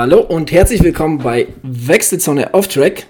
[0.00, 3.06] Hallo und herzlich willkommen bei Wechselzone Off Track.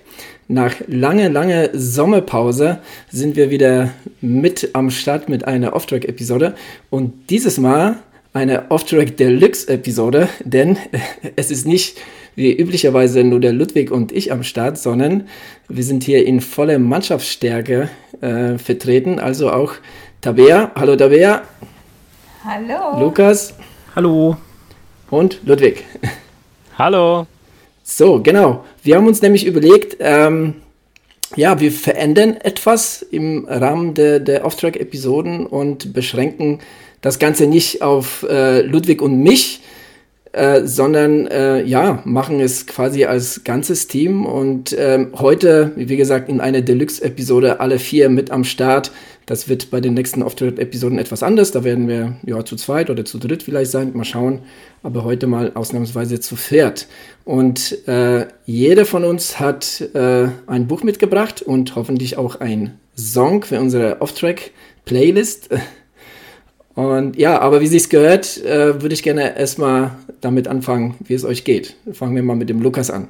[0.49, 2.79] Nach lange, lange Sommerpause
[3.11, 3.91] sind wir wieder
[4.23, 6.55] mit am Start mit einer Off-Track-Episode
[6.89, 7.97] und dieses Mal
[8.33, 10.79] eine Off-Track Deluxe-Episode, denn
[11.37, 11.99] es ist nicht
[12.37, 15.29] wie üblicherweise nur der Ludwig und ich am Start, sondern
[15.69, 17.91] wir sind hier in voller Mannschaftsstärke
[18.23, 19.75] äh, vertreten, also auch
[20.23, 20.73] Tabea.
[20.75, 21.43] Hallo Tabea.
[22.45, 22.99] Hallo.
[22.99, 23.53] Lukas.
[23.95, 24.39] Hallo.
[25.11, 25.85] Und Ludwig.
[26.79, 27.27] Hallo.
[27.83, 28.65] So, genau.
[28.85, 30.55] Wir haben uns nämlich überlegt, ähm,
[31.35, 36.61] ja, wir verändern etwas im Rahmen der, der Off-Track-Episoden und beschränken
[37.01, 39.61] das Ganze nicht auf äh, Ludwig und mich,
[40.31, 44.25] äh, sondern äh, ja, machen es quasi als ganzes Team.
[44.25, 48.93] Und ähm, heute, wie gesagt, in einer Deluxe-Episode alle vier mit am Start.
[49.29, 51.53] Das wird bei den nächsten Off-Track-Episoden etwas anders.
[51.53, 53.93] Da werden wir ja zu zweit oder zu dritt vielleicht sein.
[53.95, 54.39] Mal schauen.
[54.83, 56.89] Aber heute mal ausnahmsweise zu viert.
[57.27, 63.45] Und äh, jeder von uns hat äh, ein Buch mitgebracht und hoffentlich auch ein Song
[63.45, 65.51] für unsere Off-Track-Playlist.
[66.75, 71.25] Und ja, aber wie sich's gehört, äh, würde ich gerne erstmal damit anfangen, wie es
[71.25, 71.75] euch geht.
[71.93, 73.09] Fangen wir mal mit dem Lukas an.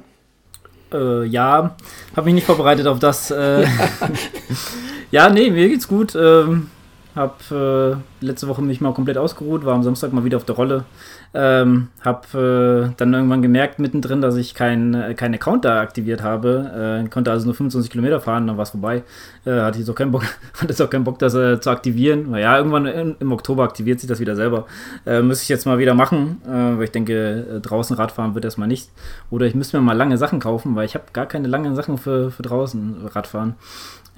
[0.91, 1.77] Äh, ja,
[2.15, 3.29] habe mich nicht vorbereitet auf das.
[3.29, 3.69] Äh, ja,
[5.29, 6.15] nee, mir geht's gut.
[6.15, 6.69] Ähm,
[7.15, 10.55] hab äh, letzte Woche mich mal komplett ausgeruht, war am Samstag mal wieder auf der
[10.55, 10.85] Rolle.
[11.33, 16.21] Ähm, hab äh, dann irgendwann gemerkt mittendrin, dass ich keinen äh, kein Account da aktiviert
[16.21, 17.03] habe.
[17.03, 19.03] Äh, konnte also nur 25 Kilometer fahren, dann war es vorbei.
[19.45, 22.31] Äh, hatte ich so keinen Bock, hatte jetzt auch keinen Bock, das äh, zu aktivieren.
[22.31, 24.65] Naja, irgendwann in, im Oktober aktiviert sich das wieder selber.
[25.05, 28.67] Äh, müsste ich jetzt mal wieder machen, äh, weil ich denke, draußen Radfahren wird erstmal
[28.67, 28.89] nicht.
[29.29, 31.97] Oder ich müsste mir mal lange Sachen kaufen, weil ich habe gar keine langen Sachen
[31.97, 33.55] für, für draußen Radfahren.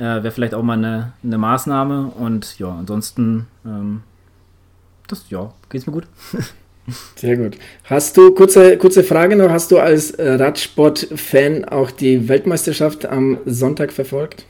[0.06, 2.12] Wäre vielleicht auch mal eine, eine Maßnahme.
[2.18, 4.02] Und ja, ansonsten, ähm,
[5.08, 6.08] das, ja, geht's mir gut.
[7.16, 7.58] Sehr gut.
[7.86, 13.38] Hast du, kurze, kurze Frage noch, hast du als äh, Radsport-Fan auch die Weltmeisterschaft am
[13.46, 14.46] Sonntag verfolgt?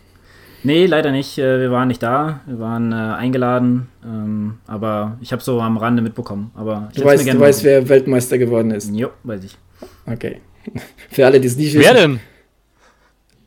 [0.64, 1.38] Nee, leider nicht.
[1.38, 2.42] Äh, wir waren nicht da.
[2.46, 3.88] Wir waren äh, eingeladen.
[4.04, 6.52] Ähm, aber ich habe so am Rande mitbekommen.
[6.56, 8.94] Aber du weißt, du weißt wer Weltmeister geworden ist?
[8.94, 9.58] Jo, weiß ich.
[10.06, 10.40] Okay.
[11.10, 11.84] Für alle, die es nicht wissen.
[11.84, 12.20] Wer denn?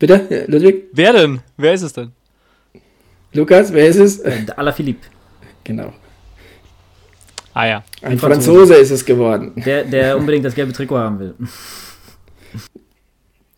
[0.07, 0.91] Bitte, Ludwig?
[0.93, 1.41] Wer denn?
[1.57, 2.11] Wer ist es denn?
[3.33, 4.19] Lukas, wer ist es?
[4.19, 5.07] Äh, Alaphilippe.
[5.65, 5.95] Genau.
[7.55, 7.85] Ah ja.
[8.03, 9.53] Ein Franzose ist es geworden.
[9.65, 11.35] Der, der unbedingt das gelbe Trikot haben will.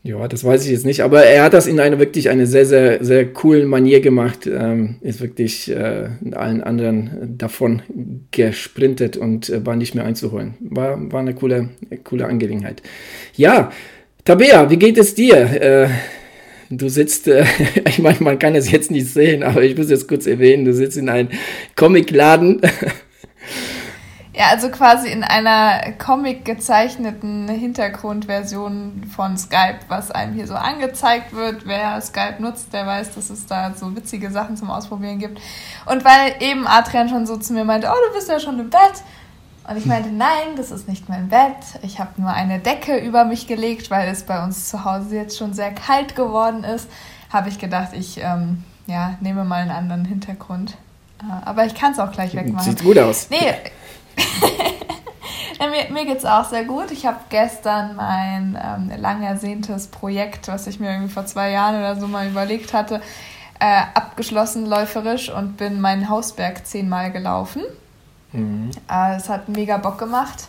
[0.04, 2.64] Ja, das weiß ich jetzt nicht, aber er hat das in einer wirklich eine sehr,
[2.64, 4.46] sehr, sehr coolen Manier gemacht.
[4.46, 7.82] Ähm, ist wirklich äh, allen anderen davon
[8.30, 10.54] gesprintet und äh, war nicht mehr einzuholen.
[10.60, 11.70] War, war eine coole,
[12.04, 12.82] coole Angelegenheit.
[13.34, 13.72] Ja,
[14.26, 15.36] Tabea, wie geht es dir?
[15.38, 15.88] Äh,
[16.70, 17.44] du sitzt, äh,
[17.86, 20.72] ich meine, man kann es jetzt nicht sehen, aber ich muss es kurz erwähnen, du
[20.72, 21.28] sitzt in einem
[21.74, 22.60] Comicladen
[24.36, 31.34] Ja, also quasi in einer Comic gezeichneten Hintergrundversion von Skype, was einem hier so angezeigt
[31.34, 31.66] wird.
[31.66, 35.40] Wer Skype nutzt, der weiß, dass es da so witzige Sachen zum Ausprobieren gibt.
[35.86, 38.68] Und weil eben Adrian schon so zu mir meinte, oh, du bist ja schon im
[38.68, 39.02] Bett.
[39.68, 41.56] Und ich meinte, nein, das ist nicht mein Bett.
[41.82, 45.36] Ich habe nur eine Decke über mich gelegt, weil es bei uns zu Hause jetzt
[45.36, 46.88] schon sehr kalt geworden ist.
[47.32, 50.76] Habe ich gedacht, ich ähm, ja, nehme mal einen anderen Hintergrund.
[51.20, 52.64] Äh, aber ich kann es auch gleich wegmachen.
[52.64, 53.28] Sieht gut aus.
[53.28, 53.54] Nee,
[55.58, 56.92] mir mir geht es auch sehr gut.
[56.92, 61.76] Ich habe gestern mein ähm, lang ersehntes Projekt, was ich mir irgendwie vor zwei Jahren
[61.76, 63.00] oder so mal überlegt hatte,
[63.58, 67.62] äh, abgeschlossen läuferisch und bin meinen Hausberg zehnmal gelaufen.
[68.32, 68.70] Mhm.
[68.90, 70.48] Äh, es hat mega Bock gemacht.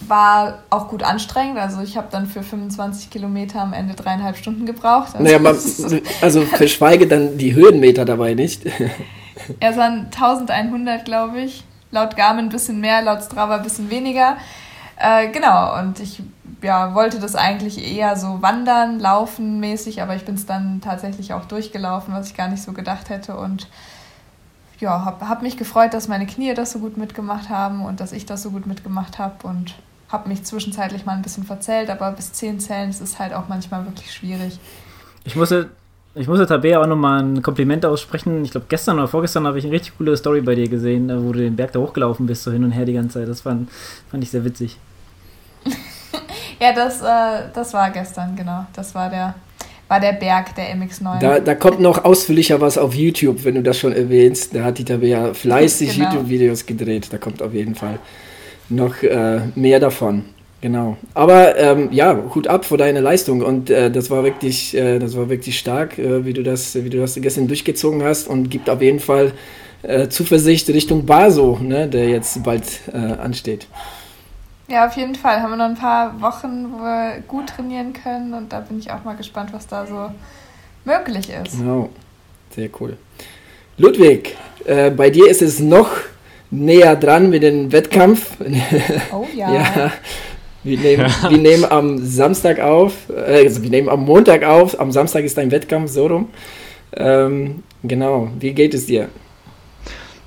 [0.00, 1.58] War auch gut anstrengend.
[1.58, 5.14] Also ich habe dann für 25 Kilometer am Ende dreieinhalb Stunden gebraucht.
[5.14, 5.56] Also, naja, man,
[6.22, 8.64] also verschweige dann die Höhenmeter dabei nicht.
[9.60, 14.36] es waren 1100, glaube ich laut Garmin ein bisschen mehr, laut Strava ein bisschen weniger.
[14.96, 16.22] Äh, genau, und ich
[16.62, 21.32] ja, wollte das eigentlich eher so wandern, laufen mäßig, aber ich bin es dann tatsächlich
[21.32, 23.36] auch durchgelaufen, was ich gar nicht so gedacht hätte.
[23.36, 23.66] Und
[24.80, 28.12] ja, habe hab mich gefreut, dass meine Knie das so gut mitgemacht haben und dass
[28.12, 29.74] ich das so gut mitgemacht habe und
[30.08, 33.84] habe mich zwischenzeitlich mal ein bisschen verzählt, aber bis 10 Zellen ist halt auch manchmal
[33.84, 34.58] wirklich schwierig.
[35.24, 35.70] Ich musste
[36.14, 38.44] ich muss der Tabea auch nochmal ein Kompliment aussprechen.
[38.44, 41.22] Ich glaube, gestern oder vorgestern habe ich eine richtig coole Story bei dir gesehen, äh,
[41.22, 43.28] wo du den Berg da hochgelaufen bist, so hin und her die ganze Zeit.
[43.28, 43.70] Das fand,
[44.10, 44.76] fand ich sehr witzig.
[46.60, 48.66] ja, das, äh, das war gestern, genau.
[48.72, 49.34] Das war der,
[49.90, 51.18] war der Berg, der MX9.
[51.18, 54.54] Da, da kommt noch ausführlicher was auf YouTube, wenn du das schon erwähnst.
[54.54, 56.10] Da hat die Tabea fleißig genau.
[56.10, 57.08] YouTube-Videos gedreht.
[57.10, 57.98] Da kommt auf jeden Fall
[58.68, 60.26] noch äh, mehr davon.
[60.60, 60.96] Genau.
[61.14, 65.16] Aber ähm, ja, Hut ab vor deiner Leistung und äh, das war wirklich, äh, das
[65.16, 68.68] war wirklich stark, äh, wie du das, wie du das gestern durchgezogen hast und gibt
[68.68, 69.32] auf jeden Fall
[69.82, 73.66] äh, Zuversicht Richtung Baso, ne, der jetzt bald äh, ansteht.
[74.70, 75.42] Ja, auf jeden Fall.
[75.42, 78.90] Haben wir noch ein paar Wochen, wo wir gut trainieren können und da bin ich
[78.92, 80.10] auch mal gespannt, was da so
[80.84, 81.58] möglich ist.
[81.58, 81.90] Genau,
[82.54, 82.96] sehr cool.
[83.78, 85.90] Ludwig, äh, bei dir ist es noch
[86.52, 88.36] näher dran mit dem Wettkampf.
[89.12, 89.52] Oh ja.
[89.52, 89.92] ja.
[90.62, 91.30] Wir nehmen, ja.
[91.30, 95.36] wir nehmen am Samstag auf, äh, also wir nehmen am Montag auf, am Samstag ist
[95.36, 96.28] dein Wettkampf, so rum.
[96.96, 99.08] Ähm, genau, wie geht es dir?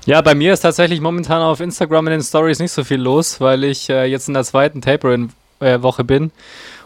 [0.06, 3.40] Ja, bei mir ist tatsächlich momentan auf Instagram in den Stories nicht so viel los,
[3.40, 6.30] weil ich äh, jetzt in der zweiten Taper-Woche äh, bin.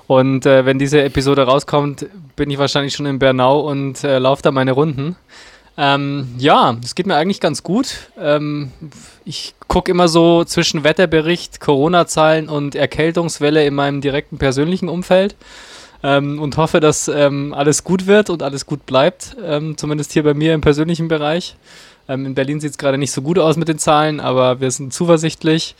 [0.06, 2.06] Und äh, wenn diese Episode rauskommt,
[2.36, 5.16] bin ich wahrscheinlich schon in Bernau und äh, laufe da meine Runden.
[5.76, 8.08] Ähm, ja, es geht mir eigentlich ganz gut.
[8.20, 8.70] Ähm,
[9.24, 15.34] ich gucke immer so zwischen Wetterbericht, Corona-Zahlen und Erkältungswelle in meinem direkten persönlichen Umfeld
[16.04, 20.22] ähm, und hoffe, dass ähm, alles gut wird und alles gut bleibt, ähm, zumindest hier
[20.22, 21.56] bei mir im persönlichen Bereich.
[22.08, 24.70] Ähm, in Berlin sieht es gerade nicht so gut aus mit den Zahlen, aber wir
[24.70, 25.74] sind zuversichtlich.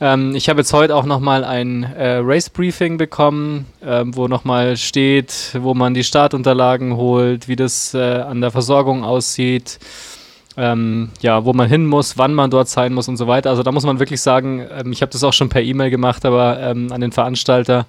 [0.00, 5.56] Ähm, ich habe jetzt heute auch nochmal ein äh, Race-Briefing bekommen, äh, wo nochmal steht,
[5.60, 9.78] wo man die Startunterlagen holt, wie das äh, an der Versorgung aussieht,
[10.56, 13.50] ähm, ja, wo man hin muss, wann man dort sein muss und so weiter.
[13.50, 16.24] Also da muss man wirklich sagen, ähm, ich habe das auch schon per E-Mail gemacht,
[16.24, 17.86] aber ähm, an den Veranstalter,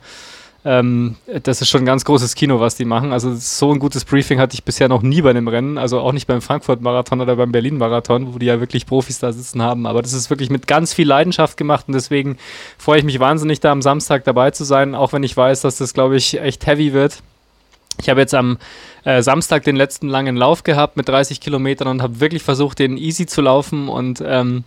[0.65, 3.13] ähm, das ist schon ein ganz großes Kino, was die machen.
[3.13, 6.11] Also so ein gutes Briefing hatte ich bisher noch nie bei einem Rennen, also auch
[6.11, 9.85] nicht beim Frankfurt-Marathon oder beim Berlin-Marathon, wo die ja wirklich Profis da sitzen haben.
[9.85, 12.37] Aber das ist wirklich mit ganz viel Leidenschaft gemacht und deswegen
[12.77, 15.77] freue ich mich wahnsinnig, da am Samstag dabei zu sein, auch wenn ich weiß, dass
[15.77, 17.21] das, glaube ich, echt heavy wird.
[18.01, 18.57] Ich habe jetzt am
[19.03, 22.97] äh, Samstag den letzten langen Lauf gehabt mit 30 Kilometern und habe wirklich versucht, den
[22.97, 24.63] easy zu laufen und ähm,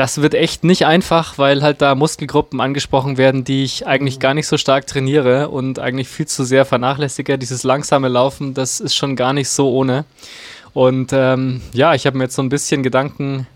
[0.00, 4.32] das wird echt nicht einfach, weil halt da Muskelgruppen angesprochen werden, die ich eigentlich gar
[4.32, 7.36] nicht so stark trainiere und eigentlich viel zu sehr vernachlässige.
[7.36, 10.06] Dieses langsame Laufen, das ist schon gar nicht so ohne.
[10.72, 13.46] Und ähm, ja, ich habe mir jetzt so ein bisschen Gedanken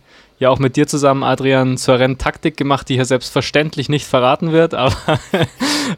[0.44, 4.75] ja auch mit dir zusammen, Adrian, zur Renntaktik gemacht, die hier selbstverständlich nicht verraten wird,
[4.75, 4.94] aber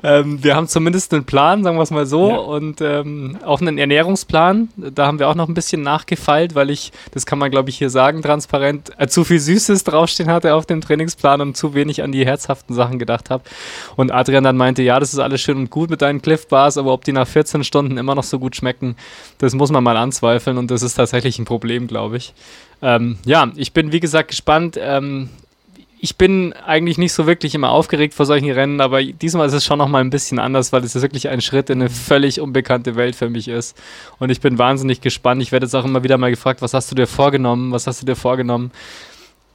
[0.02, 2.37] ähm, wir haben zumindest einen Plan, sagen wir es mal so, ja.
[2.37, 4.69] und ähm, auch einen Ernährungsplan.
[4.76, 7.78] Da haben wir auch noch ein bisschen nachgefeilt, weil ich, das kann man glaube ich
[7.78, 12.02] hier sagen, transparent, äh, zu viel Süßes draufstehen hatte auf dem Trainingsplan und zu wenig
[12.02, 13.44] an die herzhaften Sachen gedacht habe.
[13.96, 16.78] Und Adrian dann meinte, ja, das ist alles schön und gut mit deinen Cliff Bars,
[16.78, 18.96] aber ob die nach 14 Stunden immer noch so gut schmecken,
[19.38, 22.32] das muss man mal anzweifeln und das ist tatsächlich ein Problem, glaube ich.
[22.82, 24.78] Ähm, ja, ich bin wie gesagt gespannt.
[24.81, 25.31] Ähm,
[25.99, 29.64] ich bin eigentlich nicht so wirklich immer aufgeregt vor solchen Rennen, aber diesmal ist es
[29.64, 33.17] schon nochmal ein bisschen anders, weil es wirklich ein Schritt in eine völlig unbekannte Welt
[33.17, 33.76] für mich ist.
[34.19, 35.43] Und ich bin wahnsinnig gespannt.
[35.43, 37.73] Ich werde jetzt auch immer wieder mal gefragt, was hast du dir vorgenommen?
[37.73, 38.70] Was hast du dir vorgenommen?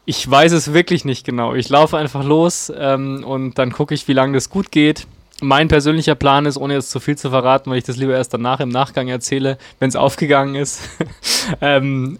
[0.06, 1.53] Ich weiß es wirklich nicht genau.
[1.53, 5.06] Ich laufe einfach los ähm, und dann gucke ich, wie lange das gut geht
[5.41, 8.33] mein persönlicher Plan ist, ohne jetzt zu viel zu verraten, weil ich das lieber erst
[8.33, 10.81] danach im Nachgang erzähle, wenn es aufgegangen ist,
[11.61, 12.19] ähm,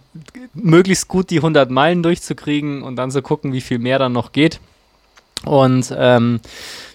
[0.53, 4.31] möglichst gut die 100 Meilen durchzukriegen und dann so gucken, wie viel mehr dann noch
[4.31, 4.59] geht.
[5.45, 6.39] Und ähm,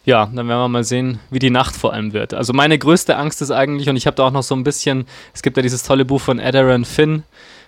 [0.04, 2.32] ja, dann werden wir mal sehen, wie die Nacht vor allem wird.
[2.32, 5.06] Also meine größte Angst ist eigentlich, und ich habe da auch noch so ein bisschen,
[5.34, 7.24] es gibt ja dieses tolle Buch von Adaran Finn,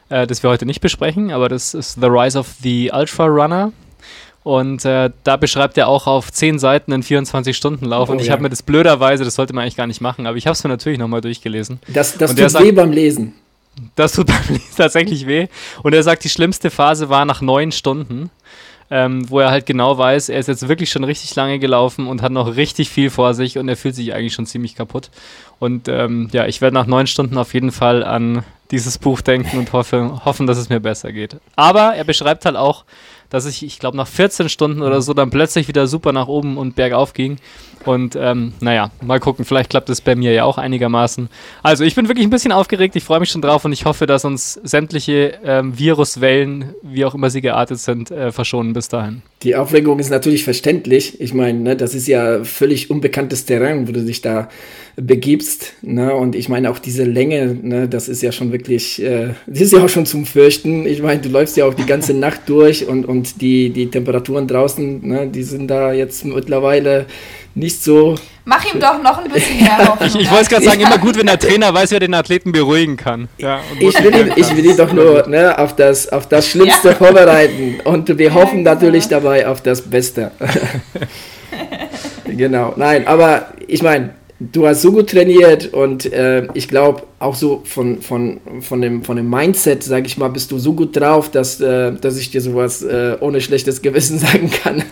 [0.08, 3.72] äh, das wir heute nicht besprechen, aber das ist The Rise of the Ultra Runner.
[4.49, 8.09] Und äh, da beschreibt er auch auf 10 Seiten einen 24-Stunden-Lauf.
[8.09, 8.33] Oh, und ich ja.
[8.33, 10.65] habe mir das blöderweise, das sollte man eigentlich gar nicht machen, aber ich habe es
[10.65, 11.81] mir natürlich nochmal durchgelesen.
[11.87, 13.34] Das, das tut sagt, weh beim Lesen.
[13.94, 15.49] Das tut beim Lesen tatsächlich weh.
[15.82, 18.31] Und er sagt, die schlimmste Phase war nach neun Stunden.
[18.91, 22.22] Ähm, wo er halt genau weiß, er ist jetzt wirklich schon richtig lange gelaufen und
[22.22, 25.11] hat noch richtig viel vor sich und er fühlt sich eigentlich schon ziemlich kaputt.
[25.58, 29.58] Und ähm, ja, ich werde nach neun Stunden auf jeden Fall an dieses Buch denken
[29.58, 31.37] und hoffe, hoffen, dass es mir besser geht.
[31.55, 32.87] Aber er beschreibt halt auch,
[33.31, 36.56] dass ich, ich glaube, nach 14 Stunden oder so dann plötzlich wieder super nach oben
[36.56, 37.39] und bergauf ging.
[37.85, 41.29] Und ähm, naja, mal gucken, vielleicht klappt es bei mir ja auch einigermaßen.
[41.63, 44.06] Also ich bin wirklich ein bisschen aufgeregt, ich freue mich schon drauf und ich hoffe,
[44.06, 49.23] dass uns sämtliche ähm, Viruswellen, wie auch immer sie geartet sind, äh, verschonen bis dahin.
[49.45, 51.21] Die Aufregung ist natürlich verständlich.
[51.21, 54.49] Ich meine, ne, das ist ja völlig unbekanntes Terrain, wo du dich da
[54.97, 55.75] begibst.
[55.81, 56.13] Ne?
[56.13, 59.73] Und ich meine auch diese Länge, ne, das ist ja schon wirklich, äh, das ist
[59.73, 60.87] ja auch schon zum Fürchten.
[60.87, 64.49] Ich meine, du läufst ja auch die ganze Nacht durch und, und die, die Temperaturen
[64.49, 67.07] draußen, ne, die sind da jetzt mittlerweile
[67.55, 68.14] nicht so.
[68.44, 70.08] Mach ihm doch noch ein bisschen mehr Hoffnung.
[70.08, 72.96] ich, ich wollte gerade sagen, immer gut, wenn der Trainer weiß, wer den Athleten beruhigen
[72.96, 73.28] kann.
[73.38, 76.88] Ja, ich, will ihn, ich will ihn doch nur ne, auf, das, auf das Schlimmste
[76.88, 76.94] ja.
[76.94, 77.81] vorbereiten.
[77.84, 80.31] Und wir hoffen ja, natürlich dabei auf das Beste.
[82.24, 87.35] genau, nein, aber ich meine, du hast so gut trainiert und äh, ich glaube auch
[87.35, 90.97] so von, von, von, dem, von dem Mindset, sage ich mal, bist du so gut
[90.97, 94.85] drauf, dass, äh, dass ich dir sowas äh, ohne schlechtes Gewissen sagen kann,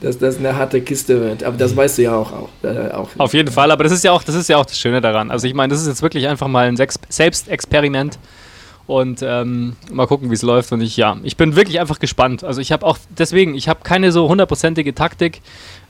[0.00, 1.44] dass das eine harte Kiste wird.
[1.44, 2.32] Aber das weißt du ja auch.
[2.32, 3.08] auch, äh, auch.
[3.18, 5.30] Auf jeden Fall, aber das ist ja auch das ist ja auch das Schöne daran.
[5.30, 8.18] Also ich meine, das ist jetzt wirklich einfach mal ein Selbstexperiment
[8.90, 10.72] Und ähm, mal gucken, wie es läuft.
[10.72, 12.42] Und ich, ja, ich bin wirklich einfach gespannt.
[12.42, 15.42] Also ich habe auch, deswegen, ich habe keine so hundertprozentige Taktik.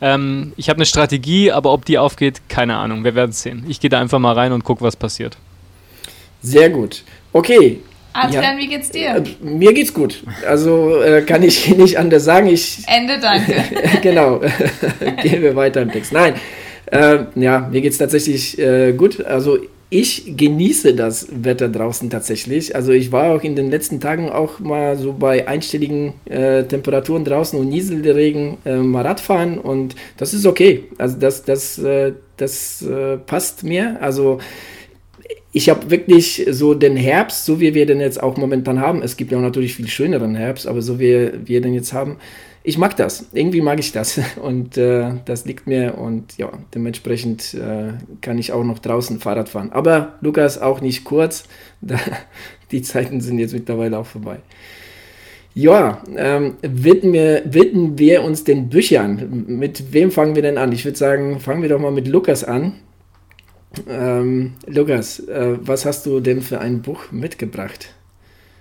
[0.02, 3.02] Ähm, ich habe eine Strategie, aber ob die aufgeht, keine Ahnung.
[3.02, 3.64] Wir werden es sehen.
[3.68, 5.38] Ich gehe da einfach mal rein und gucke, was passiert.
[6.42, 7.02] Sehr gut.
[7.32, 7.80] Okay.
[8.12, 8.58] Adrian, ja.
[8.58, 9.16] wie geht's dir?
[9.16, 10.22] Äh, mir geht's gut.
[10.46, 12.48] Also äh, kann ich nicht anders sagen.
[12.48, 13.64] Ich, Ende, danke.
[14.02, 14.42] genau.
[15.22, 16.12] Gehen wir weiter im Text.
[16.12, 16.34] Nein.
[16.84, 19.24] Äh, ja, mir geht's tatsächlich äh, gut.
[19.24, 19.56] Also
[19.90, 22.76] ich genieße das Wetter draußen tatsächlich.
[22.76, 27.24] Also ich war auch in den letzten Tagen auch mal so bei einstelligen äh, Temperaturen
[27.24, 30.84] draußen und Nieselregen äh, mal Radfahren und das ist okay.
[30.98, 33.98] Also das, das, äh, das äh, passt mir.
[34.00, 34.38] Also
[35.52, 39.02] ich habe wirklich so den Herbst, so wie wir den jetzt auch momentan haben.
[39.02, 42.18] Es gibt ja auch natürlich viel schöneren Herbst, aber so wie wir den jetzt haben,
[42.62, 43.26] ich mag das.
[43.32, 44.20] Irgendwie mag ich das.
[44.42, 49.48] Und äh, das liegt mir und ja, dementsprechend äh, kann ich auch noch draußen Fahrrad
[49.48, 49.70] fahren.
[49.72, 51.44] Aber Lukas auch nicht kurz.
[51.82, 51.98] Da,
[52.72, 54.36] die Zeiten sind jetzt mittlerweile auch vorbei.
[55.54, 59.46] Ja, ähm, widmen, wir, widmen wir uns den Büchern.
[59.46, 60.70] Mit wem fangen wir denn an?
[60.72, 62.74] Ich würde sagen, fangen wir doch mal mit Lukas an.
[63.86, 67.94] Ähm, Lukas, äh, was hast du denn für ein Buch mitgebracht?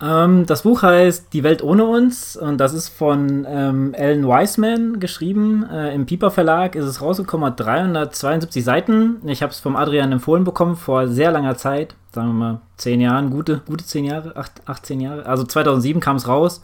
[0.01, 4.99] Ähm, das Buch heißt Die Welt ohne uns und das ist von ähm, Ellen Wiseman
[4.99, 5.65] geschrieben.
[5.69, 9.17] Äh, Im Piper Verlag ist es rausgekommen, hat 372 Seiten.
[9.25, 13.01] Ich habe es vom Adrian empfohlen bekommen vor sehr langer Zeit, sagen wir mal 10
[13.01, 15.25] Jahren, gute, gute 10 Jahre, 8, 18 Jahre.
[15.25, 16.61] Also 2007 kam es raus.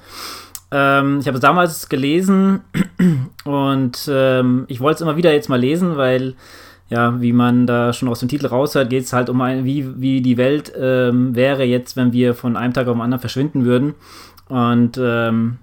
[0.71, 2.61] Ähm, ich habe es damals gelesen
[3.43, 6.35] und ähm, ich wollte es immer wieder jetzt mal lesen, weil
[6.89, 9.99] ja, wie man da schon aus dem Titel raushört, geht es halt um ein, wie,
[9.99, 13.65] wie die Welt ähm, wäre jetzt, wenn wir von einem Tag auf den anderen verschwinden
[13.65, 13.95] würden.
[14.49, 15.57] Und ähm,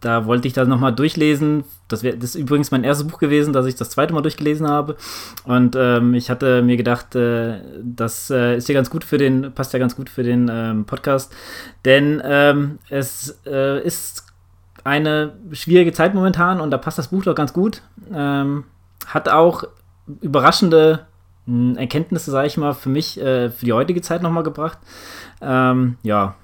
[0.00, 1.64] da wollte ich das nochmal durchlesen.
[1.88, 4.68] Das, wär, das ist übrigens mein erstes Buch gewesen, das ich das zweite Mal durchgelesen
[4.68, 4.96] habe.
[5.44, 9.52] Und ähm, ich hatte mir gedacht, äh, das äh, ist ja ganz gut für den,
[9.54, 11.32] passt ja ganz gut für den ähm, Podcast.
[11.84, 14.26] Denn ähm, es äh, ist
[14.84, 17.82] eine schwierige Zeit momentan und da passt das Buch doch ganz gut.
[18.12, 18.64] Ähm,
[19.06, 19.64] hat auch
[20.20, 21.06] überraschende
[21.46, 24.78] hm, Erkenntnisse, sage ich mal, für mich, äh, für die heutige Zeit nochmal gebracht.
[25.40, 26.34] Ähm, ja,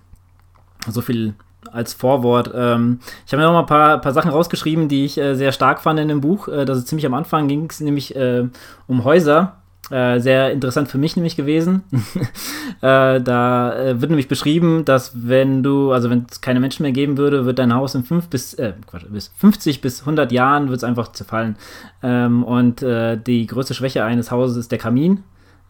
[0.89, 1.35] so viel
[1.73, 2.51] als Vorwort.
[2.55, 5.53] Ähm, ich habe mir noch mal ein paar, paar Sachen rausgeschrieben, die ich äh, sehr
[5.53, 6.49] stark fand in dem Buch.
[6.49, 8.47] Äh, das ist ziemlich am Anfang ging es nämlich äh,
[8.87, 9.57] um Häuser
[9.91, 11.85] äh, sehr interessant für mich nämlich gewesen.
[12.81, 16.93] äh, da äh, wird nämlich beschrieben, dass wenn du, also wenn es keine Menschen mehr
[16.93, 20.69] geben würde, wird dein Haus in fünf bis, äh, Quatsch, bis 50 bis 100 Jahren
[20.69, 21.57] wird es einfach zerfallen.
[22.03, 25.23] Ähm, und äh, die größte Schwäche eines Hauses ist der Kamin,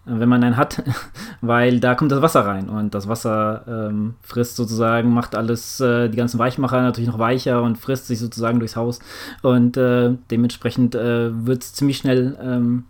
[0.05, 0.83] wenn man einen hat,
[1.41, 6.09] weil da kommt das Wasser rein und das Wasser ähm, frisst sozusagen, macht alles, äh,
[6.09, 9.01] die ganzen Weichmacher natürlich noch weicher und frisst sich sozusagen durchs Haus
[9.43, 12.85] und äh, dementsprechend äh, wird es ziemlich schnell ähm,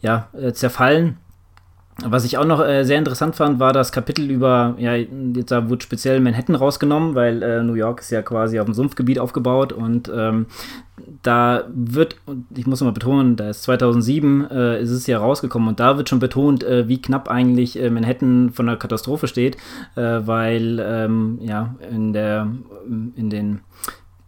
[0.00, 1.18] ja, äh, zerfallen.
[2.02, 5.68] Was ich auch noch äh, sehr interessant fand, war das Kapitel über, ja, jetzt da
[5.68, 9.72] wurde speziell Manhattan rausgenommen, weil äh, New York ist ja quasi auf dem Sumpfgebiet aufgebaut
[9.72, 10.46] und ähm,
[11.22, 12.16] da wird,
[12.56, 16.08] ich muss mal betonen, da ist 2007 äh, ist es ja rausgekommen und da wird
[16.08, 19.56] schon betont, äh, wie knapp eigentlich äh, Manhattan von der Katastrophe steht,
[19.96, 22.48] äh, weil ähm, ja in der
[23.16, 23.60] in den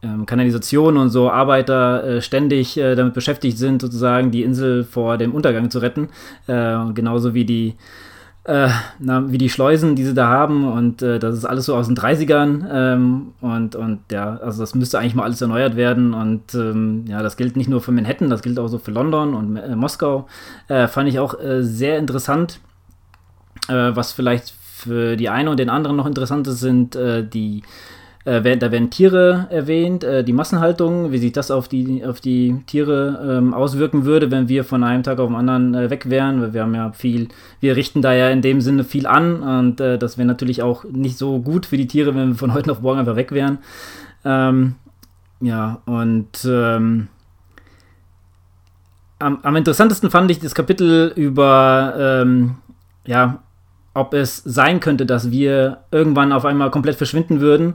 [0.03, 5.17] ähm, Kanalisation und so Arbeiter äh, ständig äh, damit beschäftigt sind, sozusagen die Insel vor
[5.17, 6.09] dem Untergang zu retten.
[6.49, 7.77] Äh, genauso wie die,
[8.45, 8.69] äh,
[8.99, 10.71] na, wie die Schleusen, die sie da haben.
[10.71, 12.67] Und äh, das ist alles so aus den 30ern.
[12.71, 16.15] Ähm, und, und ja, also das müsste eigentlich mal alles erneuert werden.
[16.15, 19.35] Und ähm, ja, das gilt nicht nur für Manhattan, das gilt auch so für London
[19.35, 20.27] und äh, Moskau.
[20.67, 22.59] fand ich auch sehr interessant.
[23.69, 27.63] was vielleicht für die eine und den anderen noch interessant ist, sind die
[28.25, 32.63] äh, da werden Tiere erwähnt, äh, die Massenhaltung, wie sich das auf die, auf die
[32.67, 36.41] Tiere ähm, auswirken würde, wenn wir von einem Tag auf den anderen äh, weg wären.
[36.41, 37.29] Weil wir haben ja viel,
[37.61, 40.85] wir richten da ja in dem Sinne viel an und äh, das wäre natürlich auch
[40.85, 43.59] nicht so gut für die Tiere, wenn wir von heute auf morgen einfach weg wären.
[44.25, 44.77] Ähm,
[45.41, 47.09] ja, und ähm,
[49.19, 52.55] am, am, interessantesten fand ich das Kapitel über, ähm,
[53.05, 53.43] ja,
[53.95, 57.75] ob es sein könnte, dass wir irgendwann auf einmal komplett verschwinden würden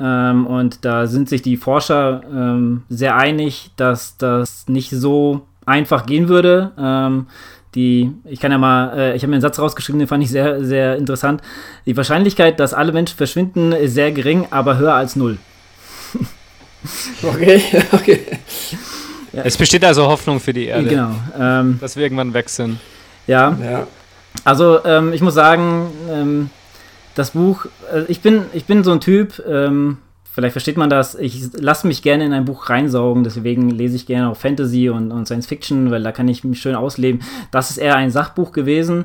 [0.00, 6.06] ähm, und da sind sich die Forscher ähm, sehr einig, dass das nicht so einfach
[6.06, 6.72] gehen würde.
[6.78, 7.26] Ähm,
[7.74, 10.30] die, ich kann ja mal, äh, ich habe mir einen Satz rausgeschrieben, den fand ich
[10.30, 11.40] sehr, sehr interessant.
[11.86, 15.38] Die Wahrscheinlichkeit, dass alle Menschen verschwinden, ist sehr gering, aber höher als null.
[17.22, 18.20] okay, okay.
[19.32, 19.42] Ja.
[19.44, 20.88] Es besteht also Hoffnung für die Erde.
[20.88, 21.14] Genau.
[21.38, 22.78] Ähm, dass wir irgendwann weg sind.
[23.26, 23.56] Ja.
[23.62, 23.86] ja.
[24.44, 26.50] Also, ähm, ich muss sagen, ähm,
[27.14, 29.98] das Buch, äh, ich, bin, ich bin so ein Typ, ähm,
[30.32, 31.14] vielleicht versteht man das.
[31.14, 35.12] Ich lasse mich gerne in ein Buch reinsaugen, deswegen lese ich gerne auch Fantasy und,
[35.12, 37.22] und Science Fiction, weil da kann ich mich schön ausleben.
[37.50, 39.04] Das ist eher ein Sachbuch gewesen,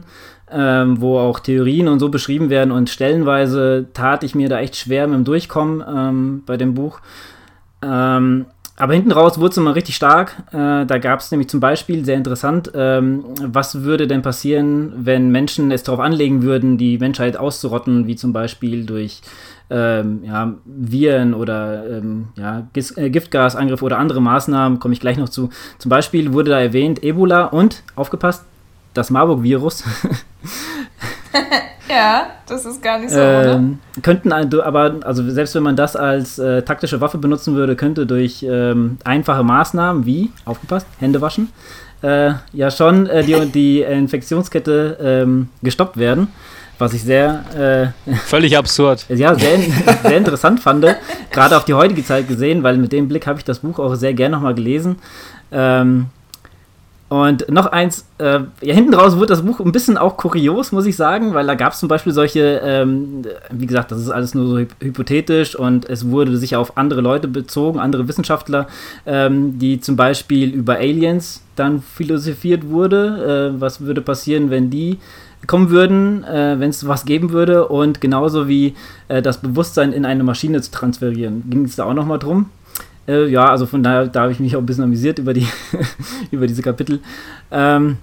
[0.52, 4.78] ähm, wo auch Theorien und so beschrieben werden und stellenweise tat ich mir da echt
[4.78, 7.02] schwer mit dem Durchkommen ähm, bei dem Buch.
[7.82, 8.46] Ähm,
[8.80, 10.36] aber hinten raus wurde es immer richtig stark.
[10.52, 15.32] Äh, da gab es nämlich zum Beispiel, sehr interessant, ähm, was würde denn passieren, wenn
[15.32, 19.22] Menschen es darauf anlegen würden, die Menschheit auszurotten, wie zum Beispiel durch
[19.72, 25.30] ähm, ja, Viren oder ähm, ja, äh, Giftgasangriffe oder andere Maßnahmen, komme ich gleich noch
[25.30, 25.50] zu.
[25.80, 28.46] Zum Beispiel wurde da erwähnt Ebola und, aufgepasst,
[28.94, 29.84] das Marburg-Virus.
[31.90, 36.40] ja, das ist gar nicht so, ähm, Könnten aber, also selbst wenn man das als
[36.40, 41.50] äh, taktische Waffe benutzen würde, könnte durch ähm, einfache Maßnahmen wie, aufgepasst, Hände waschen,
[42.02, 46.28] äh, ja schon äh, die, die Infektionskette ähm, gestoppt werden.
[46.80, 47.94] Was ich sehr.
[48.08, 49.06] Äh, Völlig absurd.
[49.10, 49.58] Ja, sehr,
[50.04, 50.86] sehr interessant fand.
[51.32, 53.96] Gerade auf die heutige Zeit gesehen, weil mit dem Blick habe ich das Buch auch
[53.96, 54.98] sehr gerne nochmal gelesen.
[55.52, 56.08] Ähm,
[57.10, 60.86] und noch eins, äh, ja, hinten raus wird das Buch ein bisschen auch kurios, muss
[60.86, 64.36] ich sagen, weil da gab es zum Beispiel solche, ähm, wie gesagt, das ist alles
[64.36, 68.68] nur so hypothetisch und es wurde sich auf andere Leute bezogen, andere Wissenschaftler,
[69.06, 73.54] ähm, die zum Beispiel über Aliens dann philosophiert wurde.
[73.56, 75.00] Äh, was würde passieren, wenn die
[75.46, 78.76] kommen würden, äh, wenn es was geben würde und genauso wie
[79.08, 81.44] äh, das Bewusstsein in eine Maschine zu transferieren.
[81.50, 82.50] Ging es da auch nochmal drum?
[83.08, 85.48] Äh, ja, also von daher, da habe ich mich auch ein bisschen amüsiert über, die
[86.32, 87.00] über diese Kapitel.
[87.52, 87.98] Ähm,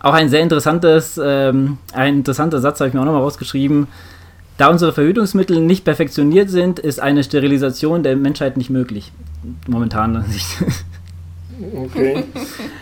[0.00, 3.86] auch ein sehr interessantes, ähm, ein interessanter Satz habe ich mir auch nochmal rausgeschrieben.
[4.58, 9.12] Da unsere Verhütungsmittel nicht perfektioniert sind, ist eine Sterilisation der Menschheit nicht möglich.
[9.68, 10.24] Momentan.
[11.74, 12.24] okay.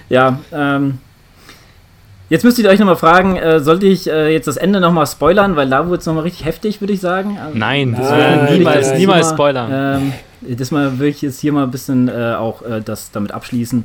[0.08, 0.98] ja, ähm,
[2.30, 5.56] Jetzt müsst ihr euch nochmal fragen, äh, sollte ich äh, jetzt das Ende nochmal spoilern,
[5.56, 7.38] weil da wurde es nochmal richtig heftig, würde ich sagen.
[7.38, 9.70] Also, nein, das äh, niemals, niemals spoilern.
[9.72, 10.12] Ähm,
[10.48, 13.84] diesmal will ich jetzt hier mal ein bisschen äh, auch äh, das damit abschließen.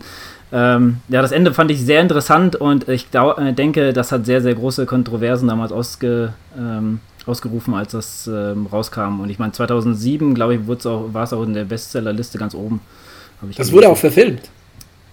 [0.51, 4.55] Ähm, ja, das Ende fand ich sehr interessant und ich denke, das hat sehr, sehr
[4.55, 9.19] große Kontroversen damals ausge, ähm, ausgerufen, als das ähm, rauskam.
[9.19, 12.81] Und ich meine, 2007, glaube ich, war es auch in der Bestsellerliste ganz oben.
[13.57, 14.49] das wurde auch verfilmt.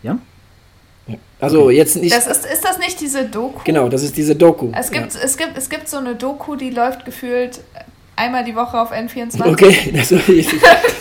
[0.03, 0.19] Ja?
[1.39, 2.15] Also jetzt nicht.
[2.15, 3.61] Das ist, ist das nicht diese Doku?
[3.65, 4.73] Genau, das ist diese Doku.
[4.75, 5.21] Es gibt, ja.
[5.23, 7.61] es, gibt, es gibt so eine Doku, die läuft gefühlt
[8.17, 9.47] einmal die Woche auf N24.
[9.47, 10.49] Okay, das ich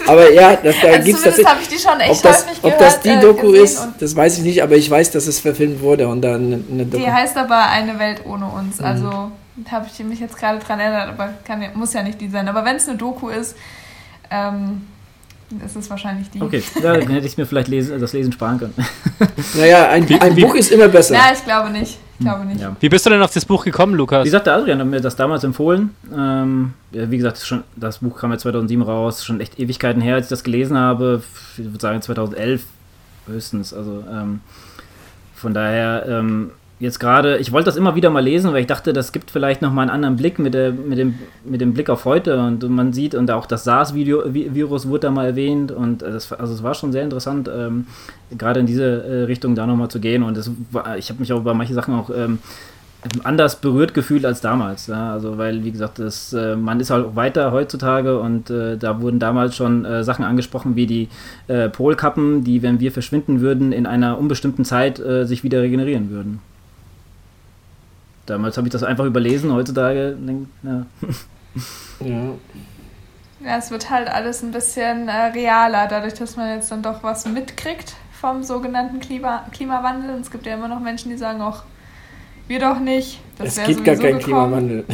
[0.06, 2.64] Aber ja, das, da also gibt es habe ich die schon echt ob das, häufig
[2.64, 5.40] Ob das die äh, Doku ist, das weiß ich nicht, aber ich weiß, dass es
[5.40, 7.04] verfilmt wurde und dann eine Doku.
[7.04, 8.80] Die heißt aber Eine Welt ohne uns.
[8.80, 8.86] Mhm.
[8.86, 9.32] Also
[9.72, 12.48] habe ich mich jetzt gerade dran erinnert, aber kann, muss ja nicht die sein.
[12.48, 13.56] Aber wenn es eine Doku ist,
[14.30, 14.86] ähm,
[15.50, 16.42] das ist wahrscheinlich die.
[16.42, 18.74] Okay, dann hätte ich mir vielleicht lesen, das Lesen sparen können.
[19.56, 21.16] Naja, ein, ein Buch ist immer besser.
[21.16, 21.98] Ja, ich glaube nicht.
[22.20, 22.62] Ich glaube nicht.
[22.62, 22.76] Ja.
[22.80, 24.22] Wie bist du denn auf das Buch gekommen, Lukas?
[24.22, 25.92] Wie gesagt, der Adrian hat mir das damals empfohlen.
[26.16, 30.28] Ähm, wie gesagt, schon, das Buch kam ja 2007 raus, schon echt Ewigkeiten her, als
[30.28, 31.22] ich das gelesen habe.
[31.58, 32.64] Ich würde sagen 2011
[33.28, 33.74] höchstens.
[33.74, 34.42] Also ähm,
[35.36, 38.92] von daher ähm, jetzt gerade, ich wollte das immer wieder mal lesen, weil ich dachte,
[38.92, 42.04] das gibt vielleicht nochmal einen anderen Blick mit, der, mit, dem, mit dem Blick auf
[42.06, 46.54] heute und man sieht und auch das SARS-Virus wurde da mal erwähnt und das, also
[46.54, 47.88] es war schon sehr interessant, ähm,
[48.38, 51.32] gerade in diese äh, Richtung da nochmal zu gehen und das war, ich habe mich
[51.32, 52.40] auch bei manchen Sachen auch ähm,
[53.24, 54.88] anders berührt gefühlt als damals.
[54.88, 55.14] Ja?
[55.14, 59.00] Also weil, wie gesagt, das, äh, man ist halt auch weiter heutzutage und äh, da
[59.00, 61.10] wurden damals schon äh, Sachen angesprochen wie die
[61.48, 66.10] äh, Polkappen, die, wenn wir verschwinden würden, in einer unbestimmten Zeit äh, sich wieder regenerieren
[66.10, 66.42] würden.
[68.26, 70.18] Damals habe ich das einfach überlesen, heutzutage.
[70.64, 70.86] Ja.
[72.00, 72.34] ja.
[73.46, 77.04] Ja, es wird halt alles ein bisschen äh, realer, dadurch, dass man jetzt dann doch
[77.04, 80.16] was mitkriegt vom sogenannten Klima Klimawandel.
[80.16, 81.64] Und es gibt ja immer noch Menschen, die sagen auch,
[82.48, 83.20] wir doch nicht.
[83.38, 84.86] Das es gibt gar keinen Klimawandel.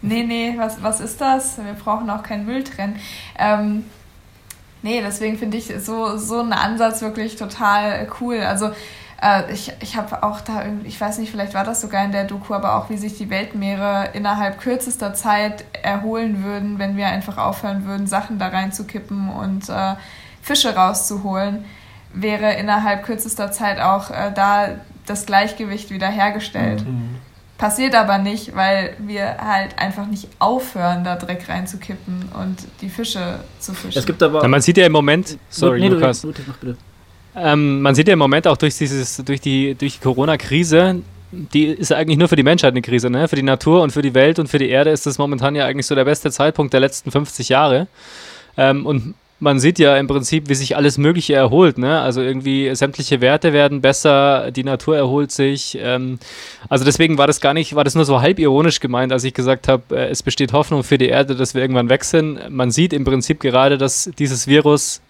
[0.00, 1.58] Nee, nee, was, was ist das?
[1.58, 3.00] Wir brauchen auch keinen Müll trennen.
[3.38, 3.84] Ähm,
[4.82, 8.38] nee, deswegen finde ich so, so einen Ansatz wirklich total cool.
[8.40, 8.70] Also
[9.22, 12.12] äh, ich ich habe auch da irgendwie, ich weiß nicht, vielleicht war das sogar in
[12.12, 17.06] der Doku, aber auch wie sich die Weltmeere innerhalb kürzester Zeit erholen würden, wenn wir
[17.06, 19.94] einfach aufhören würden, Sachen da reinzukippen und äh,
[20.42, 21.64] Fische rauszuholen,
[22.12, 24.76] wäre innerhalb kürzester Zeit auch äh, da
[25.06, 26.86] das Gleichgewicht wieder hergestellt.
[26.86, 27.16] Mhm.
[27.56, 33.40] Passiert aber nicht, weil wir halt einfach nicht aufhören, da Dreck reinzukippen und die Fische
[33.58, 33.98] zu fischen.
[33.98, 34.42] Es gibt aber.
[34.42, 35.36] Ja, man sieht ja im Moment.
[35.48, 36.20] Sorry, nee, Lukas.
[36.20, 36.76] Du, du, bitte.
[37.42, 41.66] Ähm, man sieht ja im Moment auch durch, dieses, durch die, durch die Corona-Krise, die
[41.66, 43.28] ist eigentlich nur für die Menschheit eine Krise, ne?
[43.28, 45.66] Für die Natur und für die Welt und für die Erde ist das momentan ja
[45.66, 47.86] eigentlich so der beste Zeitpunkt der letzten 50 Jahre.
[48.56, 51.78] Ähm, und man sieht ja im Prinzip, wie sich alles Mögliche erholt.
[51.78, 52.00] Ne?
[52.00, 55.78] Also irgendwie sämtliche Werte werden besser, die Natur erholt sich.
[55.80, 56.18] Ähm,
[56.68, 59.34] also deswegen war das gar nicht, war das nur so halb ironisch gemeint, als ich
[59.34, 62.50] gesagt habe, äh, es besteht Hoffnung für die Erde, dass wir irgendwann weg sind.
[62.50, 65.02] Man sieht im Prinzip gerade, dass dieses Virus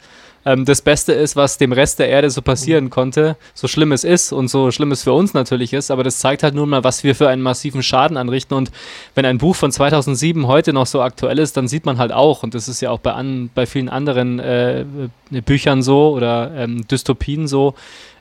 [0.45, 2.91] ähm, das Beste ist, was dem Rest der Erde so passieren mhm.
[2.91, 6.19] konnte, so schlimm es ist und so schlimm es für uns natürlich ist, aber das
[6.19, 8.71] zeigt halt nur mal, was wir für einen massiven Schaden anrichten und
[9.15, 12.43] wenn ein Buch von 2007 heute noch so aktuell ist, dann sieht man halt auch
[12.43, 14.85] und das ist ja auch bei, an, bei vielen anderen äh,
[15.45, 17.75] Büchern so oder ähm, Dystopien so,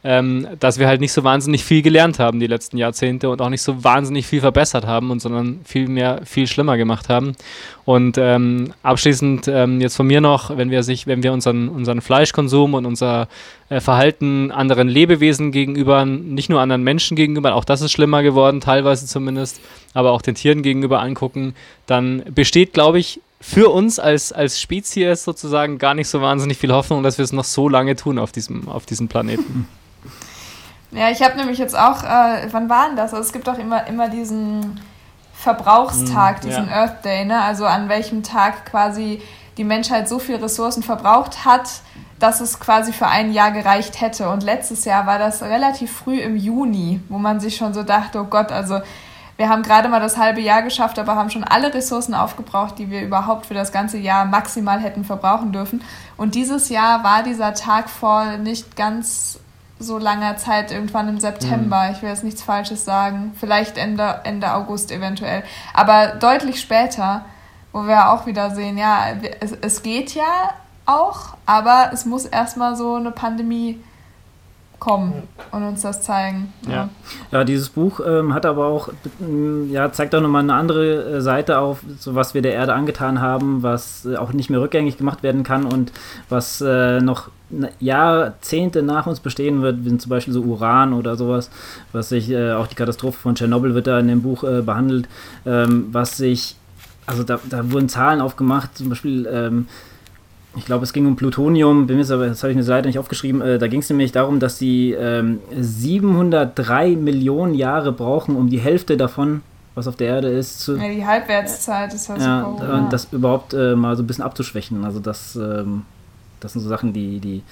[0.04, 3.50] ähm, dass wir halt nicht so wahnsinnig viel gelernt haben die letzten Jahrzehnte und auch
[3.50, 7.34] nicht so wahnsinnig viel verbessert haben und sondern viel mehr, viel schlimmer gemacht haben.
[7.86, 12.02] Und ähm, abschließend ähm, jetzt von mir noch, wenn wir sich, wenn wir unseren, unseren
[12.02, 13.28] Fleischkonsum und unser
[13.70, 18.62] äh, Verhalten anderen Lebewesen gegenüber, nicht nur anderen Menschen gegenüber, auch das ist schlimmer geworden,
[18.62, 19.62] teilweise zumindest,
[19.94, 21.56] aber auch den Tieren gegenüber angucken,
[21.86, 26.74] dann besteht, glaube ich, für uns als, als Spezies sozusagen gar nicht so wahnsinnig viel
[26.74, 29.68] Hoffnung, dass wir es noch so lange tun auf diesem, auf diesem Planeten.
[30.92, 33.14] Ja, ich habe nämlich jetzt auch, äh, wann war denn das?
[33.14, 34.80] Also es gibt auch immer, immer diesen
[35.34, 36.76] Verbrauchstag, mm, diesen ja.
[36.76, 37.42] Earth Day, ne?
[37.42, 39.22] Also an welchem Tag quasi
[39.58, 41.70] die Menschheit so viel Ressourcen verbraucht hat,
[42.20, 44.30] dass es quasi für ein Jahr gereicht hätte.
[44.30, 48.20] Und letztes Jahr war das relativ früh im Juni, wo man sich schon so dachte,
[48.22, 48.80] oh Gott, also
[49.36, 52.90] wir haben gerade mal das halbe Jahr geschafft, aber haben schon alle Ressourcen aufgebraucht, die
[52.90, 55.84] wir überhaupt für das ganze Jahr maximal hätten verbrauchen dürfen.
[56.18, 59.40] Und dieses Jahr war dieser Tag vor nicht ganz
[59.80, 61.86] so langer Zeit, irgendwann im September.
[61.86, 61.96] Mhm.
[61.96, 63.34] Ich will jetzt nichts Falsches sagen.
[63.40, 65.44] Vielleicht Ende, Ende August eventuell.
[65.74, 67.26] Aber deutlich später,
[67.72, 69.06] wo wir auch wieder sehen, ja,
[69.40, 70.52] es, es geht ja
[70.86, 73.80] auch, aber es muss erstmal so eine Pandemie
[74.80, 76.54] kommen und uns das zeigen.
[76.68, 76.90] Ja, ja.
[77.32, 81.22] ja dieses Buch ähm, hat aber auch, ähm, ja, zeigt auch nochmal eine andere äh,
[81.22, 84.98] Seite auf, so was wir der Erde angetan haben, was äh, auch nicht mehr rückgängig
[84.98, 85.92] gemacht werden kann und
[86.30, 87.30] was äh, noch
[87.80, 91.50] Jahrzehnte nach uns bestehen wird, wie zum Beispiel so Uran oder sowas,
[91.92, 95.08] was sich, äh, auch die Katastrophe von Tschernobyl wird da in dem Buch äh, behandelt,
[95.46, 96.56] ähm, was sich,
[97.06, 99.68] also da, da, wurden Zahlen aufgemacht, zum Beispiel, ähm,
[100.58, 103.00] ich glaube, es ging um Plutonium, bin mir aber, das habe ich mir leider nicht
[103.00, 108.50] aufgeschrieben, äh, da ging es nämlich darum, dass die ähm, 703 Millionen Jahre brauchen, um
[108.50, 109.42] die Hälfte davon
[109.78, 110.60] was auf der Erde ist.
[110.60, 112.68] Zu, ja, die Halbwertszeit ist halt ja, super.
[112.68, 114.84] Ja, das überhaupt äh, mal so ein bisschen abzuschwächen.
[114.84, 115.84] Also das ähm,
[116.40, 117.44] das sind so Sachen, die, die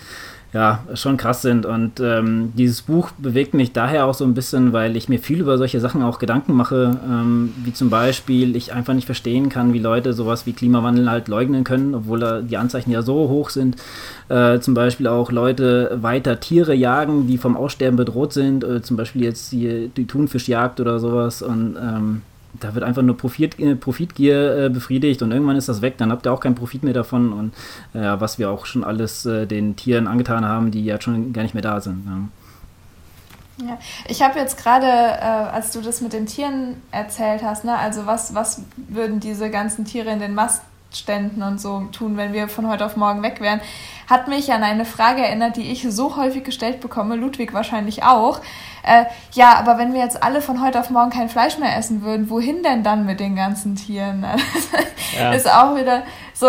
[0.56, 1.66] ja, schon krass sind.
[1.66, 5.42] Und ähm, dieses Buch bewegt mich daher auch so ein bisschen, weil ich mir viel
[5.42, 9.74] über solche Sachen auch Gedanken mache, ähm, wie zum Beispiel ich einfach nicht verstehen kann,
[9.74, 13.76] wie Leute sowas wie Klimawandel halt leugnen können, obwohl die Anzeichen ja so hoch sind.
[14.30, 18.96] Äh, zum Beispiel auch Leute weiter Tiere jagen, die vom Aussterben bedroht sind, äh, zum
[18.96, 21.42] Beispiel jetzt die, die Thunfischjagd oder sowas.
[21.42, 22.22] Und ähm,
[22.60, 26.12] da wird einfach nur Profit, äh, Profitgier äh, befriedigt und irgendwann ist das weg, dann
[26.12, 27.54] habt ihr auch keinen Profit mehr davon und
[27.94, 31.44] äh, was wir auch schon alles äh, den Tieren angetan haben, die ja schon gar
[31.44, 32.30] nicht mehr da sind.
[33.60, 33.68] Ja.
[33.68, 33.80] ja.
[34.08, 38.06] ich habe jetzt gerade, äh, als du das mit den Tieren erzählt hast, ne, also
[38.06, 40.36] was, was würden diese ganzen Tiere in den
[40.96, 43.60] Mastständen und so tun, wenn wir von heute auf morgen weg wären,
[44.10, 48.40] hat mich an eine Frage erinnert, die ich so häufig gestellt bekomme, Ludwig wahrscheinlich auch
[48.86, 52.04] äh, ja, aber wenn wir jetzt alle von heute auf morgen kein Fleisch mehr essen
[52.04, 54.24] würden, wohin denn dann mit den ganzen Tieren?
[55.20, 55.32] ja.
[55.32, 56.04] Ist auch wieder
[56.36, 56.48] so,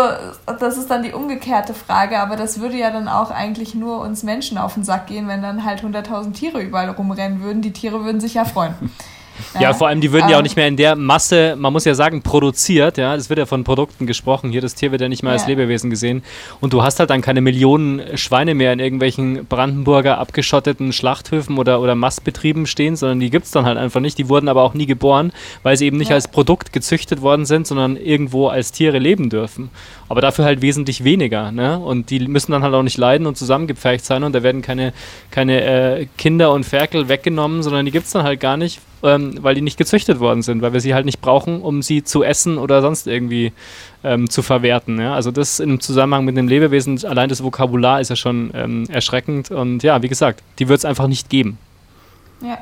[0.59, 4.21] das ist dann die umgekehrte Frage, aber das würde ja dann auch eigentlich nur uns
[4.21, 7.63] Menschen auf den Sack gehen, wenn dann halt 100.000 Tiere überall rumrennen würden.
[7.63, 8.75] Die Tiere würden sich ja freuen.
[9.59, 10.43] Ja, vor allem, die würden ähm, ja auch ähm.
[10.43, 13.63] nicht mehr in der Masse, man muss ja sagen, produziert, ja, es wird ja von
[13.63, 15.37] Produkten gesprochen, hier das Tier wird ja nicht mehr ja.
[15.37, 16.23] als Lebewesen gesehen
[16.61, 21.81] und du hast halt dann keine Millionen Schweine mehr in irgendwelchen Brandenburger abgeschotteten Schlachthöfen oder,
[21.81, 24.73] oder Mastbetrieben stehen, sondern die gibt es dann halt einfach nicht, die wurden aber auch
[24.73, 25.31] nie geboren,
[25.63, 26.15] weil sie eben nicht ja.
[26.15, 29.69] als Produkt gezüchtet worden sind, sondern irgendwo als Tiere leben dürfen.
[30.09, 31.79] Aber dafür halt wesentlich weniger, ne?
[31.79, 34.93] Und die müssen dann halt auch nicht leiden und zusammengepfercht sein und da werden keine,
[35.31, 39.37] keine äh, Kinder und Ferkel weggenommen, sondern die gibt es dann halt gar nicht, ähm,
[39.41, 42.23] weil die nicht gezüchtet worden sind, weil wir sie halt nicht brauchen, um sie zu
[42.23, 43.53] essen oder sonst irgendwie
[44.03, 44.99] ähm, zu verwerten.
[44.99, 45.13] Ja?
[45.13, 49.51] Also das im Zusammenhang mit dem Lebewesen, allein das Vokabular ist ja schon ähm, erschreckend
[49.51, 51.57] und ja, wie gesagt, die wird es einfach nicht geben.
[52.41, 52.57] Ja.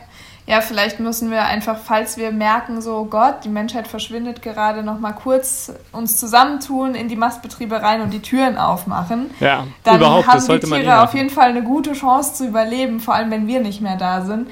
[0.48, 4.84] Ja, vielleicht müssen wir einfach, falls wir merken, so oh Gott, die Menschheit verschwindet gerade,
[4.84, 9.32] noch mal kurz uns zusammentun, in die Mastbetriebe rein und die Türen aufmachen.
[9.40, 13.16] Ja, dann überhaupt, haben die Tiere auf jeden Fall eine gute Chance zu überleben, vor
[13.16, 14.48] allem wenn wir nicht mehr da sind.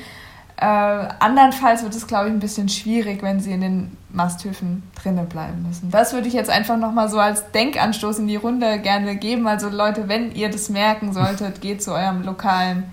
[0.58, 5.28] Äh, andernfalls wird es, glaube ich, ein bisschen schwierig, wenn sie in den Masthöfen drinnen
[5.28, 5.90] bleiben müssen.
[5.90, 9.48] Das würde ich jetzt einfach nochmal so als Denkanstoß in die Runde gerne geben.
[9.48, 12.84] Also Leute, wenn ihr das merken solltet, geht zu eurem lokalen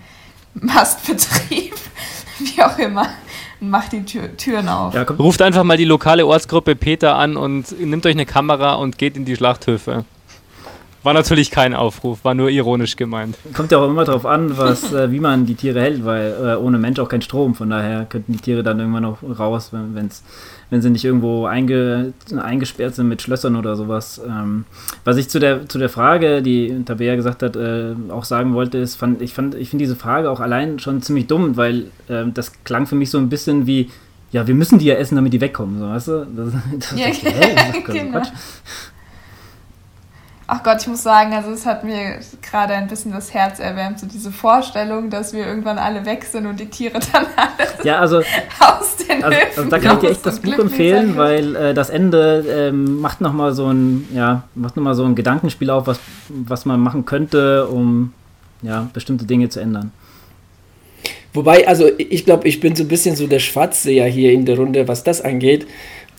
[0.54, 1.74] Mastbetrieb,
[2.38, 3.06] wie auch immer,
[3.60, 4.94] und macht die Tür, Türen auf.
[4.94, 8.98] Ja, ruft einfach mal die lokale Ortsgruppe Peter an und nimmt euch eine Kamera und
[8.98, 10.04] geht in die Schlachthöfe.
[11.02, 13.36] War natürlich kein Aufruf, war nur ironisch gemeint.
[13.54, 16.56] Kommt ja auch immer darauf an, was, äh, wie man die Tiere hält, weil äh,
[16.56, 17.54] ohne Mensch auch kein Strom.
[17.54, 20.22] Von daher könnten die Tiere dann irgendwann auch raus, wenn, wenn's,
[20.68, 24.20] wenn sie nicht irgendwo einge, eingesperrt sind mit Schlössern oder sowas.
[24.26, 24.66] Ähm,
[25.04, 28.76] was ich zu der, zu der Frage, die Tabea gesagt hat, äh, auch sagen wollte,
[28.76, 32.24] ist, fand, ich, fand, ich finde diese Frage auch allein schon ziemlich dumm, weil äh,
[32.34, 33.88] das klang für mich so ein bisschen wie,
[34.32, 36.26] ja, wir müssen die ja essen, damit die wegkommen, so, weißt du?
[36.36, 37.22] Das, das, Ja, ist
[37.86, 38.18] genau.
[38.18, 38.28] Quatsch.
[40.52, 44.00] Ach Gott, ich muss sagen, also es hat mir gerade ein bisschen das Herz erwärmt,
[44.00, 48.00] so diese Vorstellung, dass wir irgendwann alle weg sind und die Tiere dann alle Ja,
[48.00, 48.18] also
[48.58, 51.72] aus den Also, Höfen also da kann ich dir echt das Buch empfehlen, weil äh,
[51.72, 55.86] das Ende ähm, macht nochmal so ein, ja, macht noch mal so ein Gedankenspiel auf,
[55.86, 58.12] was, was man machen könnte, um
[58.62, 59.92] ja, bestimmte Dinge zu ändern.
[61.32, 64.56] Wobei, also ich glaube, ich bin so ein bisschen so der Schwarzseher hier in der
[64.56, 65.66] Runde, was das angeht.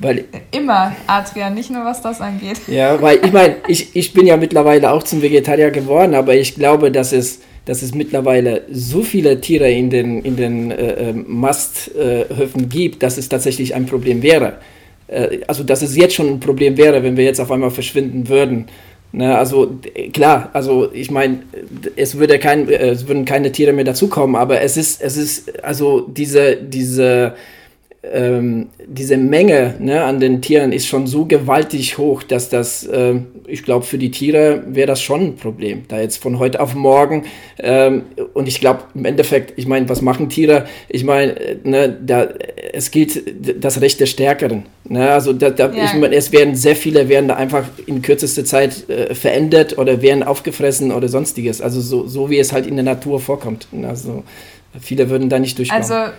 [0.02, 2.60] Weil, Immer, Adrian, nicht nur was das angeht.
[2.68, 6.56] ja, weil ich meine, ich, ich bin ja mittlerweile auch zum Vegetarier geworden, aber ich
[6.56, 11.14] glaube, dass es, dass es mittlerweile so viele Tiere in den, in den äh, äh,
[11.14, 14.54] Masthöfen gibt, dass es tatsächlich ein Problem wäre.
[15.08, 18.28] Äh, also, dass es jetzt schon ein Problem wäre, wenn wir jetzt auf einmal verschwinden
[18.28, 18.66] würden.
[19.14, 19.78] Ne, also
[20.14, 21.40] klar, also ich meine,
[21.98, 25.64] es würde kein, äh, es würden keine Tiere mehr dazukommen, aber es ist, es ist,
[25.64, 27.34] also diese, diese,
[28.04, 33.28] ähm, diese Menge ne, an den Tieren ist schon so gewaltig hoch, dass das, ähm,
[33.46, 35.84] ich glaube, für die Tiere wäre das schon ein Problem.
[35.88, 37.26] Da jetzt von heute auf morgen,
[37.60, 40.66] ähm, und ich glaube, im Endeffekt, ich meine, was machen Tiere?
[40.90, 42.30] Ich meine, äh, ne, da,
[42.74, 43.22] es gilt
[43.64, 44.64] das Recht der Stärkeren.
[44.90, 45.08] Ne?
[45.12, 45.86] Also, da, da, Ja.
[45.86, 50.02] ich meine, es werden sehr viele werden da einfach in kürzester Zeit äh, verändert oder
[50.02, 51.62] werden aufgefressen oder sonstiges.
[51.62, 53.68] Also, so, so wie es halt in der Natur vorkommt.
[53.88, 54.24] Also,
[54.80, 55.84] viele würden da nicht durchkommen.
[55.84, 56.12] Also,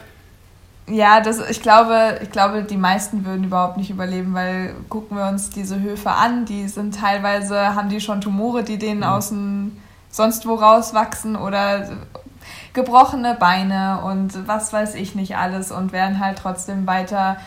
[0.93, 5.27] ja, das, ich, glaube, ich glaube, die meisten würden überhaupt nicht überleben, weil gucken wir
[5.27, 9.79] uns diese Höfe an, die sind teilweise, haben die schon Tumore, die denen aus dem
[10.11, 11.89] sonst wo rauswachsen oder
[12.75, 17.39] gebrochene Beine und was weiß ich nicht alles und werden halt trotzdem weiter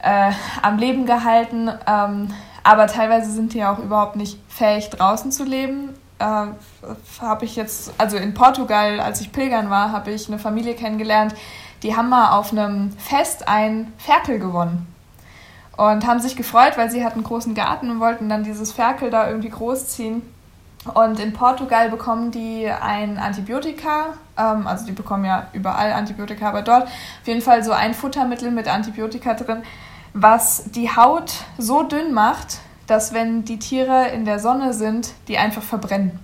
[0.00, 1.70] äh, am Leben gehalten.
[1.86, 2.28] Ähm,
[2.62, 5.90] aber teilweise sind die auch überhaupt nicht fähig, draußen zu leben.
[6.18, 6.46] Äh,
[7.20, 11.34] habe ich jetzt, also in Portugal, als ich pilgern war, habe ich eine Familie kennengelernt,
[11.84, 14.88] die haben mal auf einem Fest ein Ferkel gewonnen.
[15.76, 19.10] Und haben sich gefreut, weil sie hatten einen großen Garten und wollten dann dieses Ferkel
[19.10, 20.22] da irgendwie großziehen.
[20.94, 26.62] Und in Portugal bekommen die ein Antibiotika, ähm, also die bekommen ja überall Antibiotika, aber
[26.62, 29.62] dort auf jeden Fall so ein Futtermittel mit Antibiotika drin,
[30.12, 35.38] was die Haut so dünn macht, dass wenn die Tiere in der Sonne sind, die
[35.38, 36.18] einfach verbrennen.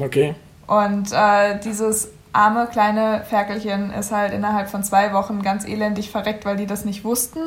[0.00, 0.34] okay.
[0.66, 6.44] Und äh, dieses arme kleine Ferkelchen ist halt innerhalb von zwei Wochen ganz elendig verreckt,
[6.44, 7.40] weil die das nicht wussten.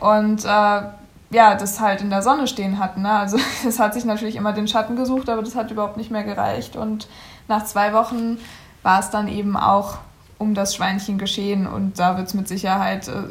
[0.00, 0.82] Und äh,
[1.30, 3.02] ja, das halt in der Sonne stehen hatten.
[3.02, 3.10] Ne?
[3.10, 6.24] Also es hat sich natürlich immer den Schatten gesucht, aber das hat überhaupt nicht mehr
[6.24, 6.76] gereicht.
[6.76, 7.08] Und
[7.48, 8.38] nach zwei Wochen
[8.82, 9.98] war es dann eben auch
[10.38, 11.66] um das Schweinchen geschehen.
[11.66, 13.22] Und da wird es mit Sicherheit äh,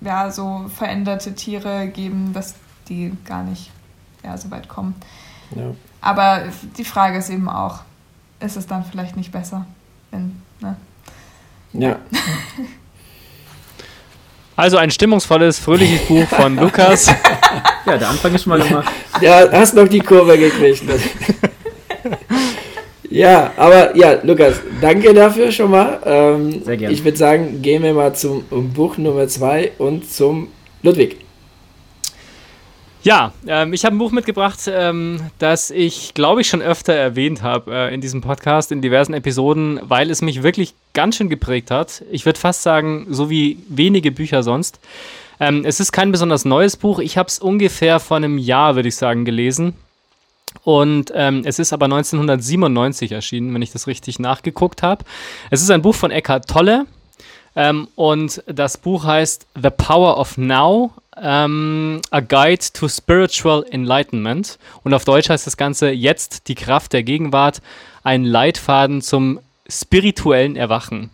[0.00, 2.54] ja, so veränderte Tiere geben, dass
[2.88, 3.70] die gar nicht
[4.24, 4.94] ja, so weit kommen.
[5.54, 5.74] Ja.
[6.00, 6.42] Aber
[6.78, 7.80] die Frage ist eben auch,
[8.38, 9.66] ist es dann vielleicht nicht besser?
[10.10, 10.76] Wenn, ne?
[11.72, 11.98] Ja.
[14.56, 17.06] Also ein stimmungsvolles, fröhliches Buch von Lukas.
[17.86, 18.92] Ja, der Anfang ist schon mal gemacht.
[19.22, 20.82] Ja, hast noch die Kurve gekriegt.
[23.08, 25.98] Ja, aber ja, Lukas, danke dafür schon mal.
[26.04, 26.94] Ähm, Sehr gerne.
[26.94, 30.48] Ich würde sagen, gehen wir mal zum Buch Nummer zwei und zum
[30.82, 31.16] Ludwig.
[33.02, 37.42] Ja, ähm, ich habe ein Buch mitgebracht, ähm, das ich, glaube ich, schon öfter erwähnt
[37.42, 41.70] habe äh, in diesem Podcast, in diversen Episoden, weil es mich wirklich ganz schön geprägt
[41.70, 42.04] hat.
[42.10, 44.80] Ich würde fast sagen, so wie wenige Bücher sonst.
[45.40, 46.98] Ähm, es ist kein besonders neues Buch.
[46.98, 49.74] Ich habe es ungefähr vor einem Jahr, würde ich sagen, gelesen.
[50.64, 55.06] Und ähm, es ist aber 1997 erschienen, wenn ich das richtig nachgeguckt habe.
[55.50, 56.84] Es ist ein Buch von Eckhart Tolle.
[57.56, 64.58] Ähm, und das Buch heißt The Power of Now, ähm, A Guide to Spiritual Enlightenment.
[64.82, 67.60] Und auf Deutsch heißt das Ganze Jetzt die Kraft der Gegenwart,
[68.02, 71.10] ein Leitfaden zum spirituellen Erwachen.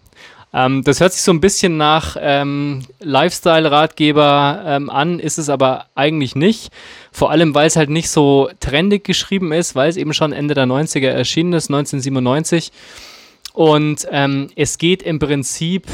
[0.56, 5.86] Ähm, das hört sich so ein bisschen nach ähm, Lifestyle-Ratgeber ähm, an, ist es aber
[5.94, 6.72] eigentlich nicht.
[7.12, 10.54] Vor allem, weil es halt nicht so trendig geschrieben ist, weil es eben schon Ende
[10.54, 12.72] der 90er erschienen ist, 1997.
[13.52, 15.86] Und ähm, es geht im Prinzip,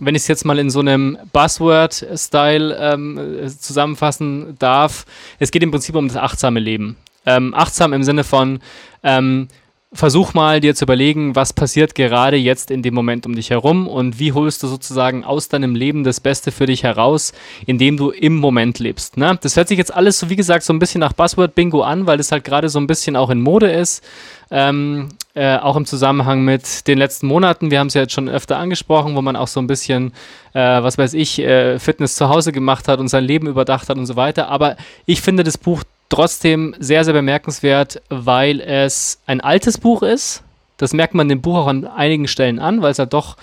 [0.00, 5.06] wenn ich es jetzt mal in so einem Buzzword-Style ähm, äh, zusammenfassen darf,
[5.38, 6.96] es geht im Prinzip um das achtsame Leben.
[7.26, 8.60] Ähm, achtsam im Sinne von,
[9.02, 9.48] ähm,
[9.92, 13.88] versuch mal dir zu überlegen, was passiert gerade jetzt in dem Moment um dich herum
[13.88, 17.32] und wie holst du sozusagen aus deinem Leben das Beste für dich heraus,
[17.66, 19.16] indem du im Moment lebst.
[19.16, 19.36] Ne?
[19.42, 22.18] Das hört sich jetzt alles so, wie gesagt, so ein bisschen nach Buzzword-Bingo an, weil
[22.18, 24.04] das halt gerade so ein bisschen auch in Mode ist.
[24.52, 27.70] Ähm, äh, auch im Zusammenhang mit den letzten Monaten.
[27.70, 30.12] Wir haben es ja jetzt schon öfter angesprochen, wo man auch so ein bisschen,
[30.54, 33.96] äh, was weiß ich, äh, Fitness zu Hause gemacht hat und sein Leben überdacht hat
[33.96, 34.48] und so weiter.
[34.48, 40.42] Aber ich finde das Buch trotzdem sehr, sehr bemerkenswert, weil es ein altes Buch ist.
[40.76, 43.36] Das merkt man dem Buch auch an einigen Stellen an, weil es ja doch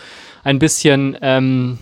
[0.44, 1.78] ein bisschen, ähm,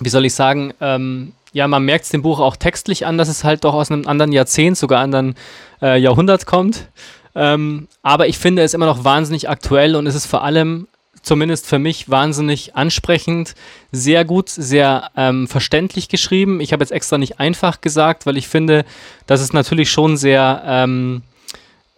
[0.00, 3.28] wie soll ich sagen, ähm, ja, man merkt es dem Buch auch textlich an, dass
[3.28, 5.36] es halt doch aus einem anderen Jahrzehnt, sogar anderen
[5.80, 6.88] äh, Jahrhundert kommt.
[7.34, 10.86] Ähm, aber ich finde es immer noch wahnsinnig aktuell und es ist vor allem
[11.24, 13.54] zumindest für mich wahnsinnig ansprechend,
[13.90, 16.60] sehr gut, sehr ähm, verständlich geschrieben.
[16.60, 18.84] Ich habe jetzt extra nicht einfach gesagt, weil ich finde,
[19.26, 21.22] dass es natürlich schon sehr ähm,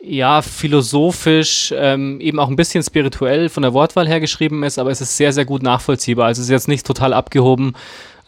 [0.00, 4.90] ja, philosophisch, ähm, eben auch ein bisschen spirituell von der Wortwahl her geschrieben ist, aber
[4.90, 6.26] es ist sehr, sehr gut nachvollziehbar.
[6.26, 7.74] Also es ist jetzt nicht total abgehoben,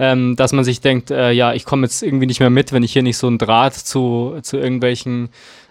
[0.00, 2.82] ähm, dass man sich denkt, äh, ja, ich komme jetzt irgendwie nicht mehr mit, wenn
[2.82, 5.28] ich hier nicht so einen Draht zu, zu irgendwelchen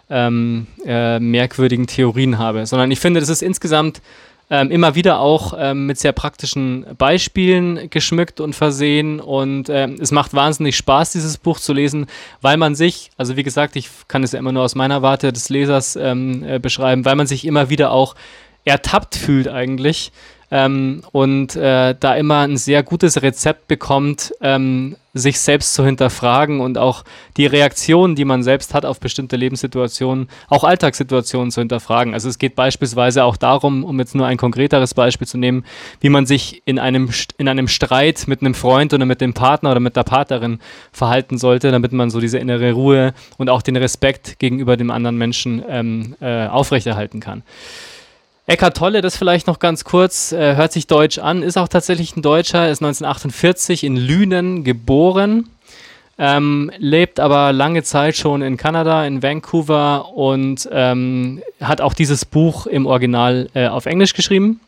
[0.09, 4.01] ähm, äh, merkwürdigen Theorien habe, sondern ich finde, das ist insgesamt
[4.49, 9.19] ähm, immer wieder auch ähm, mit sehr praktischen Beispielen geschmückt und versehen.
[9.19, 12.07] Und ähm, es macht wahnsinnig Spaß, dieses Buch zu lesen,
[12.41, 15.33] weil man sich, also wie gesagt, ich kann es ja immer nur aus meiner Warte
[15.33, 18.15] des Lesers ähm, äh, beschreiben, weil man sich immer wieder auch
[18.63, 20.11] ertappt fühlt eigentlich
[20.49, 26.61] ähm, und äh, da immer ein sehr gutes Rezept bekommt, ähm, sich selbst zu hinterfragen
[26.61, 27.03] und auch
[27.37, 32.13] die Reaktionen, die man selbst hat auf bestimmte Lebenssituationen, auch Alltagssituationen zu hinterfragen.
[32.13, 35.65] Also es geht beispielsweise auch darum, um jetzt nur ein konkreteres Beispiel zu nehmen,
[36.01, 39.71] wie man sich in einem, in einem Streit mit einem Freund oder mit dem Partner
[39.71, 40.59] oder mit der Partnerin
[40.91, 45.17] verhalten sollte, damit man so diese innere Ruhe und auch den Respekt gegenüber dem anderen
[45.17, 47.43] Menschen ähm, äh, aufrechterhalten kann.
[48.49, 52.15] Eckhart Tolle, das vielleicht noch ganz kurz, äh, hört sich deutsch an, ist auch tatsächlich
[52.15, 55.49] ein Deutscher, ist 1948 in Lünen geboren,
[56.17, 62.23] ähm, lebt aber lange Zeit schon in Kanada, in Vancouver und ähm, hat auch dieses
[62.23, 64.61] Buch im Original äh, auf Englisch geschrieben.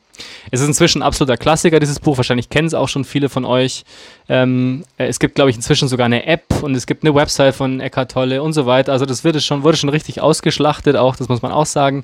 [0.51, 2.17] Es ist inzwischen ein absoluter Klassiker, dieses Buch.
[2.17, 3.85] Wahrscheinlich kennen es auch schon viele von euch.
[4.27, 7.55] Ähm, äh, es gibt, glaube ich, inzwischen sogar eine App und es gibt eine Website
[7.55, 8.91] von Eckhart Tolle und so weiter.
[8.91, 12.03] Also das wird schon, wurde schon richtig ausgeschlachtet, auch, das muss man auch sagen.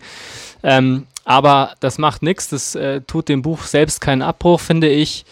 [0.64, 5.26] Ähm, aber das macht nichts, das äh, tut dem Buch selbst keinen Abbruch, finde ich.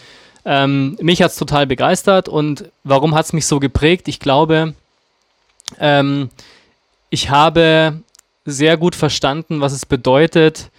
[0.43, 4.07] Ähm, mich hat es total begeistert und warum hat es mich so geprägt?
[4.07, 4.73] Ich glaube,
[5.79, 6.29] ähm,
[7.09, 8.01] ich habe
[8.43, 10.71] sehr gut verstanden, was es bedeutet,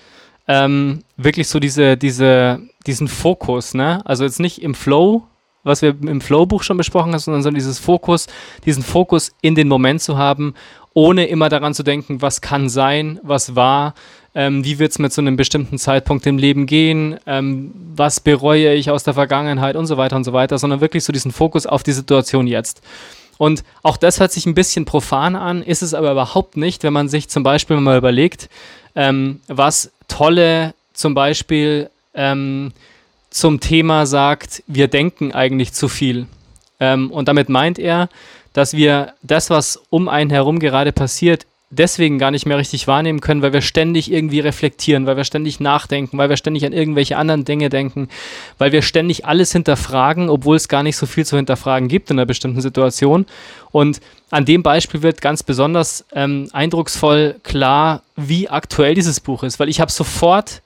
[0.46, 4.02] ähm, wirklich so diese, diese, diesen Fokus, ne?
[4.04, 5.22] Also jetzt nicht im Flow,
[5.62, 8.26] was wir im Flow-Buch schon besprochen haben, sondern so dieses Fokus,
[8.66, 10.54] diesen Fokus in den Moment zu haben,
[10.92, 13.94] ohne immer daran zu denken, was kann sein, was war,
[14.34, 18.74] ähm, wie wird es mit so einem bestimmten Zeitpunkt im Leben gehen, ähm, was bereue
[18.74, 21.66] ich aus der Vergangenheit und so weiter und so weiter, sondern wirklich so diesen Fokus
[21.66, 22.82] auf die Situation jetzt.
[23.38, 26.92] Und auch das hört sich ein bisschen profan an, ist es aber überhaupt nicht, wenn
[26.92, 28.48] man sich zum Beispiel mal überlegt,
[28.94, 32.72] ähm, was tolle zum Beispiel ähm,
[33.30, 36.26] zum Thema sagt, wir denken eigentlich zu viel.
[36.78, 38.08] Ähm, und damit meint er,
[38.52, 43.20] dass wir das, was um einen herum gerade passiert, deswegen gar nicht mehr richtig wahrnehmen
[43.20, 47.16] können, weil wir ständig irgendwie reflektieren, weil wir ständig nachdenken, weil wir ständig an irgendwelche
[47.16, 48.08] anderen Dinge denken,
[48.58, 52.18] weil wir ständig alles hinterfragen, obwohl es gar nicht so viel zu hinterfragen gibt in
[52.18, 53.26] einer bestimmten Situation.
[53.70, 54.00] Und
[54.30, 59.68] an dem Beispiel wird ganz besonders ähm, eindrucksvoll klar, wie aktuell dieses Buch ist, weil
[59.68, 60.62] ich habe sofort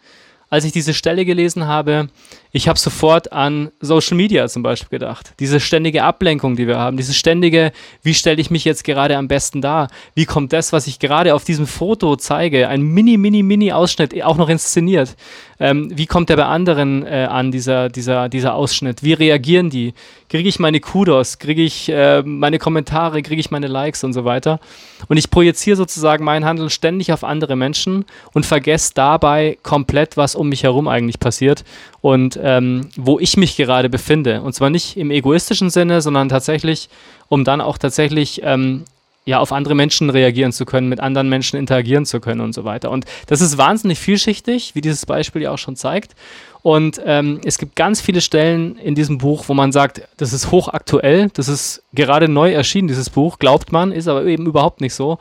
[0.51, 2.09] als ich diese Stelle gelesen habe,
[2.51, 5.35] ich habe sofort an Social Media zum Beispiel gedacht.
[5.39, 9.29] Diese ständige Ablenkung, die wir haben, diese ständige, wie stelle ich mich jetzt gerade am
[9.29, 9.89] besten dar?
[10.15, 14.23] Wie kommt das, was ich gerade auf diesem Foto zeige, ein mini, mini, mini Ausschnitt,
[14.23, 15.15] auch noch inszeniert?
[15.61, 19.03] Ähm, wie kommt der bei anderen äh, an, dieser, dieser, dieser Ausschnitt?
[19.03, 19.93] Wie reagieren die?
[20.29, 21.39] Kriege ich meine Kudos?
[21.39, 23.23] Kriege ich äh, meine Kommentare?
[23.23, 24.61] Kriege ich meine Likes und so weiter?
[25.09, 30.35] Und ich projiziere sozusagen mein Handeln ständig auf andere Menschen und vergesse dabei komplett, was
[30.35, 31.65] um mich herum eigentlich passiert
[32.01, 34.41] und ähm, wo ich mich gerade befinde.
[34.41, 36.89] Und zwar nicht im egoistischen Sinne, sondern tatsächlich,
[37.29, 38.85] um dann auch tatsächlich ähm,
[39.27, 42.65] ja, auf andere Menschen reagieren zu können, mit anderen Menschen interagieren zu können und so
[42.65, 42.91] weiter.
[42.91, 46.15] Und das ist wahnsinnig vielschichtig, wie dieses Beispiel ja auch schon zeigt.
[46.63, 50.51] Und ähm, es gibt ganz viele Stellen in diesem Buch, wo man sagt, das ist
[50.51, 54.95] hochaktuell, das ist gerade neu erschienen, dieses Buch, glaubt man, ist aber eben überhaupt nicht
[54.95, 55.19] so.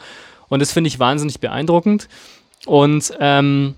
[0.47, 2.07] Und das finde ich wahnsinnig beeindruckend.
[2.65, 3.75] Und ähm,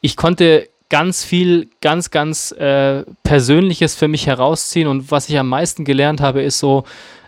[0.00, 4.88] ich konnte ganz viel, ganz, ganz äh, Persönliches für mich herausziehen.
[4.88, 6.84] Und was ich am meisten gelernt habe, ist so,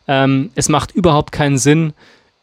[0.09, 1.93] ähm, es macht überhaupt keinen Sinn,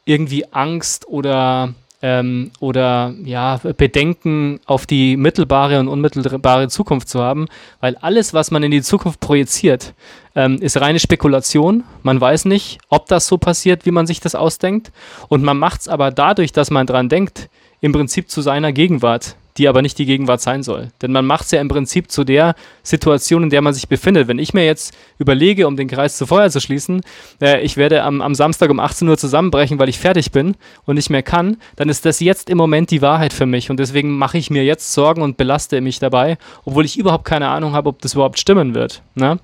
[0.05, 7.22] irgendwie Angst oder äh, ähm, oder ja, Bedenken auf die mittelbare und unmittelbare Zukunft zu
[7.22, 7.47] haben,
[7.80, 9.93] weil alles, was man in die Zukunft projiziert,
[10.36, 11.84] ähm, ist reine Spekulation.
[12.03, 14.91] Man weiß nicht, ob das so passiert, wie man sich das ausdenkt.
[15.28, 17.49] Und man macht es aber dadurch, dass man dran denkt,
[17.82, 20.89] im Prinzip zu seiner Gegenwart die aber nicht die Gegenwart sein soll.
[21.01, 24.28] Denn man macht es ja im Prinzip zu der Situation, in der man sich befindet.
[24.28, 27.01] Wenn ich mir jetzt überlege, um den Kreis zu vorher zu schließen,
[27.41, 30.55] äh, ich werde am, am Samstag um 18 Uhr zusammenbrechen, weil ich fertig bin
[30.86, 33.70] und nicht mehr kann, dann ist das jetzt im Moment die Wahrheit für mich.
[33.70, 37.49] Und deswegen mache ich mir jetzt Sorgen und belaste mich dabei, obwohl ich überhaupt keine
[37.49, 39.01] Ahnung habe, ob das überhaupt stimmen wird.
[39.16, 39.39] Ne?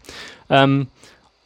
[0.49, 0.87] Ähm,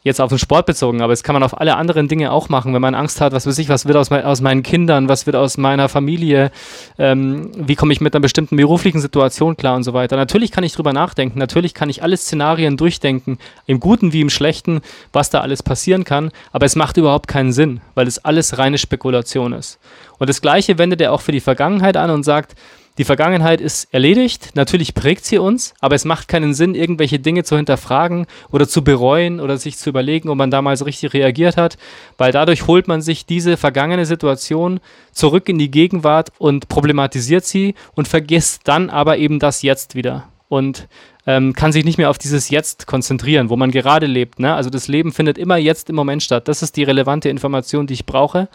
[0.07, 2.73] jetzt auf den Sport bezogen, aber das kann man auf alle anderen Dinge auch machen,
[2.73, 5.35] wenn man Angst hat, was weiß ich, was wird aus, aus meinen Kindern, was wird
[5.35, 6.51] aus meiner Familie,
[6.97, 10.15] ähm, wie komme ich mit einer bestimmten beruflichen Situation klar und so weiter.
[10.15, 13.37] Natürlich kann ich drüber nachdenken, natürlich kann ich alle Szenarien durchdenken,
[13.67, 14.81] im Guten wie im Schlechten,
[15.13, 18.79] was da alles passieren kann, aber es macht überhaupt keinen Sinn, weil es alles reine
[18.79, 19.77] Spekulation ist.
[20.17, 22.55] Und das Gleiche wendet er auch für die Vergangenheit an und sagt,
[22.97, 27.43] die Vergangenheit ist erledigt, natürlich prägt sie uns, aber es macht keinen Sinn, irgendwelche Dinge
[27.43, 31.77] zu hinterfragen oder zu bereuen oder sich zu überlegen, ob man damals richtig reagiert hat,
[32.17, 34.79] weil dadurch holt man sich diese vergangene Situation
[35.11, 40.27] zurück in die Gegenwart und problematisiert sie und vergisst dann aber eben das Jetzt wieder
[40.49, 40.87] und
[41.27, 44.39] ähm, kann sich nicht mehr auf dieses Jetzt konzentrieren, wo man gerade lebt.
[44.39, 44.53] Ne?
[44.53, 46.47] Also das Leben findet immer jetzt im Moment statt.
[46.47, 48.47] Das ist die relevante Information, die ich brauche.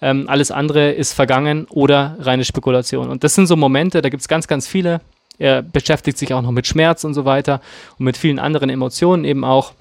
[0.00, 3.08] Ähm, alles andere ist vergangen oder reine Spekulation.
[3.08, 5.00] Und das sind so Momente, da gibt es ganz, ganz viele.
[5.38, 7.60] Er beschäftigt sich auch noch mit Schmerz und so weiter
[7.98, 9.72] und mit vielen anderen Emotionen eben auch,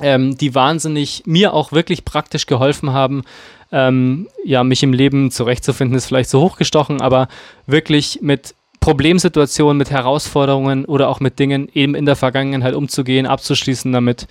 [0.00, 3.24] ähm, die wahnsinnig mir auch wirklich praktisch geholfen haben,
[3.72, 7.28] ähm, ja, mich im Leben zurechtzufinden, ist vielleicht so hochgestochen, aber
[7.66, 13.90] wirklich mit Problemsituationen, mit Herausforderungen oder auch mit Dingen eben in der Vergangenheit umzugehen, abzuschließen
[13.92, 14.26] damit.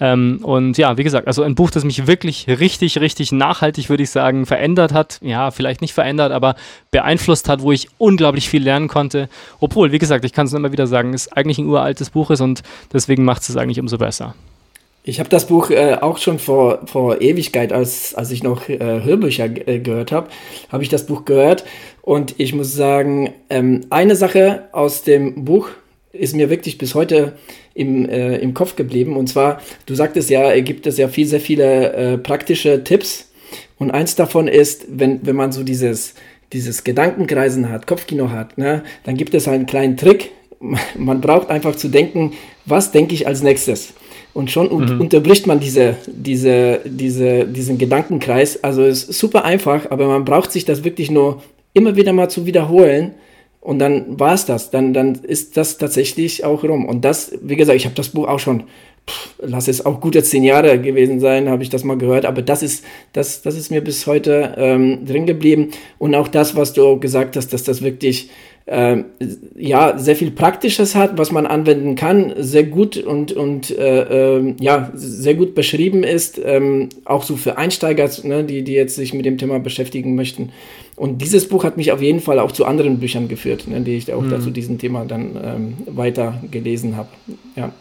[0.00, 4.02] Ähm, und ja, wie gesagt, also ein Buch, das mich wirklich richtig, richtig nachhaltig, würde
[4.02, 5.20] ich sagen, verändert hat.
[5.22, 6.56] Ja, vielleicht nicht verändert, aber
[6.90, 9.28] beeinflusst hat, wo ich unglaublich viel lernen konnte.
[9.60, 12.40] Obwohl, wie gesagt, ich kann es immer wieder sagen, es eigentlich ein uraltes Buch ist
[12.40, 14.34] und deswegen macht es eigentlich umso besser.
[15.02, 18.78] Ich habe das Buch äh, auch schon vor, vor Ewigkeit, als, als ich noch äh,
[18.78, 20.28] Hörbücher äh, gehört habe,
[20.70, 21.64] habe ich das Buch gehört.
[22.02, 25.70] Und ich muss sagen, ähm, eine Sache aus dem Buch
[26.12, 27.32] ist mir wirklich bis heute
[27.72, 29.16] im, äh, im Kopf geblieben.
[29.16, 33.30] Und zwar, du sagtest ja, gibt es ja viel, sehr viele äh, praktische Tipps.
[33.78, 36.14] Und eins davon ist, wenn, wenn man so dieses,
[36.52, 40.32] dieses Gedankenkreisen hat, Kopfkino hat, ne, dann gibt es einen kleinen Trick.
[40.98, 42.32] Man braucht einfach zu denken,
[42.66, 43.94] was denke ich als nächstes?
[44.32, 45.00] Und schon mhm.
[45.00, 48.62] unterbricht man diese, diese, diese, diesen Gedankenkreis.
[48.62, 52.28] Also es ist super einfach, aber man braucht sich das wirklich nur immer wieder mal
[52.28, 53.14] zu wiederholen.
[53.60, 54.70] Und dann war es das.
[54.70, 56.86] Dann, dann ist das tatsächlich auch rum.
[56.86, 58.64] Und das, wie gesagt, ich habe das Buch auch schon,
[59.06, 62.24] pff, lass es auch gute zehn Jahre gewesen sein, habe ich das mal gehört.
[62.24, 65.72] Aber das ist, das, das ist mir bis heute ähm, drin geblieben.
[65.98, 68.30] Und auch das, was du gesagt hast, dass das wirklich
[69.56, 74.54] ja, sehr viel Praktisches hat, was man anwenden kann, sehr gut und, und äh, äh,
[74.60, 79.12] ja, sehr gut beschrieben ist, ähm, auch so für Einsteiger, ne, die, die jetzt sich
[79.12, 80.50] mit dem Thema beschäftigen möchten.
[80.94, 83.96] Und dieses Buch hat mich auf jeden Fall auch zu anderen Büchern geführt, ne, die
[83.96, 84.30] ich auch mhm.
[84.30, 87.08] dazu diesem Thema dann ähm, weiter gelesen habe.
[87.56, 87.72] Ja.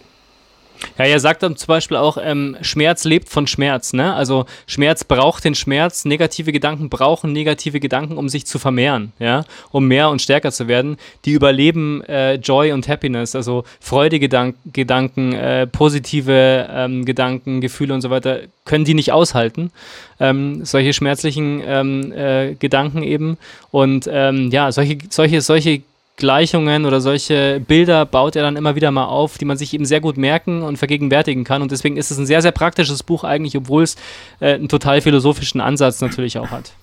[0.97, 3.93] Ja, er sagt dann zum Beispiel auch, ähm, Schmerz lebt von Schmerz.
[3.93, 4.13] Ne?
[4.13, 9.45] Also Schmerz braucht den Schmerz, negative Gedanken brauchen negative Gedanken, um sich zu vermehren, ja,
[9.71, 10.97] um mehr und stärker zu werden.
[11.25, 18.09] Die überleben äh, Joy und Happiness, also Freudegedanken, äh, positive ähm, Gedanken, Gefühle und so
[18.09, 19.71] weiter, können die nicht aushalten.
[20.19, 23.37] Ähm, solche schmerzlichen ähm, äh, Gedanken eben.
[23.71, 25.81] Und ähm, ja, solche, solche, solche
[26.19, 29.85] Gleichungen oder solche Bilder baut er dann immer wieder mal auf, die man sich eben
[29.85, 31.63] sehr gut merken und vergegenwärtigen kann.
[31.63, 33.95] Und deswegen ist es ein sehr, sehr praktisches Buch eigentlich, obwohl es
[34.39, 36.73] äh, einen total philosophischen Ansatz natürlich auch hat.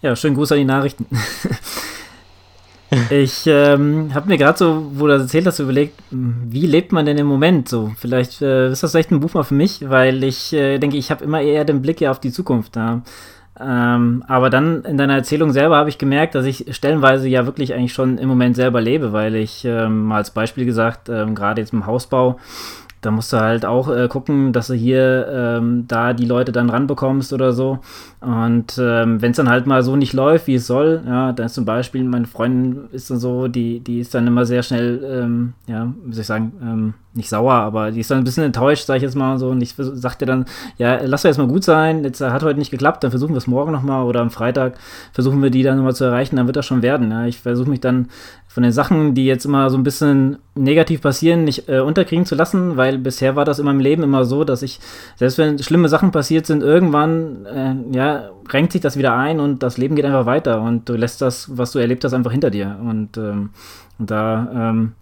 [0.00, 1.06] Ja, schönen Gruß an die Nachrichten.
[3.10, 7.04] ich ähm, habe mir gerade so, wo du das erzählt hast, überlegt, wie lebt man
[7.04, 7.92] denn im Moment so?
[7.98, 11.10] Vielleicht äh, ist das echt ein Buch mal für mich, weil ich äh, denke, ich
[11.10, 13.02] habe immer eher den Blick ja auf die Zukunft da.
[13.60, 17.74] Ähm, aber dann in deiner Erzählung selber habe ich gemerkt, dass ich stellenweise ja wirklich
[17.74, 21.60] eigentlich schon im Moment selber lebe, weil ich ähm, mal als Beispiel gesagt, ähm, gerade
[21.60, 22.38] jetzt im Hausbau,
[23.00, 26.70] da musst du halt auch äh, gucken, dass du hier ähm, da die Leute dann
[26.70, 27.78] ranbekommst oder so.
[28.20, 31.46] Und ähm, wenn es dann halt mal so nicht läuft, wie es soll, ja, dann
[31.46, 35.04] ist zum Beispiel, meine Freundin ist dann so, die, die ist dann immer sehr schnell,
[35.04, 38.44] ähm, ja, wie soll ich sagen, ähm, nicht sauer, aber die ist dann ein bisschen
[38.44, 39.50] enttäuscht, sag ich jetzt mal so.
[39.50, 40.46] Und ich sagte dann,
[40.78, 43.38] ja, lass doch jetzt mal gut sein, jetzt hat heute nicht geklappt, dann versuchen wir
[43.38, 44.74] es morgen nochmal oder am Freitag
[45.12, 47.10] versuchen wir die dann nochmal zu erreichen, dann wird das schon werden.
[47.10, 47.26] Ja.
[47.26, 48.08] Ich versuche mich dann
[48.58, 52.34] von den Sachen, die jetzt immer so ein bisschen negativ passieren, nicht äh, unterkriegen zu
[52.34, 54.80] lassen, weil bisher war das in meinem Leben immer so, dass ich,
[55.14, 59.62] selbst wenn schlimme Sachen passiert sind, irgendwann, äh, ja, renkt sich das wieder ein und
[59.62, 62.50] das Leben geht einfach weiter und du lässt das, was du erlebt hast, einfach hinter
[62.50, 62.76] dir.
[62.82, 63.50] Und, ähm,
[64.00, 64.94] und da ähm,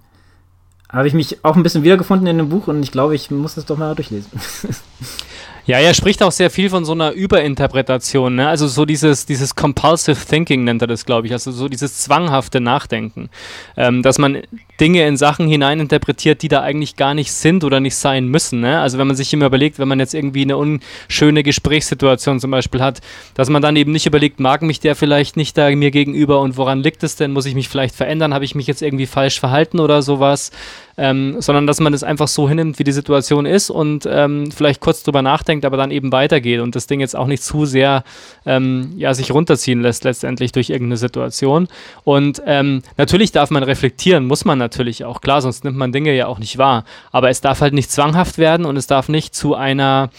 [0.93, 3.55] habe ich mich auch ein bisschen wiedergefunden in dem Buch und ich glaube, ich muss
[3.55, 4.33] das doch mal durchlesen.
[5.67, 8.49] Ja, er spricht auch sehr viel von so einer Überinterpretation, ne?
[8.49, 12.61] also so dieses, dieses Compulsive Thinking nennt er das, glaube ich, also so dieses zwanghafte
[12.61, 13.31] Nachdenken,
[13.77, 14.43] ähm, dass man
[14.79, 18.61] Dinge in Sachen hineininterpretiert, die da eigentlich gar nicht sind oder nicht sein müssen.
[18.61, 18.81] Ne?
[18.81, 22.81] Also wenn man sich immer überlegt, wenn man jetzt irgendwie eine unschöne Gesprächssituation zum Beispiel
[22.81, 23.01] hat,
[23.35, 26.57] dass man dann eben nicht überlegt, mag mich der vielleicht nicht da mir gegenüber und
[26.57, 29.41] woran liegt es denn, muss ich mich vielleicht verändern, habe ich mich jetzt irgendwie falsch
[29.41, 30.53] verhalten oder sowas,
[30.99, 34.81] ähm, sondern dass man das einfach so hinnimmt, wie die Situation ist und ähm, vielleicht
[34.81, 38.05] kurz drüber nachdenkt, aber dann eben weitergeht und das Ding jetzt auch nicht zu sehr
[38.45, 41.69] ähm, ja, sich runterziehen lässt letztendlich durch irgendeine Situation.
[42.05, 46.15] Und ähm, natürlich darf man reflektieren, muss man natürlich auch, klar, sonst nimmt man Dinge
[46.15, 46.85] ja auch nicht wahr.
[47.13, 50.11] Aber es darf halt nicht zwanghaft werden und es darf nicht zu einer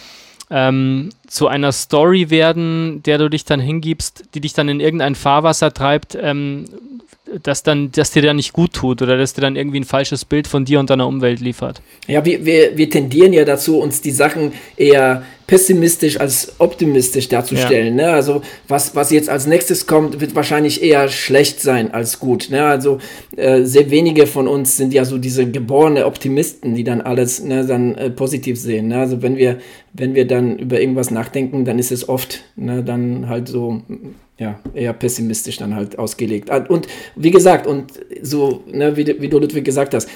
[0.49, 5.15] ähm, zu einer Story werden, der du dich dann hingibst, die dich dann in irgendein
[5.15, 6.65] Fahrwasser treibt, ähm,
[7.43, 10.25] das dann, dass dir dann nicht gut tut oder dass dir dann irgendwie ein falsches
[10.25, 11.82] Bild von dir und deiner Umwelt liefert.
[12.07, 17.97] Ja, wir, wir, wir tendieren ja dazu, uns die Sachen eher pessimistisch als optimistisch darzustellen.
[17.97, 18.07] Ja.
[18.07, 18.13] Ne?
[18.13, 22.49] Also was, was jetzt als nächstes kommt, wird wahrscheinlich eher schlecht sein als gut.
[22.49, 22.65] Ne?
[22.65, 22.99] Also
[23.38, 27.65] äh, sehr wenige von uns sind ja so diese geborene Optimisten, die dann alles ne,
[27.65, 28.89] dann äh, positiv sehen.
[28.89, 28.99] Ne?
[28.99, 29.59] Also wenn wir,
[29.93, 33.82] wenn wir dann über irgendwas nachdenken, dann ist es oft ne, dann halt so
[34.39, 36.51] ja, eher pessimistisch dann halt ausgelegt.
[36.51, 40.07] Ah, und wie gesagt, und so, ne, wie, wie du Ludwig gesagt hast,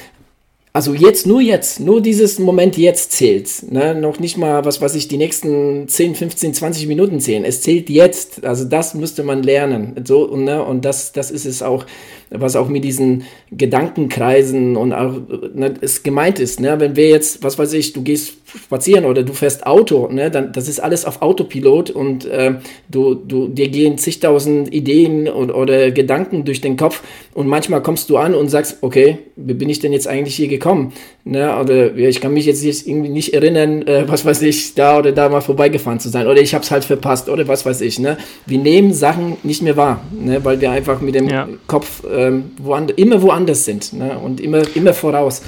[0.74, 3.50] also jetzt, nur jetzt, nur dieses Moment jetzt zählt.
[3.70, 3.94] Ne?
[3.94, 7.44] Noch nicht mal, was weiß ich, die nächsten 10, 15, 20 Minuten zählen.
[7.44, 8.46] Es zählt jetzt.
[8.46, 9.96] Also das müsste man lernen.
[10.06, 10.64] So, und, ne?
[10.64, 11.86] und das, das ist es auch,
[12.32, 15.16] was auch mit diesen Gedankenkreisen und auch
[15.54, 16.62] ne, es gemeint ist.
[16.62, 16.80] Ne?
[16.80, 20.54] Wenn wir jetzt, was weiß ich, du gehst spazieren oder du fährst Auto, ne, dann
[20.54, 22.56] das ist alles auf Autopilot und äh,
[22.90, 27.04] du, du, dir gehen zigtausend Ideen und, oder Gedanken durch den Kopf
[27.34, 30.48] und manchmal kommst du an und sagst, okay, wie bin ich denn jetzt eigentlich hier
[30.48, 30.94] gekommen?
[31.24, 35.12] Ne, oder ich kann mich jetzt irgendwie nicht erinnern, äh, was weiß ich, da oder
[35.12, 38.00] da mal vorbeigefahren zu sein oder ich habe es halt verpasst oder was weiß ich.
[38.00, 38.18] Ne?
[38.48, 41.48] Wir nehmen Sachen nicht mehr wahr, ne, weil wir einfach mit dem ja.
[41.68, 45.44] Kopf ähm, woand immer woanders sind ne, und immer, immer voraus.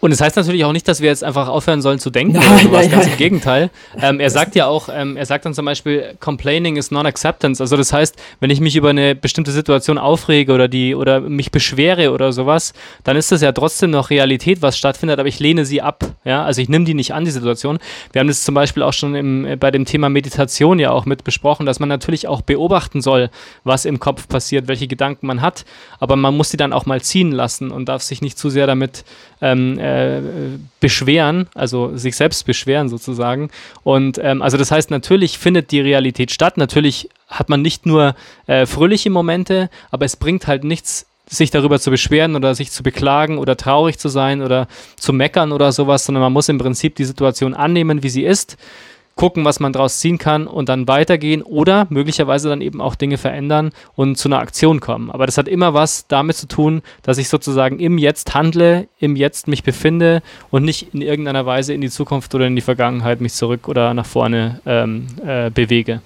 [0.00, 2.34] Und es das heißt natürlich auch nicht, dass wir jetzt einfach aufhören sollen zu denken.
[2.34, 3.12] Nein, oder nein, ganz nein.
[3.12, 3.70] im Gegenteil.
[4.00, 7.60] Ähm, er sagt ja auch, ähm, er sagt dann zum Beispiel, complaining is non-acceptance.
[7.60, 11.50] Also das heißt, wenn ich mich über eine bestimmte Situation aufrege oder die oder mich
[11.50, 15.64] beschwere oder sowas, dann ist das ja trotzdem noch Realität, was stattfindet, aber ich lehne
[15.64, 16.04] sie ab.
[16.24, 17.78] Ja, also ich nehme die nicht an, die Situation.
[18.12, 21.06] Wir haben das zum Beispiel auch schon im, äh, bei dem Thema Meditation ja auch
[21.06, 23.30] mit besprochen, dass man natürlich auch beobachten soll,
[23.64, 25.64] was im Kopf passiert, welche Gedanken man hat,
[25.98, 28.68] aber man muss sie dann auch mal ziehen lassen und darf sich nicht zu sehr
[28.68, 29.04] damit
[29.40, 30.20] ähm, äh,
[30.80, 33.50] beschweren, also sich selbst beschweren sozusagen.
[33.82, 36.56] Und ähm, also das heißt, natürlich findet die Realität statt.
[36.56, 38.14] Natürlich hat man nicht nur
[38.46, 42.82] äh, fröhliche Momente, aber es bringt halt nichts, sich darüber zu beschweren oder sich zu
[42.82, 44.66] beklagen oder traurig zu sein oder
[44.96, 48.56] zu meckern oder sowas, sondern man muss im Prinzip die Situation annehmen, wie sie ist
[49.18, 53.18] gucken, was man daraus ziehen kann und dann weitergehen oder möglicherweise dann eben auch Dinge
[53.18, 55.10] verändern und zu einer Aktion kommen.
[55.10, 59.16] Aber das hat immer was damit zu tun, dass ich sozusagen im Jetzt handle, im
[59.16, 63.20] Jetzt mich befinde und nicht in irgendeiner Weise in die Zukunft oder in die Vergangenheit
[63.20, 66.00] mich zurück oder nach vorne ähm, äh, bewege.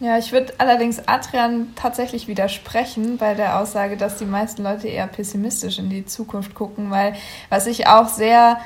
[0.00, 5.06] Ja, ich würde allerdings Adrian tatsächlich widersprechen bei der Aussage, dass die meisten Leute eher
[5.08, 7.16] pessimistisch in die Zukunft gucken, weil
[7.50, 8.56] was ich auch sehr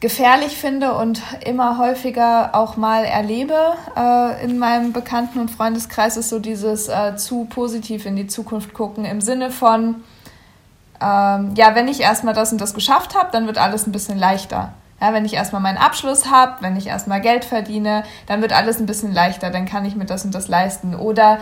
[0.00, 6.30] gefährlich finde und immer häufiger auch mal erlebe äh, in meinem Bekannten- und Freundeskreis, ist
[6.30, 9.96] so dieses äh, zu positiv in die Zukunft gucken im Sinne von,
[11.02, 14.18] ähm, ja, wenn ich erstmal das und das geschafft habe, dann wird alles ein bisschen
[14.18, 14.72] leichter.
[15.02, 18.80] Ja, wenn ich erstmal meinen Abschluss habe, wenn ich erstmal Geld verdiene, dann wird alles
[18.80, 20.94] ein bisschen leichter, dann kann ich mir das und das leisten.
[20.94, 21.38] Oder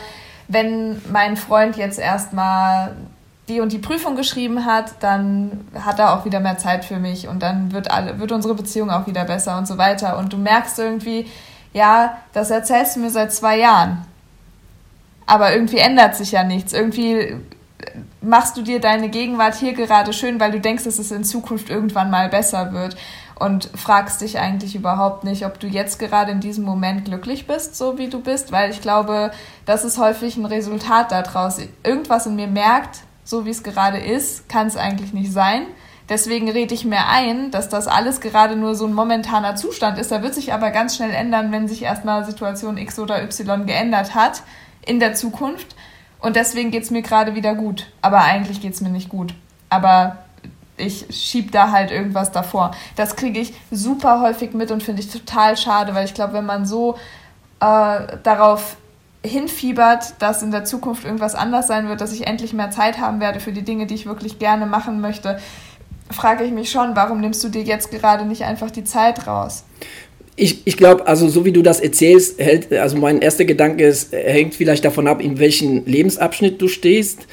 [0.49, 2.97] wenn mein Freund jetzt erstmal
[3.49, 7.29] die und die Prüfung geschrieben hat, dann hat er auch wieder mehr Zeit für mich
[7.29, 10.19] und dann wird, alle, wird unsere Beziehung auch wieder besser und so weiter.
[10.19, 11.27] Und du merkst irgendwie,
[11.73, 14.05] ja, das erzählst du mir seit zwei Jahren.
[15.27, 16.73] Aber irgendwie ändert sich ja nichts.
[16.73, 17.37] Irgendwie
[18.21, 21.71] machst du dir deine Gegenwart hier gerade schön, weil du denkst, dass es in Zukunft
[21.71, 22.97] irgendwann mal besser wird
[23.39, 27.77] und fragst dich eigentlich überhaupt nicht, ob du jetzt gerade in diesem Moment glücklich bist,
[27.77, 29.31] so wie du bist, weil ich glaube,
[29.65, 31.59] das ist häufig ein Resultat daraus.
[31.85, 35.67] Irgendwas in mir merkt, so wie es gerade ist, kann es eigentlich nicht sein.
[36.09, 40.11] Deswegen rede ich mir ein, dass das alles gerade nur so ein momentaner Zustand ist.
[40.11, 44.15] Da wird sich aber ganz schnell ändern, wenn sich erstmal Situation X oder Y geändert
[44.15, 44.43] hat
[44.87, 45.77] in der Zukunft.
[46.21, 47.89] Und deswegen geht es mir gerade wieder gut.
[48.01, 49.35] Aber eigentlich geht es mir nicht gut.
[49.69, 50.17] Aber
[50.79, 52.71] ich schieb da halt irgendwas davor.
[52.97, 56.47] Das kriege ich super häufig mit und finde ich total schade, weil ich glaube, wenn
[56.47, 56.95] man so
[57.61, 58.79] äh, darauf
[59.25, 63.21] hinfiebert, dass in der Zukunft irgendwas anders sein wird, dass ich endlich mehr Zeit haben
[63.21, 65.39] werde für die Dinge, die ich wirklich gerne machen möchte,
[66.11, 69.65] frage ich mich schon, warum nimmst du dir jetzt gerade nicht einfach die Zeit raus?
[70.37, 74.13] Ich, ich glaube, also so wie du das erzählst, hält, also mein erster Gedanke ist,
[74.13, 77.27] hängt vielleicht davon ab, in welchem Lebensabschnitt du stehst.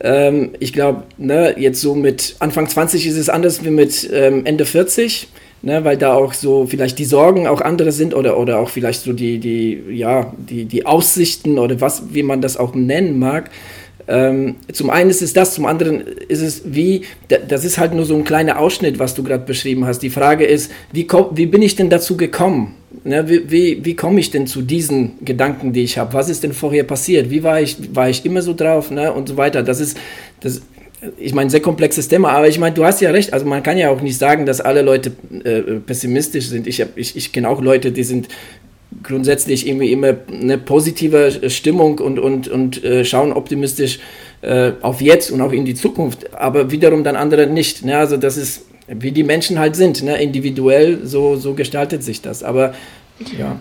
[0.00, 4.46] Ähm, ich glaube, ne, jetzt so mit Anfang 20 ist es anders wie mit ähm,
[4.46, 5.28] Ende 40
[5.66, 9.02] ne, weil da auch so vielleicht die Sorgen auch andere sind oder, oder auch vielleicht
[9.02, 13.50] so die, die, ja, die, die Aussichten oder was, wie man das auch nennen mag.
[14.06, 17.02] Ähm, zum einen ist es das, zum anderen ist es wie,
[17.48, 19.98] das ist halt nur so ein kleiner Ausschnitt, was du gerade beschrieben hast.
[19.98, 22.76] Die Frage ist, wie, wie bin ich denn dazu gekommen?
[23.02, 26.14] Ne, wie wie, wie komme ich denn zu diesen Gedanken, die ich habe?
[26.14, 27.28] Was ist denn vorher passiert?
[27.28, 28.92] Wie war ich, war ich immer so drauf?
[28.92, 29.64] Ne, und so weiter.
[29.64, 29.98] Das ist,
[30.40, 30.62] das,
[31.18, 33.32] ich meine, sehr komplexes Thema, aber ich meine, du hast ja recht.
[33.32, 35.12] Also man kann ja auch nicht sagen, dass alle Leute
[35.44, 36.66] äh, pessimistisch sind.
[36.66, 38.28] Ich, ich, ich kenne auch Leute, die sind
[39.02, 43.98] grundsätzlich irgendwie immer eine positive Stimmung und, und, und äh, schauen optimistisch
[44.42, 47.84] äh, auf jetzt und auch in die Zukunft, aber wiederum dann andere nicht.
[47.84, 47.98] Ne?
[47.98, 50.20] Also das ist, wie die Menschen halt sind, ne?
[50.22, 52.42] individuell, so, so gestaltet sich das.
[52.42, 52.74] Aber
[53.38, 53.60] ja.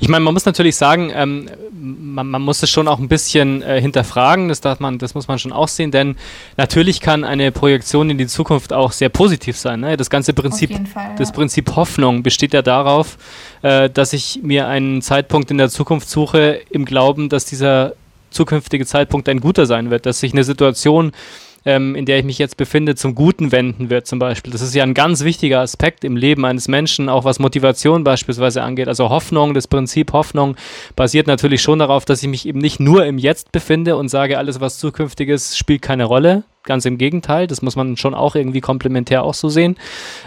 [0.00, 3.62] Ich meine, man muss natürlich sagen, ähm, man, man, muss es schon auch ein bisschen
[3.62, 6.16] äh, hinterfragen, das, darf man, das muss man schon auch sehen, denn
[6.56, 9.80] natürlich kann eine Projektion in die Zukunft auch sehr positiv sein.
[9.80, 9.96] Ne?
[9.96, 11.14] Das ganze Prinzip, Fall, ja.
[11.16, 13.18] das Prinzip Hoffnung besteht ja darauf,
[13.62, 17.94] äh, dass ich mir einen Zeitpunkt in der Zukunft suche, im Glauben, dass dieser
[18.30, 21.12] zukünftige Zeitpunkt ein guter sein wird, dass sich eine Situation
[21.64, 24.52] ähm, in der ich mich jetzt befinde, zum Guten wenden wird zum Beispiel.
[24.52, 28.62] Das ist ja ein ganz wichtiger Aspekt im Leben eines Menschen, auch was Motivation beispielsweise
[28.62, 28.88] angeht.
[28.88, 30.56] Also Hoffnung, das Prinzip Hoffnung
[30.96, 34.38] basiert natürlich schon darauf, dass ich mich eben nicht nur im Jetzt befinde und sage,
[34.38, 38.36] alles was zukünftig ist, spielt keine Rolle, Ganz im Gegenteil, das muss man schon auch
[38.36, 39.76] irgendwie komplementär auch so sehen.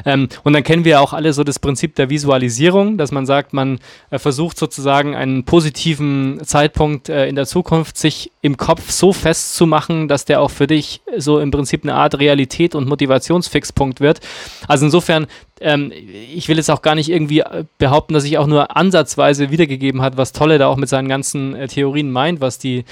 [0.05, 3.53] Ähm, und dann kennen wir auch alle so das Prinzip der Visualisierung, dass man sagt,
[3.53, 3.79] man
[4.09, 10.09] äh, versucht sozusagen einen positiven Zeitpunkt äh, in der Zukunft sich im Kopf so festzumachen,
[10.09, 14.19] dass der auch für dich so im Prinzip eine Art Realität und Motivationsfixpunkt wird.
[14.67, 15.27] Also insofern
[15.61, 15.91] ähm,
[16.33, 20.01] ich will jetzt auch gar nicht irgendwie äh, behaupten, dass ich auch nur ansatzweise wiedergegeben
[20.01, 22.83] hat, was Tolle da auch mit seinen ganzen äh, Theorien meint, was die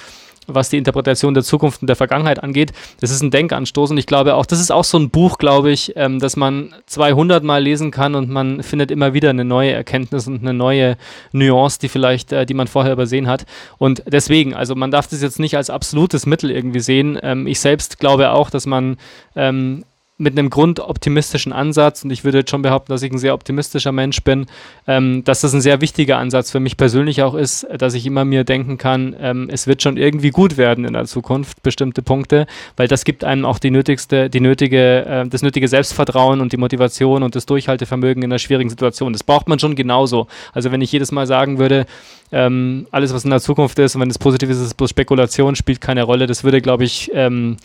[0.48, 2.72] was die Interpretation der Zukunft und der Vergangenheit angeht.
[3.00, 5.72] Das ist ein Denkanstoß und ich glaube auch, das ist auch so ein Buch, glaube
[5.72, 9.72] ich, ähm, das man 200 Mal lesen kann und man findet immer wieder eine neue
[9.72, 10.98] Erkenntnis und eine neue
[11.32, 13.46] Nuance, die vielleicht, äh, die man vorher übersehen hat.
[13.78, 17.20] Und deswegen, also man darf das jetzt nicht als absolutes Mittel irgendwie sehen.
[17.22, 18.98] Ähm, ich selbst glaube auch, dass man
[19.36, 19.84] ähm,
[20.18, 23.91] mit einem grundoptimistischen Ansatz, und ich würde jetzt schon behaupten, dass ich ein sehr optimistischer
[23.91, 24.45] Mensch bin,
[24.88, 28.24] ähm, dass das ein sehr wichtiger Ansatz für mich persönlich auch ist, dass ich immer
[28.24, 32.45] mir denken kann, ähm, es wird schon irgendwie gut werden in der Zukunft, bestimmte Punkte,
[32.78, 36.57] weil das gibt einem auch die nötigste, die nötige, äh, das nötige Selbstvertrauen und die
[36.57, 39.14] Motivation und das Durchhaltevermögen in einer schwierigen Situation.
[39.14, 40.28] Das braucht man schon genauso.
[40.53, 41.88] Also wenn ich jedes Mal sagen würde,
[42.32, 45.55] ähm, alles, was in der Zukunft ist und wenn es positiv ist, ist bloß Spekulation,
[45.55, 47.57] spielt keine Rolle, das würde, glaube ich, ähm,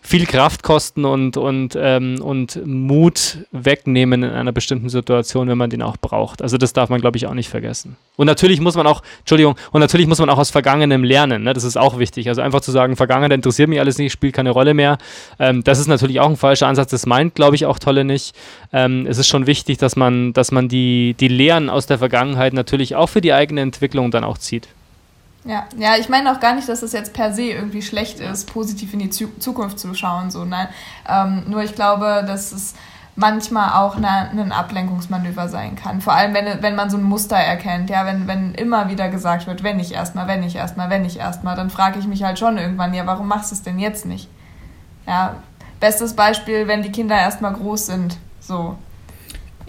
[0.00, 5.70] viel Kraft kosten und, und, ähm, und Mut wegnehmen in einer bestimmten Situation, wenn man
[5.70, 6.42] den auch braucht.
[6.42, 7.96] Also das darf man, glaube ich, auch nicht vergessen.
[8.16, 11.44] Und natürlich muss man auch, Entschuldigung, und natürlich muss man auch aus Vergangenem lernen.
[11.44, 11.52] Ne?
[11.52, 12.28] Das ist auch wichtig.
[12.28, 14.98] Also einfach zu sagen, Vergangenheit interessiert mich alles nicht, spielt keine Rolle mehr.
[15.38, 16.90] Ähm, das ist natürlich auch ein falscher Ansatz.
[16.90, 18.34] Das meint, glaube ich, auch Tolle nicht.
[18.72, 22.52] Ähm, es ist schon wichtig, dass man, dass man die, die Lehren aus der Vergangenheit
[22.52, 24.68] natürlich auch für die eigene Entwicklung dann auch zieht.
[25.44, 28.52] Ja, ja, ich meine auch gar nicht, dass es jetzt per se irgendwie schlecht ist,
[28.52, 30.30] positiv in die Zukunft zu schauen.
[30.30, 30.68] So, nein.
[31.08, 32.74] Ähm, nur ich glaube, dass es
[33.18, 36.00] manchmal auch ein Ablenkungsmanöver sein kann.
[36.00, 39.46] Vor allem, wenn, wenn man so ein Muster erkennt, ja, wenn, wenn immer wieder gesagt
[39.46, 42.38] wird, wenn ich erstmal, wenn ich erstmal, wenn ich erstmal, dann frage ich mich halt
[42.38, 44.28] schon irgendwann, ja, warum machst du es denn jetzt nicht?
[45.06, 45.36] Ja,
[45.80, 48.18] bestes Beispiel, wenn die Kinder erstmal groß sind.
[48.40, 48.76] So,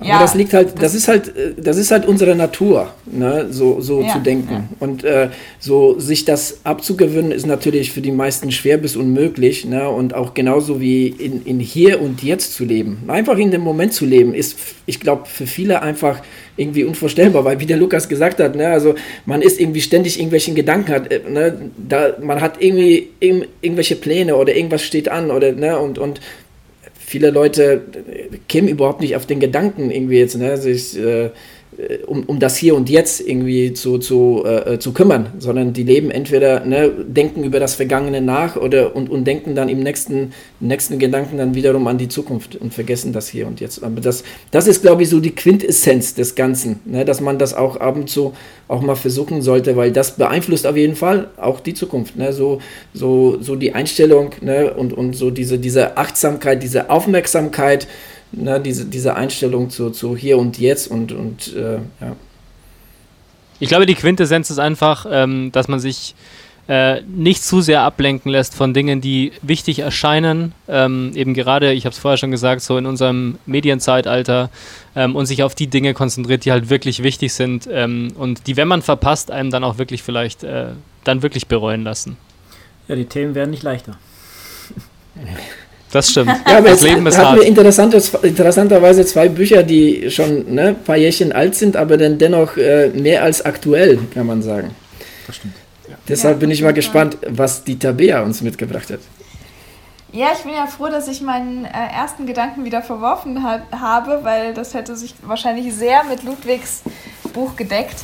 [0.01, 3.47] ja, Aber das liegt halt, das, das, ist halt, das ist halt unsere Natur, ne?
[3.49, 4.53] so, so ja, zu denken.
[4.53, 4.63] Ja.
[4.79, 5.29] Und äh,
[5.59, 9.65] so sich das abzugewöhnen, ist natürlich für die meisten schwer bis unmöglich.
[9.65, 9.89] Ne?
[9.89, 13.03] Und auch genauso wie in, in hier und jetzt zu leben.
[13.07, 16.21] Einfach in dem Moment zu leben, ist, ich glaube, für viele einfach
[16.59, 18.95] irgendwie unvorstellbar, weil wie der Lukas gesagt hat, ne, also
[19.25, 24.35] man ist irgendwie ständig irgendwelchen Gedanken hat, äh, ne, da, man hat irgendwie irgendwelche Pläne
[24.35, 26.19] oder irgendwas steht an oder ne, und, und
[27.09, 27.81] viele Leute
[28.47, 31.31] kämen überhaupt nicht auf den Gedanken, irgendwie jetzt, ne, sich äh,
[32.07, 36.09] um, um das Hier und Jetzt irgendwie zu, zu, äh, zu kümmern, sondern die leben
[36.09, 40.99] entweder, ne, denken über das Vergangene nach oder und, und denken dann im nächsten, nächsten
[40.99, 43.83] Gedanken dann wiederum an die Zukunft und vergessen das Hier und Jetzt.
[43.83, 47.53] Aber das, das ist, glaube ich, so die Quintessenz des Ganzen, ne, dass man das
[47.53, 48.33] auch ab und zu
[48.67, 52.15] auch mal versuchen sollte, weil das beeinflusst auf jeden Fall auch die Zukunft.
[52.17, 52.59] Ne, so,
[52.93, 57.87] so, so die Einstellung ne, und, und so diese, diese Achtsamkeit, diese Aufmerksamkeit,
[58.31, 62.15] ne, diese, diese Einstellung zu, zu hier und jetzt und, und äh, ja.
[63.59, 66.15] Ich glaube, die Quintessenz ist einfach, ähm, dass man sich
[66.69, 70.53] äh, nicht zu sehr ablenken lässt von Dingen, die wichtig erscheinen.
[70.67, 74.49] Ähm, eben gerade, ich habe es vorher schon gesagt, so in unserem Medienzeitalter
[74.95, 78.55] ähm, und sich auf die Dinge konzentriert, die halt wirklich wichtig sind ähm, und die,
[78.55, 80.67] wenn man verpasst, einem dann auch wirklich vielleicht äh,
[81.03, 82.17] dann wirklich bereuen lassen.
[82.87, 83.97] Ja, die Themen werden nicht leichter.
[85.91, 86.31] Das stimmt.
[86.47, 87.39] Ja, das Leben ist hart.
[87.39, 92.57] wir interessanterweise zwei Bücher, die schon ne, ein paar Jährchen alt sind, aber dann dennoch
[92.57, 94.75] äh, mehr als aktuell, kann man sagen.
[95.25, 95.55] Das stimmt.
[95.87, 95.95] Ja.
[96.07, 98.99] Deshalb ja, bin ich mal gespannt, was die Tabea uns mitgebracht hat.
[100.11, 104.21] Ja, ich bin ja froh, dass ich meinen äh, ersten Gedanken wieder verworfen hat, habe,
[104.23, 106.81] weil das hätte sich wahrscheinlich sehr mit Ludwigs
[107.33, 107.97] Buch gedeckt.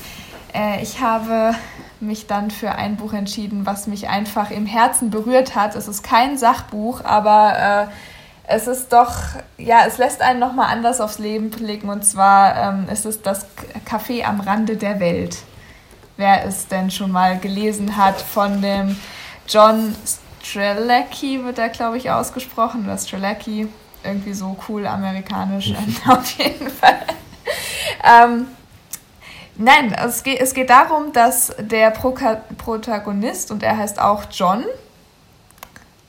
[0.54, 1.56] Äh, ich habe
[2.02, 5.76] mich dann für ein Buch entschieden, was mich einfach im Herzen berührt hat.
[5.76, 7.94] Es ist kein Sachbuch, aber äh,
[8.48, 9.14] es ist doch,
[9.58, 11.90] ja, es lässt einen nochmal anders aufs Leben blicken.
[11.90, 13.48] Und zwar ähm, ist es das
[13.90, 15.38] Café am Rande der Welt.
[16.18, 18.98] Wer es denn schon mal gelesen hat von dem
[19.48, 19.96] John
[20.42, 22.86] Strelacki, wird er, glaube ich, ausgesprochen.
[22.86, 23.68] Oder Strelacki,
[24.04, 25.74] irgendwie so cool amerikanisch,
[26.08, 27.00] auf jeden Fall.
[28.04, 28.48] ähm,
[29.58, 32.14] Nein, es geht, es geht darum, dass der Pro
[32.58, 34.66] Protagonist, und er heißt auch John,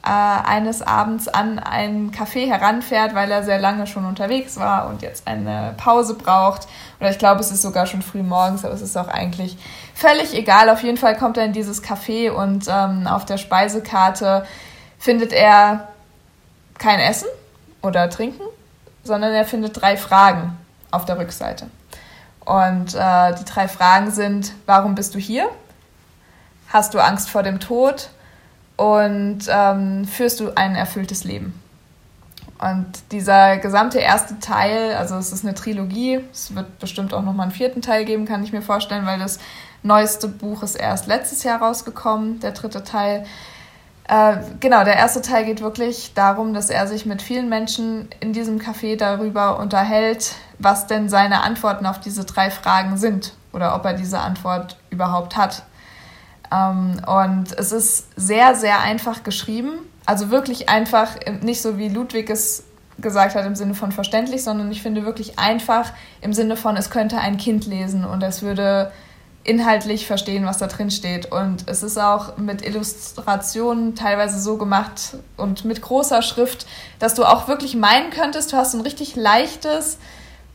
[0.07, 5.03] äh, eines Abends an ein Café heranfährt, weil er sehr lange schon unterwegs war und
[5.03, 6.69] jetzt eine Pause braucht.
[7.01, 9.57] Oder ich glaube, es ist sogar schon früh morgens, aber es ist auch eigentlich
[9.95, 10.71] völlig egal.
[10.71, 14.47] Auf jeden Fall kommt er in dieses Café und ähm, auf der Speisekarte
[14.99, 15.89] findet er
[16.79, 17.29] kein Essen
[17.83, 18.45] oder Trinken,
[19.03, 20.57] sondern er findet drei Fragen
[20.91, 21.69] auf der Rückseite.
[22.47, 25.51] Und äh, die drei Fragen sind, warum bist du hier?
[26.69, 28.11] Hast du Angst vor dem Tod?
[28.77, 31.61] Und ähm, führst du ein erfülltes Leben?
[32.59, 37.45] Und dieser gesamte erste Teil, also es ist eine Trilogie, es wird bestimmt auch nochmal
[37.45, 39.39] einen vierten Teil geben, kann ich mir vorstellen, weil das
[39.83, 43.27] neueste Buch ist erst letztes Jahr rausgekommen, der dritte Teil.
[44.09, 48.33] Äh, genau, der erste Teil geht wirklich darum, dass er sich mit vielen Menschen in
[48.33, 53.85] diesem Café darüber unterhält, was denn seine Antworten auf diese drei Fragen sind oder ob
[53.85, 55.63] er diese Antwort überhaupt hat.
[56.53, 59.73] Ähm, und es ist sehr, sehr einfach geschrieben.
[60.05, 62.65] Also wirklich einfach, nicht so wie Ludwig es
[62.99, 66.91] gesagt hat im Sinne von verständlich, sondern ich finde wirklich einfach im Sinne von, es
[66.91, 68.93] könnte ein Kind lesen und es würde
[69.45, 71.31] inhaltlich verstehen, was da drin steht.
[71.31, 76.67] Und es ist auch mit Illustrationen teilweise so gemacht und mit großer Schrift,
[76.99, 79.99] dass du auch wirklich meinen könntest, du hast ein richtig leichtes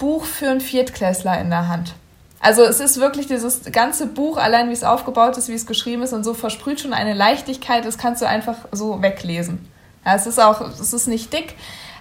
[0.01, 1.93] Buch für einen Viertklässler in der Hand.
[2.39, 6.01] Also es ist wirklich dieses ganze Buch, allein wie es aufgebaut ist, wie es geschrieben
[6.01, 9.69] ist und so versprüht schon eine Leichtigkeit, das kannst du einfach so weglesen.
[10.03, 11.53] Ja, es ist auch, es ist nicht dick,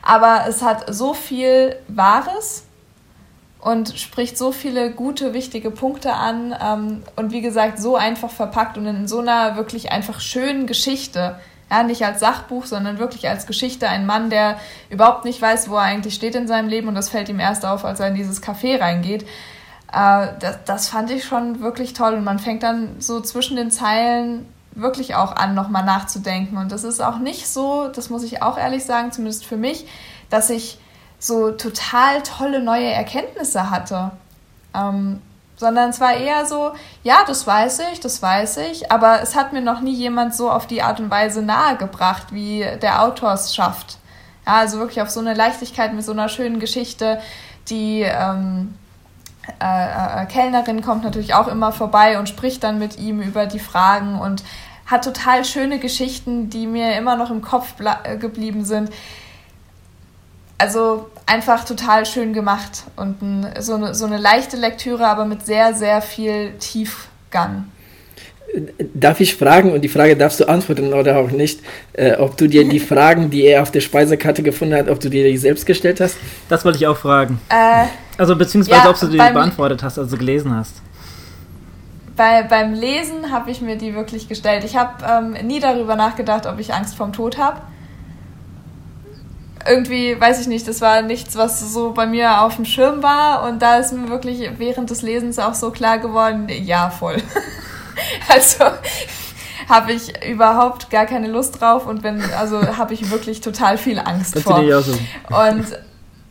[0.03, 2.63] aber es hat so viel Wahres
[3.61, 8.79] und spricht so viele gute, wichtige Punkte an ähm, und wie gesagt, so einfach verpackt
[8.79, 11.39] und in so einer wirklich einfach schönen Geschichte.
[11.71, 13.89] Ja, nicht als Sachbuch, sondern wirklich als Geschichte.
[13.89, 14.59] Ein Mann, der
[14.89, 17.65] überhaupt nicht weiß, wo er eigentlich steht in seinem Leben und das fällt ihm erst
[17.65, 19.23] auf, als er in dieses Café reingeht.
[19.93, 23.71] Äh, das, das fand ich schon wirklich toll und man fängt dann so zwischen den
[23.71, 26.57] Zeilen wirklich auch an, nochmal nachzudenken.
[26.57, 29.87] Und das ist auch nicht so, das muss ich auch ehrlich sagen, zumindest für mich,
[30.29, 30.79] dass ich
[31.19, 34.13] so total tolle neue Erkenntnisse hatte.
[34.75, 35.21] Ähm,
[35.61, 39.53] sondern es war eher so, ja, das weiß ich, das weiß ich, aber es hat
[39.53, 43.55] mir noch nie jemand so auf die Art und Weise nahegebracht, wie der Autor es
[43.55, 43.99] schafft.
[44.47, 47.21] Ja, also wirklich auf so eine Leichtigkeit mit so einer schönen Geschichte.
[47.69, 48.75] Die ähm,
[49.63, 53.59] äh, äh, Kellnerin kommt natürlich auch immer vorbei und spricht dann mit ihm über die
[53.59, 54.43] Fragen und
[54.87, 57.75] hat total schöne Geschichten, die mir immer noch im Kopf
[58.19, 58.91] geblieben sind
[60.61, 65.47] also einfach total schön gemacht und ein, so, eine, so eine leichte Lektüre, aber mit
[65.47, 67.67] sehr, sehr viel Tiefgang.
[68.95, 71.61] Darf ich fragen, und die Frage darfst du antworten oder auch nicht,
[71.93, 75.09] äh, ob du dir die Fragen, die er auf der Speisekarte gefunden hat, ob du
[75.09, 76.17] dir die selbst gestellt hast?
[76.49, 77.41] Das wollte ich auch fragen.
[77.49, 77.87] Äh,
[78.19, 80.83] also beziehungsweise ja, ob du die beantwortet hast, also gelesen hast.
[82.17, 84.65] Bei, beim Lesen habe ich mir die wirklich gestellt.
[84.65, 87.61] Ich habe ähm, nie darüber nachgedacht, ob ich Angst vorm Tod habe
[89.69, 93.49] irgendwie, weiß ich nicht, das war nichts, was so bei mir auf dem Schirm war.
[93.49, 97.17] Und da ist mir wirklich während des Lesens auch so klar geworden, ja, voll.
[98.29, 98.65] also
[99.69, 103.99] habe ich überhaupt gar keine Lust drauf und bin, also habe ich wirklich total viel
[103.99, 104.57] Angst das vor.
[104.83, 104.93] So.
[104.93, 105.67] Und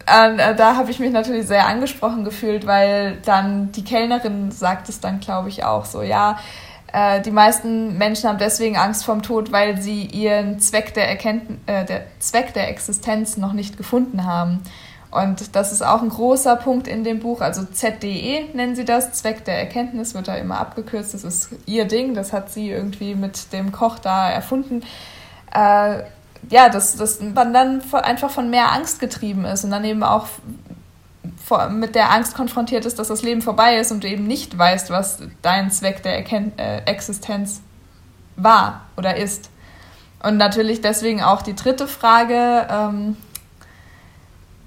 [0.06, 5.00] äh, da habe ich mich natürlich sehr angesprochen gefühlt, weil dann die Kellnerin sagt es
[5.00, 6.40] dann, glaube ich, auch so, ja,
[6.94, 11.60] äh, die meisten Menschen haben deswegen Angst vorm Tod, weil sie ihren Zweck der, Erkennt
[11.68, 14.62] äh, der Zweck der Existenz noch nicht gefunden haben.
[15.12, 17.42] Und das ist auch ein großer Punkt in dem Buch.
[17.42, 19.12] Also ZDE nennen sie das.
[19.14, 21.16] Zweck der Erkenntnis wird da immer abgekürzt.
[21.16, 22.14] Das ist ihr Ding.
[22.14, 24.84] Das hat sie irgendwie mit dem Koch da erfunden.
[25.52, 26.04] Äh,
[26.50, 30.28] ja, dass, dass man dann einfach von mehr Angst getrieben ist und dann eben auch
[31.72, 34.90] mit der Angst konfrontiert ist, dass das Leben vorbei ist und du eben nicht weißt,
[34.90, 37.62] was dein Zweck der Erken äh, Existenz
[38.36, 39.50] war oder ist.
[40.22, 43.18] Und natürlich deswegen auch die dritte Frage, ähm,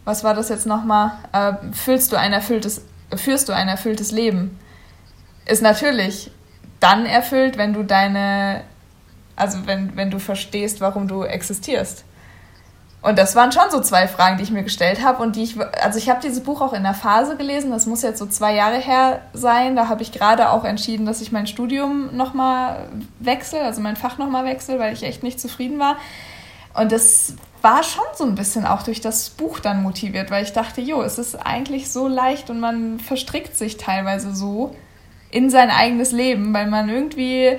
[0.04, 1.12] was war das jetzt nochmal?
[1.32, 2.84] Äh, fühlst du ein erfülltes,
[3.14, 4.58] führst du ein erfülltes Leben?
[5.46, 6.30] Ist natürlich
[6.80, 8.62] dann erfüllt, wenn du deine,
[9.36, 12.04] also wenn, wenn du verstehst, warum du existierst.
[13.02, 15.56] Und das waren schon so zwei Fragen, die ich mir gestellt habe und die ich,
[15.82, 18.54] also ich habe dieses Buch auch in der Phase gelesen, das muss jetzt so zwei
[18.54, 19.74] Jahre her sein.
[19.74, 22.86] Da habe ich gerade auch entschieden, dass ich mein Studium nochmal
[23.18, 25.96] wechsle, also mein Fach nochmal wechsle, weil ich echt nicht zufrieden war.
[26.74, 30.52] Und das war schon so ein bisschen auch durch das Buch dann motiviert, weil ich
[30.52, 34.76] dachte, jo, es ist eigentlich so leicht und man verstrickt sich teilweise so
[35.30, 37.58] in sein eigenes Leben, weil man irgendwie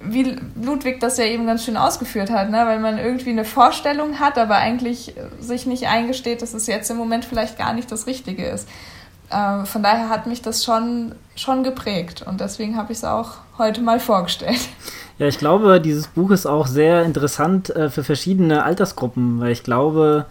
[0.00, 2.58] wie Ludwig das ja eben ganz schön ausgeführt hat, ne?
[2.66, 6.96] weil man irgendwie eine Vorstellung hat, aber eigentlich sich nicht eingesteht, dass es jetzt im
[6.96, 8.68] Moment vielleicht gar nicht das Richtige ist.
[9.30, 13.32] Äh, von daher hat mich das schon, schon geprägt und deswegen habe ich es auch
[13.58, 14.60] heute mal vorgestellt.
[15.18, 19.62] Ja, ich glaube, dieses Buch ist auch sehr interessant äh, für verschiedene Altersgruppen, weil ich
[19.62, 20.26] glaube,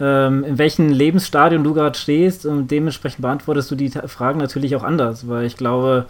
[0.00, 4.82] ähm, in welchem Lebensstadium du gerade stehst und dementsprechend beantwortest du die Fragen natürlich auch
[4.82, 6.06] anders, weil ich glaube,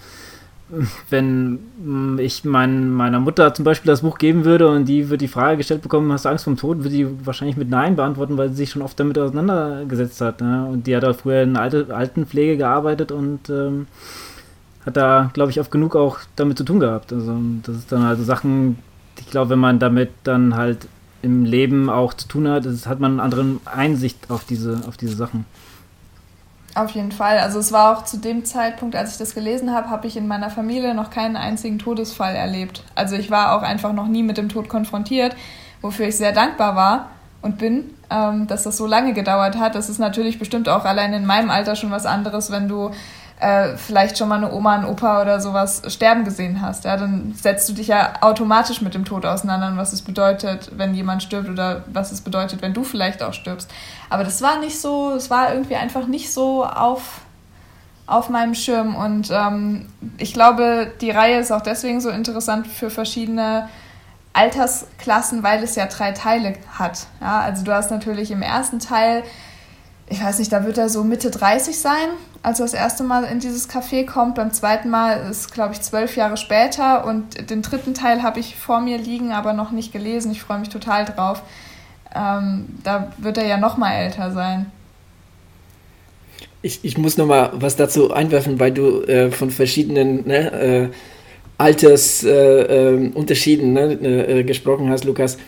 [1.10, 5.18] wenn mm, ich mein, meiner Mutter zum Beispiel das Buch geben würde und die würde
[5.18, 8.38] die Frage gestellt bekommen, hast du Angst vom Tod, würde die wahrscheinlich mit Nein beantworten,
[8.38, 10.40] weil sie sich schon oft damit auseinandergesetzt hat.
[10.40, 10.66] Ne?
[10.66, 13.86] Und die hat auch früher in Alte, Altenpflege gearbeitet und ähm,
[14.86, 17.12] hat da, glaube ich, oft genug auch damit zu tun gehabt.
[17.12, 18.78] Also das ist dann also Sachen,
[19.18, 20.88] ich glaube, wenn man damit dann halt
[21.22, 24.96] im Leben auch zu tun hat, ist, hat man eine andere Einsicht auf diese, auf
[24.96, 25.46] diese Sachen.
[26.74, 27.38] Auf jeden Fall.
[27.38, 30.26] Also es war auch zu dem Zeitpunkt, als ich das gelesen habe, habe ich in
[30.26, 32.82] meiner Familie noch keinen einzigen Todesfall erlebt.
[32.96, 35.36] Also ich war auch einfach noch nie mit dem Tod konfrontiert,
[35.80, 37.10] wofür ich sehr dankbar war
[37.42, 39.76] und bin, ähm, dass das so lange gedauert hat.
[39.76, 42.90] Das ist natürlich bestimmt auch allein in meinem Alter schon was anderes, wenn du
[43.44, 46.84] äh, vielleicht schon mal eine Oma, einen Opa oder sowas sterben gesehen hast.
[46.84, 50.94] Ja, dann setzt du dich ja automatisch mit dem Tod auseinander was es bedeutet, wenn
[50.94, 53.70] jemand stirbt oder was es bedeutet, wenn du vielleicht auch stirbst.
[54.08, 57.20] Aber das war nicht so, es war irgendwie einfach nicht so auf,
[58.06, 58.94] auf meinem Schirm.
[58.94, 63.68] Und ähm, ich glaube, die Reihe ist auch deswegen so interessant für verschiedene
[64.32, 67.06] Altersklassen, weil es ja drei Teile hat.
[67.20, 69.22] Ja, also du hast natürlich im ersten Teil
[70.08, 72.10] ich weiß nicht, da wird er so Mitte 30 sein,
[72.42, 74.34] als er das erste Mal in dieses Café kommt.
[74.34, 78.56] Beim zweiten Mal ist, glaube ich, zwölf Jahre später und den dritten Teil habe ich
[78.56, 80.30] vor mir liegen, aber noch nicht gelesen.
[80.30, 81.42] Ich freue mich total drauf.
[82.14, 84.66] Ähm, da wird er ja noch mal älter sein.
[86.60, 90.90] Ich, ich muss noch mal was dazu einwerfen, weil du äh, von verschiedenen ne, äh,
[91.56, 95.38] Altersunterschieden ne, äh, gesprochen hast, Lukas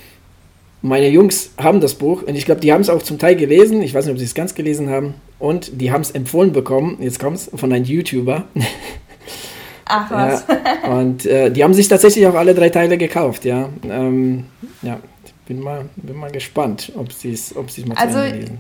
[0.87, 3.83] meine Jungs haben das Buch und ich glaube, die haben es auch zum Teil gelesen.
[3.83, 5.15] Ich weiß nicht, ob sie es ganz gelesen haben.
[5.39, 8.45] Und die haben es empfohlen bekommen, jetzt kommt es, von einem YouTuber.
[9.85, 10.45] Ach was.
[10.49, 13.69] Ja, und äh, die haben sich tatsächlich auch alle drei Teile gekauft, ja.
[13.89, 14.47] Ähm,
[14.83, 18.59] ja, ich bin mal, bin mal gespannt, ob sie es ob mal also, lesen.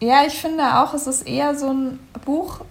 [0.00, 2.62] Ja, ich finde auch, es ist eher so ein Buch,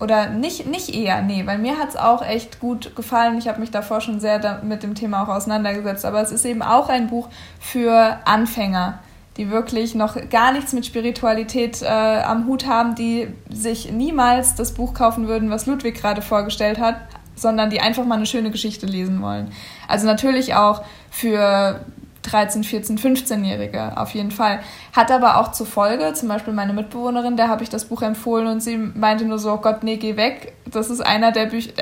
[0.00, 3.36] oder nicht, nicht eher, nee, weil mir hat es auch echt gut gefallen.
[3.38, 6.06] Ich habe mich davor schon sehr mit dem Thema auch auseinandergesetzt.
[6.06, 7.28] Aber es ist eben auch ein Buch
[7.60, 9.00] für Anfänger,
[9.36, 14.72] die wirklich noch gar nichts mit Spiritualität äh, am Hut haben, die sich niemals das
[14.72, 16.96] Buch kaufen würden, was Ludwig gerade vorgestellt hat,
[17.36, 19.52] sondern die einfach mal eine schöne Geschichte lesen wollen.
[19.86, 21.80] Also natürlich auch für
[22.22, 24.60] 13, 14, 15-Jährige auf jeden Fall.
[24.92, 28.46] Hat aber auch zur Folge, zum Beispiel meine Mitbewohnerin, der habe ich das Buch empfohlen
[28.46, 30.54] und sie meinte nur so, oh Gott, nee, geh weg.
[30.66, 31.72] Das ist einer der, Büch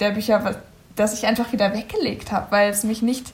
[0.00, 0.56] der Bücher,
[0.94, 3.32] das ich einfach wieder weggelegt habe, weil es mich nicht,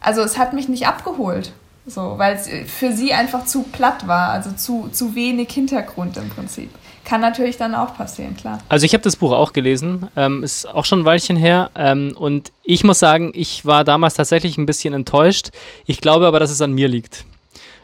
[0.00, 1.52] also es hat mich nicht abgeholt.
[1.86, 6.28] So, weil es für sie einfach zu platt war, also zu, zu wenig Hintergrund im
[6.28, 6.70] Prinzip.
[7.10, 8.60] Kann natürlich dann auch passieren, klar.
[8.68, 12.14] Also ich habe das Buch auch gelesen, ähm, ist auch schon ein Weilchen her ähm,
[12.16, 15.48] und ich muss sagen, ich war damals tatsächlich ein bisschen enttäuscht.
[15.86, 17.24] Ich glaube aber, dass es an mir liegt.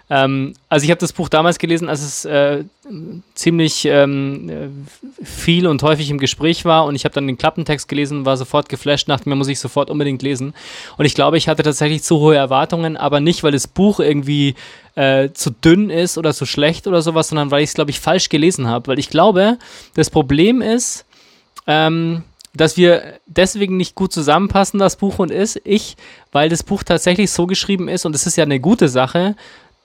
[0.09, 2.65] Ähm, also ich habe das Buch damals gelesen, als es äh,
[3.35, 7.89] ziemlich ähm, äh, viel und häufig im Gespräch war und ich habe dann den Klappentext
[7.89, 10.55] gelesen, war sofort geflasht, dachte mir, muss ich sofort unbedingt lesen.
[10.97, 14.55] Und ich glaube, ich hatte tatsächlich zu hohe Erwartungen, aber nicht, weil das Buch irgendwie
[14.95, 17.99] äh, zu dünn ist oder zu schlecht oder sowas, sondern weil ich es, glaube ich,
[17.99, 18.87] falsch gelesen habe.
[18.87, 19.59] Weil ich glaube,
[19.95, 21.05] das Problem ist,
[21.67, 22.23] ähm,
[22.55, 25.97] dass wir deswegen nicht gut zusammenpassen, das Buch und ist, ich,
[26.33, 29.37] weil das Buch tatsächlich so geschrieben ist und es ist ja eine gute Sache,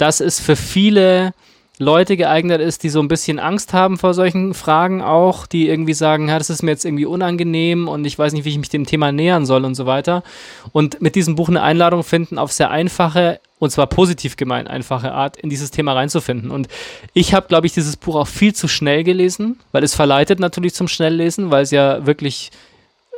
[0.01, 1.33] dass es für viele
[1.77, 5.93] Leute geeignet ist, die so ein bisschen Angst haben vor solchen Fragen auch, die irgendwie
[5.93, 8.69] sagen, ja, das ist mir jetzt irgendwie unangenehm und ich weiß nicht, wie ich mich
[8.69, 10.23] dem Thema nähern soll und so weiter.
[10.71, 15.11] Und mit diesem Buch eine Einladung finden, auf sehr einfache, und zwar positiv gemeint, einfache
[15.11, 16.51] Art, in dieses Thema reinzufinden.
[16.51, 16.67] Und
[17.13, 20.73] ich habe, glaube ich, dieses Buch auch viel zu schnell gelesen, weil es verleitet natürlich
[20.73, 22.51] zum Schnelllesen, weil es ja wirklich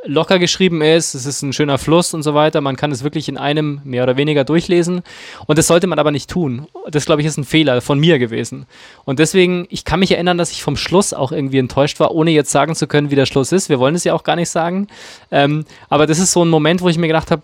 [0.06, 2.60] locker geschrieben ist, es ist ein schöner Fluss und so weiter.
[2.60, 5.02] Man kann es wirklich in einem mehr oder weniger durchlesen.
[5.46, 6.66] Und das sollte man aber nicht tun.
[6.90, 8.66] Das, glaube ich, ist ein Fehler von mir gewesen.
[9.04, 12.30] Und deswegen, ich kann mich erinnern, dass ich vom Schluss auch irgendwie enttäuscht war, ohne
[12.30, 13.68] jetzt sagen zu können, wie der Schluss ist.
[13.68, 14.88] Wir wollen es ja auch gar nicht sagen.
[15.30, 17.42] Ähm, aber das ist so ein Moment, wo ich mir gedacht habe,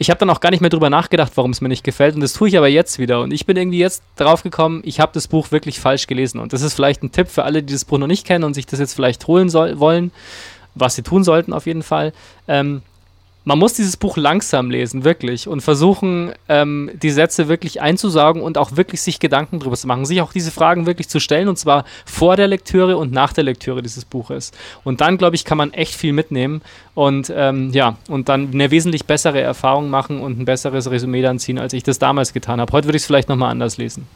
[0.00, 2.14] ich habe dann auch gar nicht mehr drüber nachgedacht, warum es mir nicht gefällt.
[2.14, 3.20] Und das tue ich aber jetzt wieder.
[3.20, 6.40] Und ich bin irgendwie jetzt drauf gekommen, ich habe das Buch wirklich falsch gelesen.
[6.40, 8.54] Und das ist vielleicht ein Tipp für alle, die das Buch noch nicht kennen und
[8.54, 10.10] sich das jetzt vielleicht holen soll, wollen
[10.74, 12.12] was sie tun sollten auf jeden Fall.
[12.48, 12.82] Ähm,
[13.44, 18.58] man muss dieses Buch langsam lesen, wirklich, und versuchen, ähm, die Sätze wirklich einzusaugen und
[18.58, 21.58] auch wirklich sich Gedanken darüber zu machen, sich auch diese Fragen wirklich zu stellen, und
[21.58, 24.52] zwar vor der Lektüre und nach der Lektüre dieses Buches.
[24.84, 26.60] Und dann, glaube ich, kann man echt viel mitnehmen
[26.94, 31.38] und ähm, ja, und dann eine wesentlich bessere Erfahrung machen und ein besseres Resümee dann
[31.38, 32.72] ziehen, als ich das damals getan habe.
[32.72, 34.06] Heute würde ich es vielleicht nochmal anders lesen.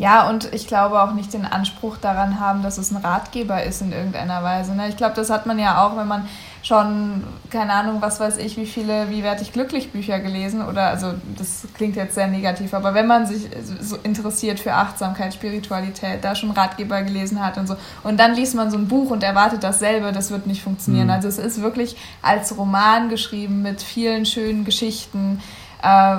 [0.00, 3.82] Ja, und ich glaube auch nicht den Anspruch daran haben, dass es ein Ratgeber ist
[3.82, 4.74] in irgendeiner Weise.
[4.74, 4.88] Ne?
[4.88, 6.26] Ich glaube, das hat man ja auch, wenn man
[6.62, 10.84] schon, keine Ahnung, was weiß ich, wie viele Wie werde ich glücklich Bücher gelesen oder,
[10.84, 13.50] also das klingt jetzt sehr negativ, aber wenn man sich
[13.82, 18.54] so interessiert für Achtsamkeit, Spiritualität, da schon Ratgeber gelesen hat und so und dann liest
[18.54, 21.08] man so ein Buch und erwartet dasselbe, das wird nicht funktionieren.
[21.08, 21.12] Mhm.
[21.12, 25.42] Also es ist wirklich als Roman geschrieben mit vielen schönen Geschichten,
[25.82, 26.16] äh,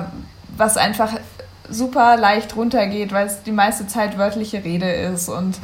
[0.56, 1.14] was einfach
[1.72, 5.58] super leicht runtergeht, weil es die meiste Zeit wörtliche Rede ist und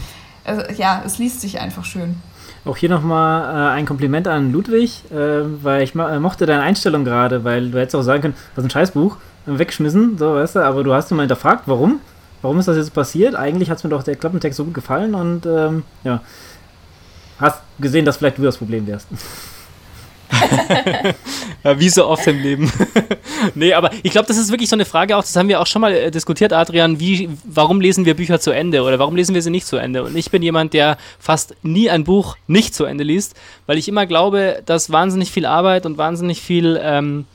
[0.44, 2.16] äh, ja, es liest sich einfach schön.
[2.64, 5.14] Auch hier nochmal äh, ein Kompliment an Ludwig, äh,
[5.62, 8.68] weil ich äh, mochte deine Einstellung gerade, weil du hättest auch sagen können, das ist
[8.68, 12.00] ein Scheißbuch, äh, weggeschmissen, so weißt du, aber du hast immer hinterfragt, warum?
[12.42, 13.34] Warum ist das jetzt passiert?
[13.34, 16.20] Eigentlich hat es mir doch der Klappentext so gut gefallen und ähm, ja,
[17.40, 19.08] hast gesehen, dass vielleicht du das Problem wärst.
[21.76, 22.72] wie so oft im Leben.
[23.54, 25.66] nee, aber ich glaube, das ist wirklich so eine Frage auch, das haben wir auch
[25.66, 29.34] schon mal äh, diskutiert, Adrian, wie, warum lesen wir Bücher zu Ende oder warum lesen
[29.34, 30.04] wir sie nicht zu Ende?
[30.04, 33.34] Und ich bin jemand, der fast nie ein Buch nicht zu Ende liest,
[33.66, 37.26] weil ich immer glaube, dass wahnsinnig viel Arbeit und wahnsinnig viel ähm,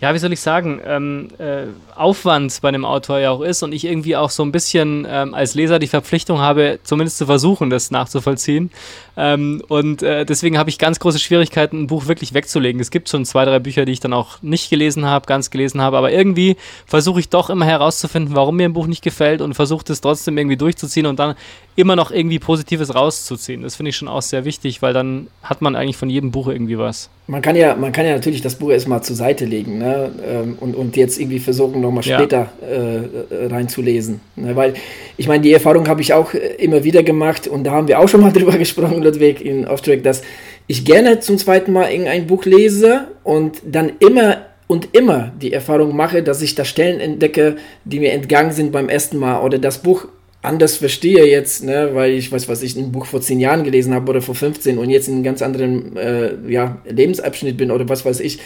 [0.00, 1.64] ja, wie soll ich sagen, ähm, äh,
[1.96, 5.34] Aufwand bei einem Autor ja auch ist und ich irgendwie auch so ein bisschen ähm,
[5.34, 8.70] als Leser die Verpflichtung habe, zumindest zu versuchen, das nachzuvollziehen.
[9.16, 12.80] Ähm, und äh, deswegen habe ich ganz große Schwierigkeiten, ein Buch wirklich wegzulegen.
[12.80, 15.80] Es gibt schon zwei, drei Bücher, die ich dann auch nicht gelesen habe, ganz gelesen
[15.80, 19.54] habe, aber irgendwie versuche ich doch immer herauszufinden, warum mir ein Buch nicht gefällt und
[19.54, 21.34] versuche es trotzdem irgendwie durchzuziehen und dann
[21.78, 23.62] immer noch irgendwie Positives rauszuziehen.
[23.62, 26.48] Das finde ich schon auch sehr wichtig, weil dann hat man eigentlich von jedem Buch
[26.48, 27.08] irgendwie was.
[27.28, 30.10] Man kann ja, man kann ja natürlich das Buch erstmal zur Seite legen ne?
[30.26, 32.66] Ähm, und, und jetzt irgendwie versuchen, nochmal später ja.
[32.66, 34.20] äh, reinzulesen.
[34.34, 34.56] Ne?
[34.56, 34.74] Weil
[35.16, 38.00] ich meine, die Erfahrung habe ich auch äh, immer wieder gemacht und da haben wir
[38.00, 40.22] auch schon mal drüber gesprochen, Ludwig, in Auftrag, dass
[40.66, 45.94] ich gerne zum zweiten Mal irgendein Buch lese und dann immer und immer die Erfahrung
[45.94, 49.78] mache, dass ich da Stellen entdecke, die mir entgangen sind beim ersten Mal oder das
[49.78, 50.08] Buch
[50.40, 53.92] anders verstehe jetzt, ne, weil ich weiß, was ich ein Buch vor zehn Jahren gelesen
[53.92, 57.88] habe oder vor 15 und jetzt in einem ganz anderen äh, ja, Lebensabschnitt bin oder
[57.88, 58.38] was weiß ich.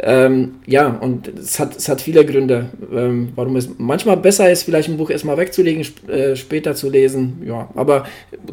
[0.00, 4.64] Ähm, ja, und es hat, es hat viele Gründe, ähm, warum es manchmal besser ist,
[4.64, 7.42] vielleicht ein Buch erstmal wegzulegen, sp äh, später zu lesen.
[7.46, 8.04] Ja, aber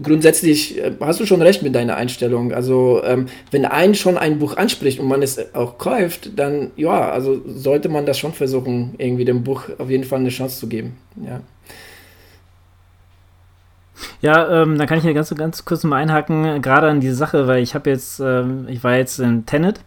[0.01, 2.53] grundsätzlich äh, hast du schon recht mit deiner Einstellung.
[2.53, 7.09] Also, ähm, wenn ein schon ein Buch anspricht und man es auch kauft, dann ja,
[7.09, 10.67] also sollte man das schon versuchen, irgendwie dem Buch auf jeden Fall eine Chance zu
[10.67, 10.95] geben.
[11.25, 11.41] Ja.
[14.21, 17.47] Ja, ähm, dann kann ich hier ganz, ganz kurz mal einhaken, gerade an diese Sache,
[17.47, 19.79] weil ich habe jetzt, ähm, ich war jetzt in Tenet.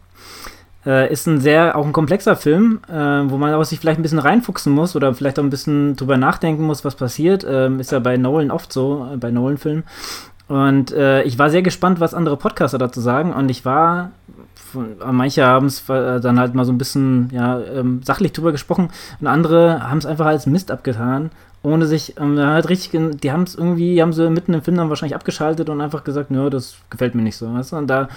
[0.87, 4.03] Äh, ist ein sehr, auch ein komplexer Film, äh, wo man auch sich vielleicht ein
[4.03, 7.45] bisschen reinfuchsen muss oder vielleicht auch ein bisschen drüber nachdenken muss, was passiert.
[7.49, 9.85] Ähm, ist ja bei Nolan oft so, äh, bei Nolan-Filmen.
[10.47, 13.35] Und äh, ich war sehr gespannt, was andere Podcaster dazu sagen.
[13.35, 14.13] Und ich war,
[14.55, 18.53] von, manche haben es äh, dann halt mal so ein bisschen ja, ähm, sachlich drüber
[18.53, 18.91] gesprochen
[19.21, 21.31] und andere haben es einfach als Mist abgetan
[21.63, 22.91] ohne sich, ähm, halt richtig,
[23.21, 26.31] die haben es irgendwie, haben sie mitten im Film dann wahrscheinlich abgeschaltet und einfach gesagt,
[26.31, 27.77] nö, das gefällt mir nicht so, weißt du?
[27.77, 28.09] Und da,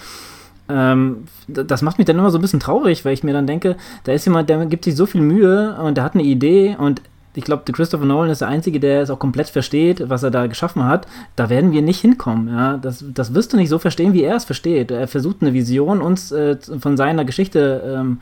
[0.70, 3.76] ähm, das macht mich dann immer so ein bisschen traurig, weil ich mir dann denke,
[4.04, 7.02] da ist jemand, der gibt sich so viel Mühe und der hat eine Idee und
[7.34, 10.48] ich glaube, Christopher Nolan ist der Einzige, der es auch komplett versteht, was er da
[10.48, 11.08] geschaffen hat.
[11.38, 12.50] Da werden wir nicht hinkommen.
[12.50, 12.78] Ja?
[12.78, 14.92] Das, das wirst du nicht so verstehen, wie er es versteht.
[14.92, 18.20] Er versucht eine Vision uns äh, von seiner Geschichte ähm,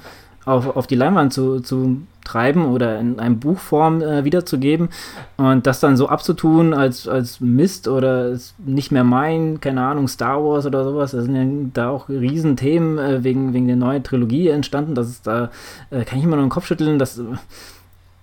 [0.50, 4.89] auf, auf die Leinwand zu, zu treiben oder in einem Buchform äh, wiederzugeben
[5.38, 10.43] und das dann so abzutun als, als Mist oder nicht mehr mein, keine Ahnung, Star
[10.43, 14.50] Wars oder sowas, da sind ja da auch Riesenthemen äh, wegen, wegen der neuen Trilogie
[14.50, 15.50] entstanden, das ist da,
[15.91, 17.22] äh, kann ich immer nur den Kopf schütteln, dass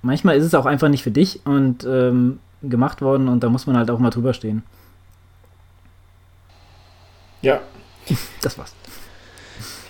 [0.03, 3.67] manchmal ist es auch einfach nicht für dich und ähm, gemacht worden und da muss
[3.67, 4.63] man halt auch mal drüber stehen.
[7.43, 7.61] Ja.
[8.41, 8.73] Das war's.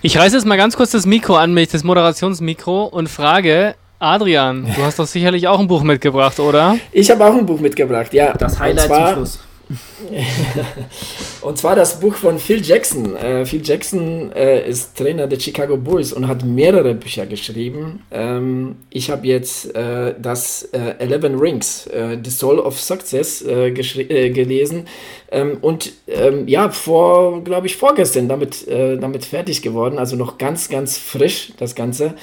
[0.02, 4.66] Ich reiße jetzt mal ganz kurz das Mikro an mich, das Moderationsmikro, und frage, Adrian,
[4.76, 6.76] du hast doch sicherlich auch ein Buch mitgebracht, oder?
[6.92, 8.34] Ich habe auch ein Buch mitgebracht, ja.
[8.34, 9.38] Das Highlight zum Schluss.
[11.42, 13.16] und zwar das Buch von Phil Jackson.
[13.16, 18.04] Äh, Phil Jackson äh, ist Trainer der Chicago Bulls und hat mehrere Bücher geschrieben.
[18.12, 23.72] Ähm, ich habe jetzt äh, das äh, Eleven Rings, äh, The Soul of Success, äh,
[23.72, 24.86] gelesen.
[25.32, 29.98] Ähm, und ähm, ja, vor, glaube ich, vorgestern damit, damit fertig geworden.
[29.98, 32.14] Also noch ganz, ganz frisch das Ganze.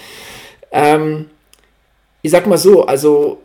[0.71, 1.25] Ähm,
[2.21, 3.39] ich sag mal so, also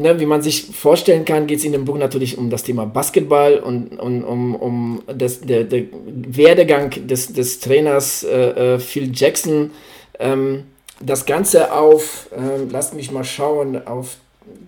[0.00, 2.86] ne, wie man sich vorstellen kann, geht es in dem Buch natürlich um das Thema
[2.86, 9.10] Basketball und, und um, um das, der, der Werdegang des, des Trainers äh, äh Phil
[9.14, 9.70] Jackson.
[10.18, 10.64] Ähm,
[11.00, 14.16] das Ganze auf, äh, lasst mich mal schauen, auf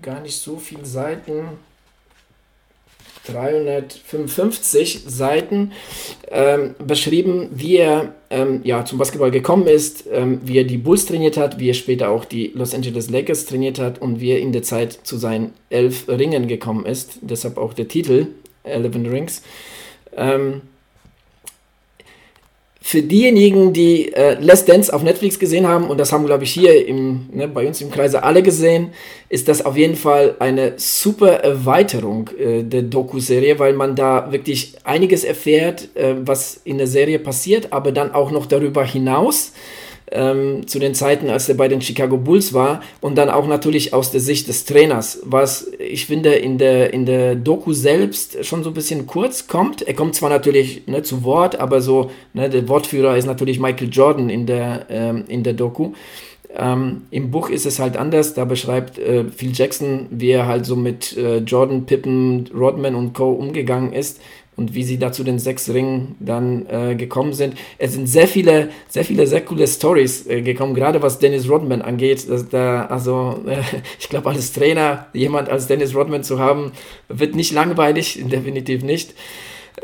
[0.01, 1.49] gar nicht so vielen Seiten.
[3.27, 5.73] 355 Seiten
[6.31, 11.07] ähm, beschrieben, wie er ähm, ja, zum Basketball gekommen ist, ähm, wie er die Bulls
[11.07, 14.41] trainiert hat, wie er später auch die Los Angeles Lakers trainiert hat und wie er
[14.41, 17.19] in der Zeit zu seinen elf Ringen gekommen ist.
[17.21, 18.29] Deshalb auch der Titel
[18.65, 19.43] Eleven Rings.
[20.17, 20.63] Ähm,
[22.85, 26.53] für diejenigen, die äh, Less Dance auf Netflix gesehen haben, und das haben, glaube ich,
[26.53, 28.91] hier im, ne, bei uns im Kreise alle gesehen,
[29.29, 34.75] ist das auf jeden Fall eine super Erweiterung äh, der Doku-Serie, weil man da wirklich
[34.83, 39.53] einiges erfährt, äh, was in der Serie passiert, aber dann auch noch darüber hinaus
[40.13, 43.95] ähm, zu den Zeiten, als er bei den Chicago Bulls war und dann auch natürlich
[43.95, 48.63] aus der Sicht des Trainers, was ich finde in der, in der Doku selbst schon
[48.63, 49.83] so ein bisschen kurz kommt.
[49.83, 53.89] Er kommt zwar natürlich ne, zu Wort, aber so, ne, der Wortführer ist natürlich Michael
[53.91, 55.93] Jordan in der, ähm, in der Doku.
[56.55, 58.35] Ähm, Im Buch ist es halt anders.
[58.35, 63.15] Da beschreibt äh, Phil Jackson, wie er halt so mit äh, Jordan, Pippen, Rodman und
[63.15, 63.31] Co.
[63.31, 64.21] umgegangen ist
[64.57, 67.55] und wie sie da zu den sechs Ringen dann äh, gekommen sind.
[67.79, 71.81] Es sind sehr viele, sehr viele, sehr coole Stories äh, gekommen, gerade was Dennis Rodman
[71.81, 72.29] angeht.
[72.29, 73.63] Dass da, also, äh,
[73.99, 76.73] ich glaube, als Trainer jemand als Dennis Rodman zu haben,
[77.09, 79.15] wird nicht langweilig, definitiv nicht.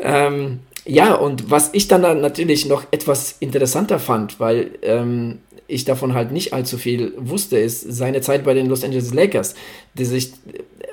[0.00, 6.14] Ähm, ja, und was ich dann natürlich noch etwas interessanter fand, weil ähm, ich davon
[6.14, 9.54] halt nicht allzu viel wusste, ist seine Zeit bei den Los Angeles Lakers,
[9.94, 10.32] die sich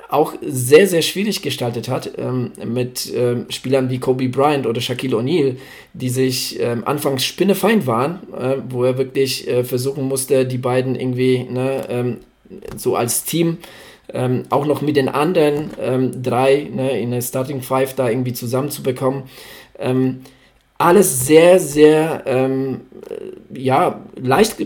[0.10, 5.18] auch sehr, sehr schwierig gestaltet hat ähm, mit ähm, Spielern wie Kobe Bryant oder Shaquille
[5.18, 5.58] O'Neal,
[5.94, 10.96] die sich ähm, anfangs spinnefeind waren, äh, wo er wirklich äh, versuchen musste, die beiden
[10.96, 12.18] irgendwie ne, ähm,
[12.76, 13.58] so als Team
[14.14, 18.34] ähm, auch noch mit den anderen ähm, drei ne, in der Starting Five da irgendwie
[18.34, 19.24] zusammenzubekommen.
[20.78, 22.82] Alles sehr, sehr, ähm,
[23.54, 24.58] ja, leicht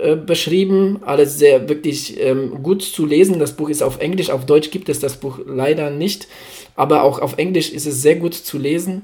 [0.00, 3.38] äh, beschrieben, alles sehr wirklich ähm, gut zu lesen.
[3.38, 6.28] Das Buch ist auf Englisch, auf Deutsch gibt es das Buch leider nicht,
[6.76, 9.02] aber auch auf Englisch ist es sehr gut zu lesen.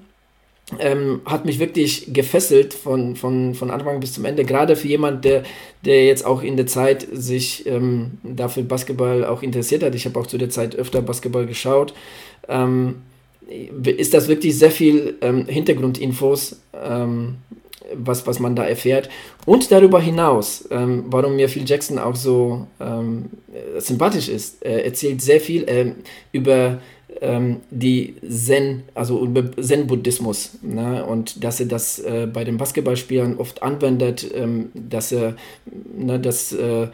[0.79, 5.25] Ähm, hat mich wirklich gefesselt von, von, von Anfang bis zum Ende, gerade für jemand,
[5.25, 5.43] der,
[5.85, 9.97] der jetzt auch in der Zeit sich ähm, dafür Basketball auch interessiert hat.
[9.97, 11.93] Ich habe auch zu der Zeit öfter Basketball geschaut.
[12.49, 13.03] Ähm,
[13.85, 17.37] ist das wirklich sehr viel ähm, Hintergrundinfos, ähm,
[17.95, 19.09] was, was man da erfährt.
[19.47, 23.27] Und darüber hinaus, ähm, warum mir Phil Jackson auch so ähm,
[23.79, 25.97] sympathisch ist, er erzählt sehr viel ähm,
[26.33, 26.79] über
[27.21, 30.59] ähm, die Zen, also über Zen-Buddhismus.
[30.63, 31.05] Ne?
[31.05, 34.31] Und dass er das äh, bei den Basketballspielern oft anwendet,
[34.75, 35.37] dass er
[35.95, 36.89] ne, das äh,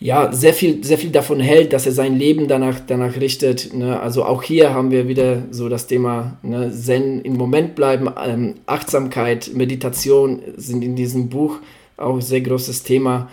[0.00, 3.74] ja, sehr viel, sehr viel davon hält, dass er sein Leben danach, danach richtet.
[3.74, 4.00] Ne?
[4.00, 6.72] Also auch hier haben wir wieder so das Thema ne?
[6.72, 11.58] Zen im Moment bleiben, ähm, Achtsamkeit, Meditation sind in diesem Buch
[11.98, 13.28] auch ein sehr großes Thema.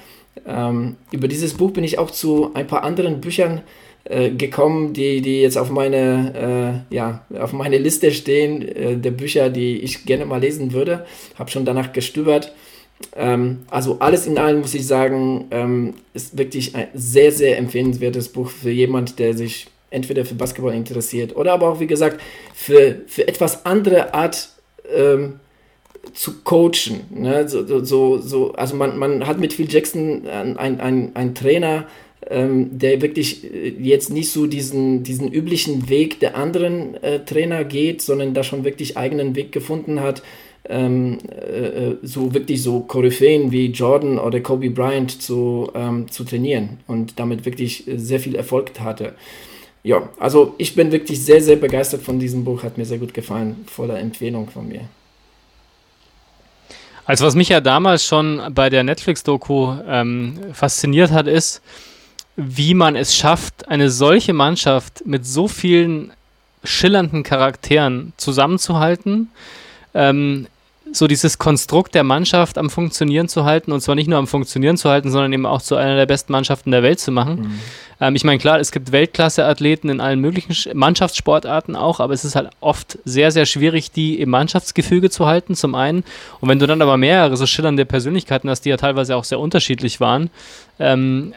[0.46, 3.62] Ähm, über dieses Buch bin ich auch zu ein paar anderen Büchern
[4.04, 9.12] äh, gekommen, die, die jetzt auf meine, äh, ja, auf meine Liste stehen, äh, der
[9.12, 11.06] Bücher, die ich gerne mal lesen würde.
[11.36, 12.54] Habe schon danach gestöbert.
[13.16, 18.30] Ähm, also alles in allem muss ich sagen, ähm, ist wirklich ein sehr, sehr empfehlenswertes
[18.30, 22.20] Buch für jemand, der sich entweder für Basketball interessiert oder aber auch, wie gesagt,
[22.54, 24.50] für, für etwas andere Art
[24.94, 25.40] ähm,
[26.14, 27.02] zu coachen.
[27.12, 27.48] Ne?
[27.48, 31.86] So, so, so, also man, man hat mit Phil Jackson einen ein, ein Trainer,
[32.30, 37.64] ähm, der wirklich äh, jetzt nicht so diesen, diesen üblichen Weg der anderen äh, Trainer
[37.64, 40.24] geht, sondern da schon wirklich eigenen Weg gefunden hat,
[40.70, 46.24] ähm, äh, äh, so wirklich so Koryphäen wie Jordan oder Kobe Bryant zu, ähm, zu
[46.24, 49.14] trainieren und damit wirklich sehr viel Erfolg hatte.
[49.84, 53.14] Ja, also ich bin wirklich sehr, sehr begeistert von diesem Buch, hat mir sehr gut
[53.14, 54.82] gefallen, voller Empfehlung von mir.
[57.06, 61.62] Also was mich ja damals schon bei der Netflix-Doku ähm, fasziniert hat, ist,
[62.36, 66.12] wie man es schafft, eine solche Mannschaft mit so vielen
[66.66, 69.30] schillernden Charakteren zusammenzuhalten,
[69.94, 70.48] ähm,
[70.92, 74.78] so dieses Konstrukt der Mannschaft am Funktionieren zu halten und zwar nicht nur am Funktionieren
[74.78, 77.42] zu halten, sondern eben auch zu einer der besten Mannschaften der Welt zu machen.
[77.42, 77.60] Mhm.
[78.00, 82.26] Ähm, ich meine, klar, es gibt Weltklasse-Athleten in allen möglichen Sch Mannschaftssportarten auch, aber es
[82.26, 86.04] ist halt oft sehr, sehr schwierig, die im Mannschaftsgefüge zu halten, zum einen.
[86.40, 89.40] Und wenn du dann aber mehrere so schillernde Persönlichkeiten hast, die ja teilweise auch sehr
[89.40, 90.30] unterschiedlich waren,
[90.80, 91.34] ähm,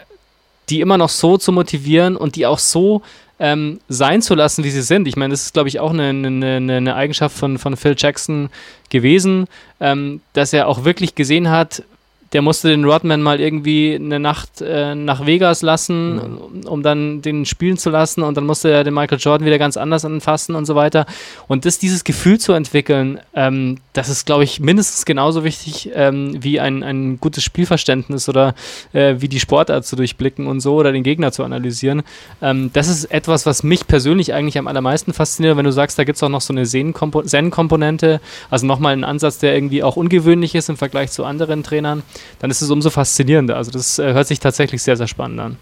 [0.69, 3.03] die immer noch so zu motivieren und die auch so
[3.41, 5.09] ähm, sein zu lassen, wie sie sind.
[5.09, 8.51] Ich meine, das ist, glaube ich, auch eine, eine, eine, Eigenschaft von, von Phil Jackson
[8.91, 9.47] gewesen,
[9.81, 11.83] ähm, dass er auch wirklich gesehen hat,
[12.33, 16.67] der musste den Rodman mal irgendwie eine Nacht äh, nach Vegas lassen, mhm.
[16.67, 19.77] um dann den spielen zu lassen und dann musste er den Michael Jordan wieder ganz
[19.77, 21.07] anders anfassen und so weiter.
[21.49, 26.37] Und das, dieses Gefühl zu entwickeln, ähm, das ist, glaube ich, mindestens genauso wichtig ähm,
[26.41, 28.55] wie ein, ein gutes Spielverständnis oder
[28.93, 32.03] äh, wie die Sportart zu durchblicken und so oder den Gegner zu analysieren.
[32.41, 36.05] Ähm, das ist etwas, was mich persönlich eigentlich am allermeisten fasziniert, wenn du sagst, da
[36.05, 38.21] gibt es auch noch so eine Zen-Komponente,
[38.51, 42.05] also nochmal ein Ansatz, der irgendwie auch ungewöhnlich ist im Vergleich zu anderen Trainern
[42.39, 43.57] dann ist es umso faszinierender.
[43.57, 45.57] Also das äh, hört sich tatsächlich sehr, sehr spannend an.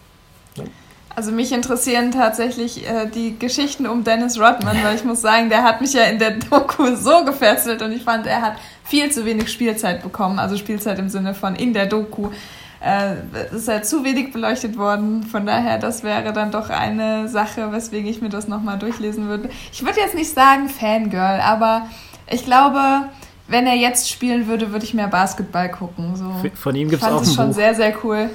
[1.18, 5.64] Also mich interessieren tatsächlich äh, die Geschichten um Dennis Rodman, weil ich muss sagen, der
[5.64, 8.52] hat mich ja in der Doku so gefesselt und ich fand, er hat
[8.84, 10.38] viel zu wenig Spielzeit bekommen.
[10.38, 12.30] Also Spielzeit im Sinne von in der Doku.
[12.80, 13.16] Äh,
[13.52, 15.24] ist halt zu wenig beleuchtet worden.
[15.24, 19.50] Von daher, das wäre dann doch eine Sache, weswegen ich mir das nochmal durchlesen würde.
[19.72, 21.88] Ich würde jetzt nicht sagen Fangirl, aber
[22.30, 23.08] ich glaube,
[23.48, 26.14] wenn er jetzt spielen würde, würde ich mehr Basketball gucken.
[26.14, 26.32] So.
[26.54, 27.54] Von ihm gibt es auch ein schon Buch.
[27.54, 28.30] sehr, sehr cool.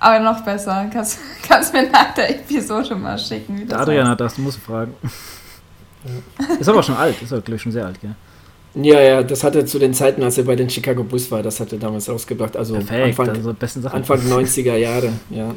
[0.00, 0.88] Aber noch besser.
[0.92, 1.18] Kannst,
[1.48, 3.66] kannst mir nach der Episode mal schicken.
[3.66, 4.10] der Adrian heißt.
[4.12, 4.94] hat das, du musst fragen.
[6.60, 8.14] ist aber schon alt, ist aber, glaube ich, schon sehr alt, gell?
[8.74, 11.42] Ja, ja, das hat er zu den Zeiten, als er bei den Chicago Bulls war,
[11.42, 12.56] das hat er damals rausgebracht.
[12.56, 15.54] Also Perfekt, Anfang, also Anfang 90er Jahre, ja, ja.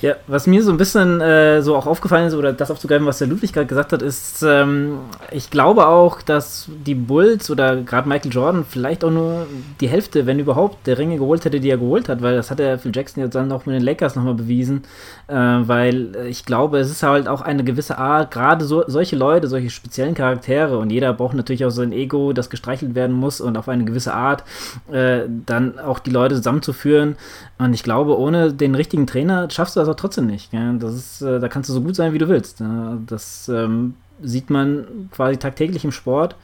[0.00, 3.18] Ja, was mir so ein bisschen äh, so auch aufgefallen ist, oder das aufzugreifen, was
[3.18, 5.00] der Ludwig gerade gesagt hat, ist, ähm,
[5.32, 9.46] ich glaube auch, dass die Bulls oder gerade Michael Jordan vielleicht auch nur
[9.80, 12.60] die Hälfte, wenn überhaupt, der Ringe geholt hätte, die er geholt hat, weil das hat
[12.60, 14.84] er Phil Jackson jetzt dann auch mit den Lakers nochmal bewiesen,
[15.26, 19.48] äh, weil ich glaube, es ist halt auch eine gewisse Art, gerade so, solche Leute,
[19.48, 23.56] solche speziellen Charaktere und jeder braucht natürlich auch sein Ego, das gestreichelt werden muss und
[23.56, 24.44] auf eine gewisse Art
[24.92, 27.16] äh, dann auch die Leute zusammenzuführen,
[27.58, 30.50] und ich glaube, ohne den richtigen Trainer schaffst du das auch trotzdem nicht.
[30.52, 30.78] Gell?
[30.78, 32.62] Das ist, äh, da kannst du so gut sein, wie du willst.
[33.06, 36.36] Das ähm, sieht man quasi tagtäglich im Sport.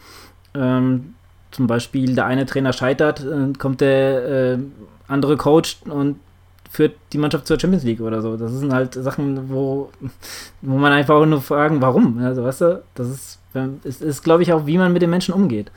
[0.55, 1.15] Ähm,
[1.53, 4.59] zum Beispiel, der eine Trainer scheitert, äh, kommt der äh,
[5.07, 6.17] andere Coach und
[6.69, 8.37] führt die Mannschaft zur Champions League oder so.
[8.37, 9.91] Das sind halt Sachen, wo,
[10.63, 12.19] wo man einfach nur fragen, warum.
[12.19, 13.39] Also, weißt du, das ist,
[13.85, 15.71] ist, ist glaube ich, auch, wie man mit den Menschen umgeht.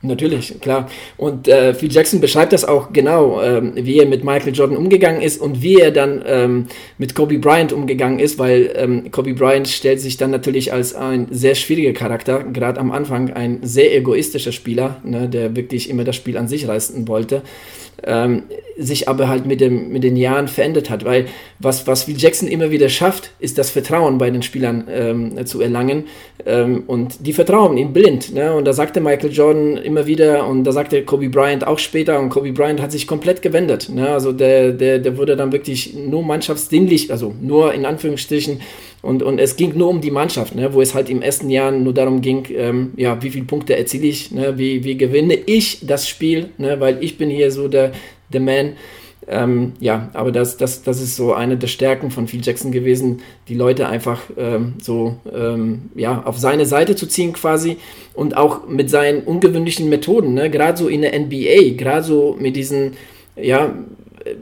[0.00, 0.88] Natürlich, klar.
[1.16, 5.20] Und äh, Phil Jackson beschreibt das auch genau, ähm, wie er mit Michael Jordan umgegangen
[5.20, 6.66] ist und wie er dann ähm,
[6.98, 11.26] mit Kobe Bryant umgegangen ist, weil ähm, Kobe Bryant stellt sich dann natürlich als ein
[11.32, 16.14] sehr schwieriger Charakter, gerade am Anfang ein sehr egoistischer Spieler, ne, der wirklich immer das
[16.14, 17.42] Spiel an sich reißen wollte
[18.04, 18.44] ähm,
[18.76, 21.04] sich aber halt mit, dem, mit den Jahren verändert hat.
[21.04, 21.26] Weil
[21.58, 25.60] was, was Phil Jackson immer wieder schafft, ist das Vertrauen bei den Spielern ähm, zu
[25.60, 26.04] erlangen.
[26.46, 28.32] Ähm, und die vertrauen ihm blind.
[28.32, 28.54] Ne?
[28.54, 32.28] Und da sagte Michael Jordan immer wieder, und da sagte Kobe Bryant auch später, und
[32.28, 33.88] Kobe Bryant hat sich komplett gewendet.
[33.88, 34.08] Ne?
[34.08, 38.60] Also der, der, der wurde dann wirklich nur mannschaftsdienlich, also nur in Anführungsstrichen
[39.00, 41.70] und, und es ging nur um die Mannschaft, ne, wo es halt im ersten Jahr
[41.70, 45.86] nur darum ging, ähm, ja, wie viele Punkte erziele ich, ne, wie, wie gewinne ich
[45.86, 47.92] das Spiel, ne, weil ich bin hier so der,
[48.32, 48.72] der Man.
[49.30, 53.20] Ähm, ja, aber das, das, das ist so eine der Stärken von Phil Jackson gewesen,
[53.48, 57.76] die Leute einfach ähm, so ähm, ja, auf seine Seite zu ziehen quasi
[58.14, 60.48] und auch mit seinen ungewöhnlichen Methoden, ne?
[60.48, 62.94] gerade so in der NBA, gerade so mit diesen
[63.40, 63.74] ja,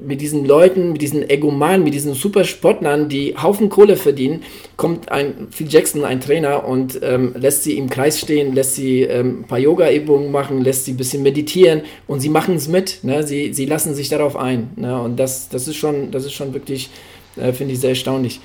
[0.07, 4.43] mit diesen Leuten, mit diesen Egomanen, mit diesen Supersportlern, die Haufen Kohle verdienen,
[4.77, 9.03] kommt ein Phil Jackson, ein Trainer, und ähm, lässt sie im Kreis stehen, lässt sie
[9.03, 13.03] ähm, ein paar Yoga-Übungen machen, lässt sie ein bisschen meditieren und sie machen es mit.
[13.03, 13.23] Ne?
[13.23, 14.71] Sie, sie lassen sich darauf ein.
[14.77, 15.01] Ne?
[15.01, 16.91] Und das, das, ist schon, das ist schon wirklich,
[17.37, 18.41] äh, finde ich, sehr erstaunlich.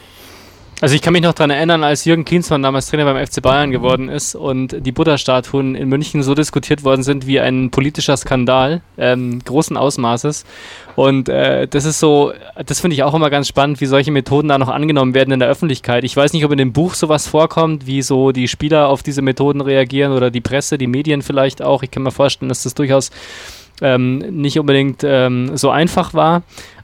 [0.81, 3.69] Also ich kann mich noch daran erinnern, als Jürgen Klinsmann damals Trainer beim FC Bayern
[3.69, 8.81] geworden ist und die Butterstatuen in München so diskutiert worden sind wie ein politischer Skandal
[8.97, 10.43] ähm, großen Ausmaßes.
[10.95, 12.33] Und äh, das ist so,
[12.65, 15.39] das finde ich auch immer ganz spannend, wie solche Methoden da noch angenommen werden in
[15.39, 16.03] der Öffentlichkeit.
[16.03, 19.21] Ich weiß nicht, ob in dem Buch sowas vorkommt, wie so die Spieler auf diese
[19.21, 21.83] Methoden reagieren oder die Presse, die Medien vielleicht auch.
[21.83, 23.11] Ich kann mir vorstellen, dass das durchaus
[23.81, 26.41] ähm, nicht unbedingt ähm, so einfach war.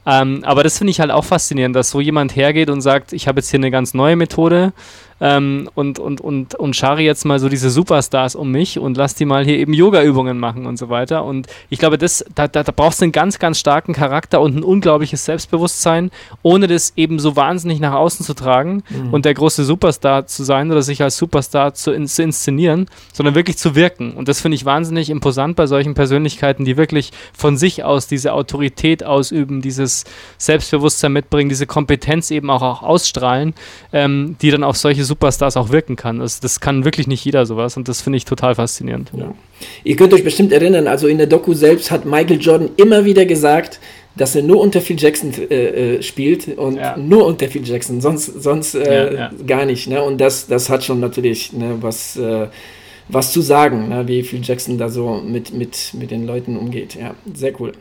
[0.08, 3.28] Ähm, aber das finde ich halt auch faszinierend, dass so jemand hergeht und sagt, ich
[3.28, 4.72] habe jetzt hier eine ganz neue Methode
[5.20, 9.14] ähm, und, und, und, und schare jetzt mal so diese Superstars um mich und lass
[9.14, 11.24] die mal hier eben Yoga-Übungen machen und so weiter.
[11.24, 14.56] Und ich glaube, das, da, da, da brauchst du einen ganz, ganz starken Charakter und
[14.56, 16.10] ein unglaubliches Selbstbewusstsein,
[16.42, 19.12] ohne das eben so wahnsinnig nach außen zu tragen mhm.
[19.12, 23.34] und der große Superstar zu sein oder sich als Superstar zu, in, zu inszenieren, sondern
[23.34, 24.12] wirklich zu wirken.
[24.12, 28.32] Und das finde ich wahnsinnig imposant bei solchen Persönlichkeiten, die wirklich von sich aus diese
[28.32, 29.97] Autorität ausüben, dieses
[30.38, 33.54] Selbstbewusstsein mitbringen, diese Kompetenz eben auch, auch ausstrahlen,
[33.92, 36.18] ähm, die dann auf solche Superstars auch wirken kann.
[36.18, 39.10] Das, das kann wirklich nicht jeder sowas und das finde ich total faszinierend.
[39.16, 39.34] Ja.
[39.84, 43.26] Ihr könnt euch bestimmt erinnern, also in der Doku selbst hat Michael Jordan immer wieder
[43.26, 43.80] gesagt,
[44.18, 46.96] dass er nur unter Phil Jackson äh, äh, spielt und ja.
[46.96, 49.88] nur unter Phil Jackson, sonst, sonst äh, ja, gar nicht.
[49.88, 50.02] Ne?
[50.02, 52.48] Und das, das hat schon natürlich ne, was, äh,
[53.08, 54.06] was zu sagen, ne?
[54.08, 56.96] wie Phil Jackson da so mit, mit, mit den Leuten umgeht.
[56.96, 57.72] Ja, sehr cool.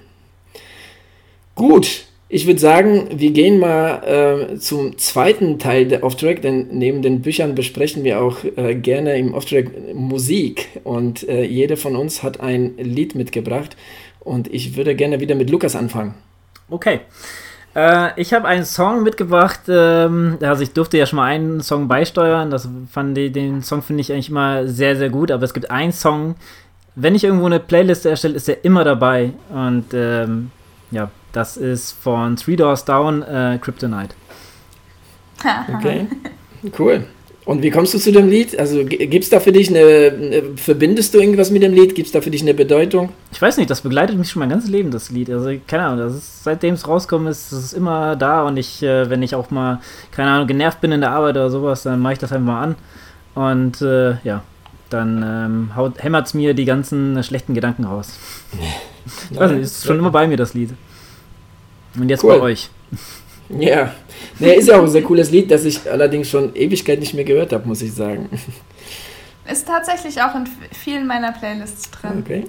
[1.56, 4.04] Gut, ich würde sagen, wir gehen mal
[4.54, 9.18] äh, zum zweiten Teil der Off-Track, denn neben den Büchern besprechen wir auch äh, gerne
[9.18, 10.68] im Off-Track Musik.
[10.84, 13.78] Und äh, jeder von uns hat ein Lied mitgebracht.
[14.20, 16.16] Und ich würde gerne wieder mit Lukas anfangen.
[16.70, 17.00] Okay.
[17.76, 21.88] Äh, ich habe einen Song mitgebracht, ähm, also ich durfte ja schon mal einen Song
[21.88, 25.54] beisteuern, das fand ich, den Song finde ich eigentlich immer sehr, sehr gut, aber es
[25.54, 26.36] gibt einen Song,
[26.96, 29.32] wenn ich irgendwo eine Playlist erstelle, ist er immer dabei.
[29.50, 30.50] Und ähm,
[30.90, 34.16] ja, das ist von Three Doors Down, äh, Kryptonite.
[35.76, 36.08] okay,
[36.80, 37.06] cool.
[37.46, 38.60] Und wie kommst du zu dem Lied?
[38.60, 41.96] Also gibt es da für dich eine, verbindest du irgendwas mit dem Lied?
[41.96, 43.10] Gibt es da für dich eine Bedeutung?
[43.32, 45.30] Ich weiß nicht, das begleitet mich schon mein ganzes Leben, das Lied.
[45.30, 49.10] Also keine Ahnung, das ist, seitdem es rauskommt, ist es immer da und ich, äh,
[49.10, 49.80] wenn ich auch mal,
[50.12, 52.64] keine Ahnung, genervt bin in der Arbeit oder sowas, dann mache ich das einfach mal
[52.64, 52.76] an.
[53.36, 54.44] Und äh, ja,
[54.90, 58.18] dann ähm, hämmert es mir die ganzen schlechten Gedanken raus.
[59.32, 60.72] ich weiß nicht, ist schon immer bei mir, das Lied.
[61.96, 62.40] Und jetzt cool.
[62.40, 62.70] bei euch.
[63.50, 63.94] Ja,
[64.40, 67.24] nee, ist ja auch ein sehr cooles Lied, das ich allerdings schon Ewigkeit nicht mehr
[67.24, 68.28] gehört habe, muss ich sagen.
[69.50, 72.24] Ist tatsächlich auch in vielen meiner Playlists drin.
[72.26, 72.44] Okay.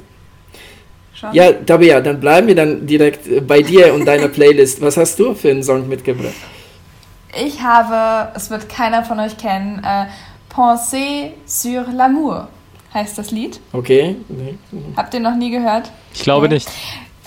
[1.14, 1.32] Schon.
[1.34, 4.80] Ja, Tabea, dann bleiben wir dann direkt äh, bei dir und deiner Playlist.
[4.80, 6.34] Was hast du für einen Song mitgebracht?
[7.40, 10.06] Ich habe, es wird keiner von euch kennen, äh,
[10.52, 12.48] Pensée sur l'amour
[12.92, 13.60] heißt das Lied.
[13.72, 14.16] Okay.
[14.96, 15.90] Habt ihr noch nie gehört?
[16.14, 16.54] Ich glaube nee.
[16.54, 16.68] nicht.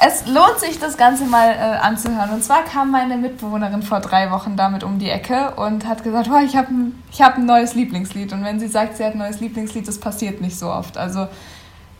[0.03, 2.31] Es lohnt sich, das Ganze mal äh, anzuhören.
[2.31, 6.27] Und zwar kam meine Mitbewohnerin vor drei Wochen damit um die Ecke und hat gesagt,
[6.33, 8.33] oh, ich habe ein, hab ein neues Lieblingslied.
[8.33, 10.97] Und wenn sie sagt, sie hat ein neues Lieblingslied, das passiert nicht so oft.
[10.97, 11.27] Also,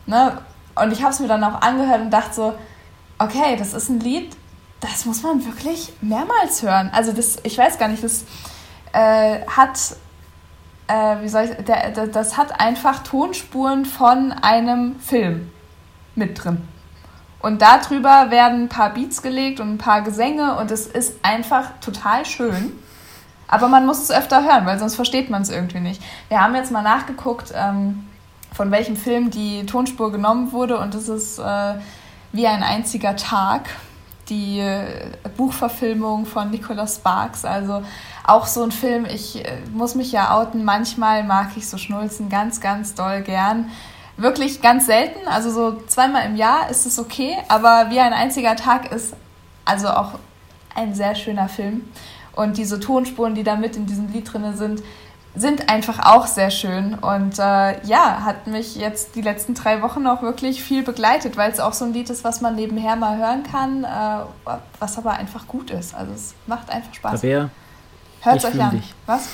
[0.06, 0.36] ne?
[0.74, 2.54] Und ich habe es mir dann auch angehört und dachte so,
[3.18, 4.34] okay, das ist ein Lied,
[4.80, 6.90] das muss man wirklich mehrmals hören.
[6.92, 8.24] Also das, ich weiß gar nicht, das
[8.92, 9.78] äh, hat,
[10.88, 15.52] äh, wie soll ich, der, der, das hat einfach Tonspuren von einem Film
[16.16, 16.66] mit drin.
[17.42, 21.72] Und darüber werden ein paar Beats gelegt und ein paar Gesänge und es ist einfach
[21.80, 22.72] total schön.
[23.48, 26.00] Aber man muss es öfter hören, weil sonst versteht man es irgendwie nicht.
[26.28, 28.06] Wir haben jetzt mal nachgeguckt, ähm,
[28.54, 31.74] von welchem Film die Tonspur genommen wurde und es ist äh,
[32.32, 33.68] wie ein einziger Tag.
[34.28, 37.82] Die äh, Buchverfilmung von Nicholas Sparks, also
[38.24, 42.28] auch so ein Film, ich äh, muss mich ja outen, manchmal mag ich so Schnulzen
[42.28, 43.68] ganz, ganz doll gern
[44.16, 45.26] wirklich ganz selten.
[45.26, 49.14] Also so zweimal im Jahr ist es okay, aber wie ein einziger Tag ist
[49.64, 50.18] also auch
[50.74, 51.84] ein sehr schöner Film.
[52.34, 54.82] Und diese Tonspuren, die da mit in diesem Lied drin sind,
[55.34, 56.94] sind einfach auch sehr schön.
[56.94, 61.50] Und äh, ja, hat mich jetzt die letzten drei Wochen auch wirklich viel begleitet, weil
[61.50, 65.12] es auch so ein Lied ist, was man nebenher mal hören kann, äh, was aber
[65.12, 65.94] einfach gut ist.
[65.94, 67.12] Also es macht einfach Spaß.
[68.20, 68.70] Hört es euch an.
[68.70, 68.94] Dich.
[69.06, 69.28] Was?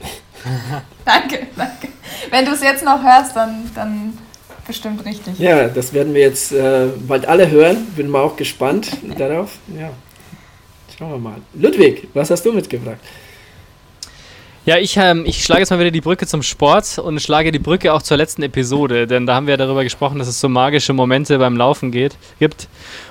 [1.04, 1.88] danke, danke.
[2.30, 4.18] Wenn du es jetzt noch hörst, dann, dann
[4.66, 5.38] bestimmt richtig.
[5.38, 7.86] Ja, das werden wir jetzt äh, bald alle hören.
[7.96, 9.58] Bin mal auch gespannt darauf.
[9.78, 9.90] Ja.
[10.98, 11.36] Schauen wir mal.
[11.54, 12.98] Ludwig, was hast du mitgebracht?
[14.64, 17.60] Ja, ich, ähm, ich schlage jetzt mal wieder die Brücke zum Sport und schlage die
[17.60, 20.92] Brücke auch zur letzten Episode, denn da haben wir darüber gesprochen, dass es so magische
[20.92, 22.66] Momente beim Laufen geht, gibt.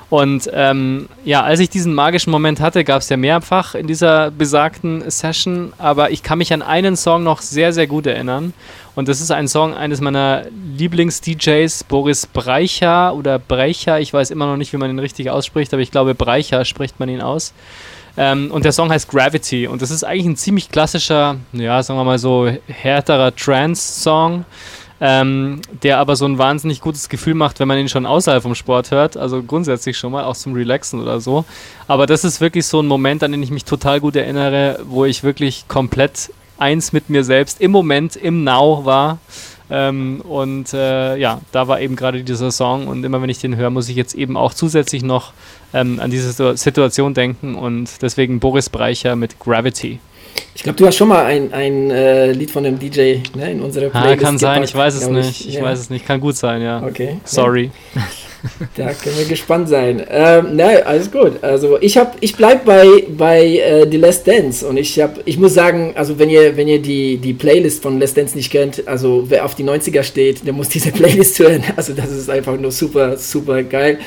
[0.09, 4.29] Und ähm, ja, als ich diesen magischen Moment hatte, gab es ja mehrfach in dieser
[4.29, 8.53] besagten Session, aber ich kann mich an einen Song noch sehr, sehr gut erinnern.
[8.93, 10.43] Und das ist ein Song eines meiner
[10.77, 13.99] Lieblings-DJs, Boris Breicher oder Brecher.
[13.99, 16.99] Ich weiß immer noch nicht, wie man ihn richtig ausspricht, aber ich glaube, Breicher spricht
[16.99, 17.53] man ihn aus.
[18.17, 19.67] Ähm, und der Song heißt Gravity.
[19.67, 24.45] Und das ist eigentlich ein ziemlich klassischer, ja, sagen wir mal so, härterer Trance-Song.
[25.01, 28.55] Ähm, der aber so ein wahnsinnig gutes Gefühl macht, wenn man ihn schon außerhalb vom
[28.55, 29.17] Sport hört.
[29.17, 31.43] Also grundsätzlich schon mal, auch zum Relaxen oder so.
[31.87, 35.03] Aber das ist wirklich so ein Moment, an den ich mich total gut erinnere, wo
[35.03, 39.19] ich wirklich komplett eins mit mir selbst im Moment, im Now war.
[39.69, 43.55] Ähm, und äh, ja, da war eben gerade dieser Song und immer wenn ich den
[43.55, 45.33] höre, muss ich jetzt eben auch zusätzlich noch
[45.73, 49.99] ähm, an diese Situation denken und deswegen Boris Breicher mit Gravity.
[50.55, 53.61] Ich glaube, du hast schon mal ein, ein äh, Lied von dem DJ ne, in
[53.61, 55.47] unserer Playlist Ah, kann sein, ich weiß es nicht.
[55.47, 55.63] Ich, ja.
[55.63, 56.81] weiß es nicht, kann gut sein, ja.
[56.83, 57.17] Okay.
[57.23, 57.71] Sorry.
[57.93, 58.01] Ja.
[58.75, 60.05] Da können wir gespannt sein.
[60.09, 61.43] Ähm, nein, alles gut.
[61.43, 65.37] Also ich habe, ich bleib bei bei äh, The Last Dance und ich habe, ich
[65.37, 68.87] muss sagen, also wenn ihr wenn ihr die die Playlist von Last Dance nicht kennt,
[68.87, 71.63] also wer auf die 90er steht, der muss diese Playlist hören.
[71.75, 73.99] Also das ist einfach nur super super geil.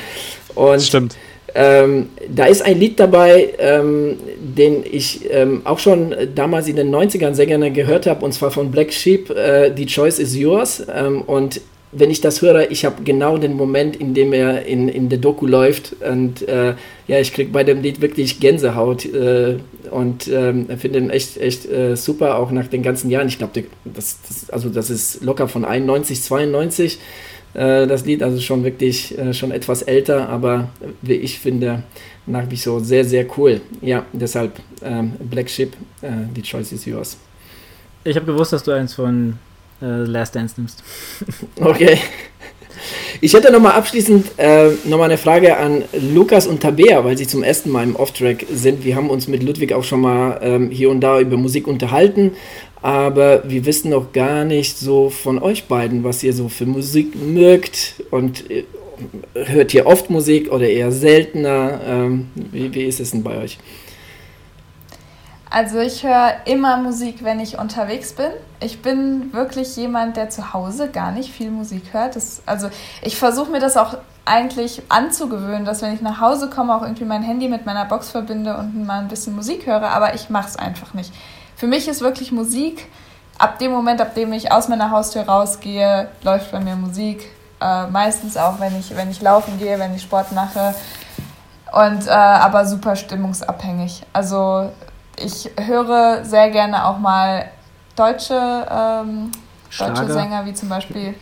[0.55, 1.17] Und Stimmt.
[1.55, 6.93] Ähm, da ist ein Lied dabei, ähm, den ich ähm, auch schon damals in den
[6.93, 10.85] 90ern sehr gerne gehört habe, und zwar von Black Sheep, äh, The Choice is Yours.
[10.93, 11.61] Ähm, und
[11.91, 15.17] wenn ich das höre, ich habe genau den Moment, in dem er in, in der
[15.17, 16.75] Doku läuft und äh,
[17.07, 19.57] ja, ich kriege bei dem Lied wirklich Gänsehaut äh,
[19.89, 23.27] und ähm, finde ihn echt, echt äh, super, auch nach den ganzen Jahren.
[23.27, 26.99] Ich glaube, das, das, also das ist locker von 91, 92 äh,
[27.53, 30.69] das Lied, also schon wirklich äh, schon etwas älter, aber
[31.01, 31.83] wie ich finde,
[32.25, 33.61] nach wie so sehr, sehr cool.
[33.81, 37.17] Ja, deshalb ähm, Black Ship, äh, die Choice is yours.
[38.03, 39.37] Ich habe gewusst, dass du eins von
[39.81, 40.83] äh, Last Dance nimmst.
[41.59, 41.97] Okay.
[43.21, 45.83] Ich hätte nochmal abschließend äh, nochmal eine Frage an
[46.13, 48.83] Lukas und Tabea, weil sie zum ersten Mal im Off-Track sind.
[48.83, 52.31] Wir haben uns mit Ludwig auch schon mal ähm, hier und da über Musik unterhalten,
[52.81, 57.15] aber wir wissen noch gar nicht so von euch beiden, was ihr so für Musik
[57.15, 58.63] mögt und äh,
[59.33, 61.81] hört ihr oft Musik oder eher seltener?
[61.87, 63.57] Ähm, wie, wie ist es denn bei euch?
[65.51, 68.29] Also ich höre immer Musik, wenn ich unterwegs bin.
[68.59, 72.15] Ich bin wirklich jemand, der zu Hause gar nicht viel Musik hört.
[72.15, 72.69] Das, also
[73.01, 77.05] ich versuche mir das auch eigentlich anzugewöhnen, dass wenn ich nach Hause komme, auch irgendwie
[77.05, 80.49] mein Handy mit meiner Box verbinde und mal ein bisschen Musik höre, aber ich mache
[80.49, 81.11] es einfach nicht.
[81.55, 82.85] Für mich ist wirklich Musik,
[83.39, 87.25] ab dem Moment, ab dem ich aus meiner Haustür rausgehe, läuft bei mir Musik.
[87.59, 90.75] Äh, meistens auch, wenn ich, wenn ich laufen gehe, wenn ich Sport mache.
[91.71, 94.03] Und äh, aber super stimmungsabhängig.
[94.13, 94.69] Also
[95.23, 97.45] ich höre sehr gerne auch mal
[97.95, 99.31] deutsche, ähm,
[99.77, 101.13] deutsche Sänger, wie zum Beispiel.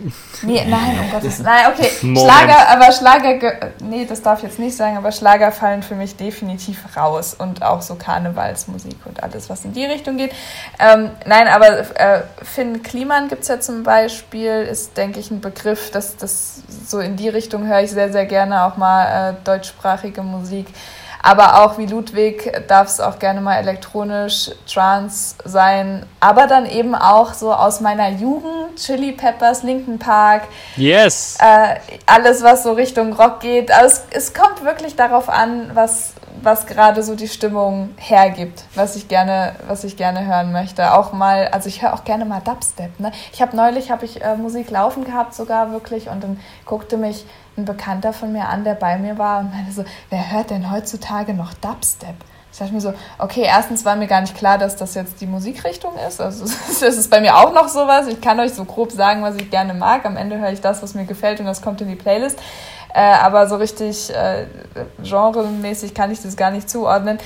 [0.43, 1.89] Nee, nein, um Gottes Nein, okay.
[1.99, 6.15] Schlager, aber Schlager, nee, das darf ich jetzt nicht sagen, aber Schlager fallen für mich
[6.15, 10.31] definitiv raus und auch so Karnevalsmusik und alles, was in die Richtung geht.
[10.79, 15.41] Ähm, nein, aber äh, Finn Kliman gibt es ja zum Beispiel, ist, denke ich, ein
[15.41, 19.33] Begriff, dass das so in die Richtung höre ich sehr, sehr gerne auch mal äh,
[19.43, 20.67] deutschsprachige Musik.
[21.21, 26.05] Aber auch wie Ludwig darf es auch gerne mal elektronisch, Trance sein.
[26.19, 30.43] Aber dann eben auch so aus meiner Jugend, Chili Peppers, Linkin Park.
[30.75, 31.37] Yes.
[31.39, 31.75] Äh,
[32.05, 33.71] alles, was so Richtung Rock geht.
[33.71, 36.13] Also es, es kommt wirklich darauf an, was,
[36.43, 40.93] was gerade so die Stimmung hergibt, was ich gerne, was ich gerne hören möchte.
[40.93, 42.99] Auch mal, also ich höre auch gerne mal Dubstep.
[42.99, 43.11] Ne?
[43.33, 47.25] Ich habe neulich habe ich äh, Musik laufen gehabt sogar wirklich und dann guckte mich
[47.57, 50.71] ein Bekannter von mir an, der bei mir war und meinte so, wer hört denn
[50.71, 52.15] heutzutage noch Dubstep?
[52.57, 55.27] Ich dachte mir so, okay, erstens war mir gar nicht klar, dass das jetzt die
[55.27, 56.19] Musikrichtung ist.
[56.19, 58.07] Also das ist bei mir auch noch sowas.
[58.07, 60.05] Ich kann euch so grob sagen, was ich gerne mag.
[60.05, 62.39] Am Ende höre ich das, was mir gefällt und das kommt in die Playlist.
[62.97, 64.47] Äh, aber so richtig äh,
[65.03, 67.19] genremäßig kann ich das gar nicht zuordnen.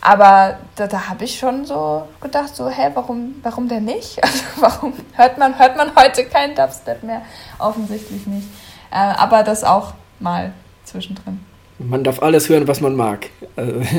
[0.00, 4.18] Aber da, da habe ich schon so gedacht, so, hä, warum, warum denn nicht?
[4.22, 7.20] Also warum hört man, hört man heute keinen Dubstep mehr?
[7.58, 8.48] Offensichtlich nicht.
[8.90, 11.40] Äh, aber das auch mal zwischendrin.
[11.78, 13.28] Man darf alles hören, was man mag.
[13.56, 13.90] Danke.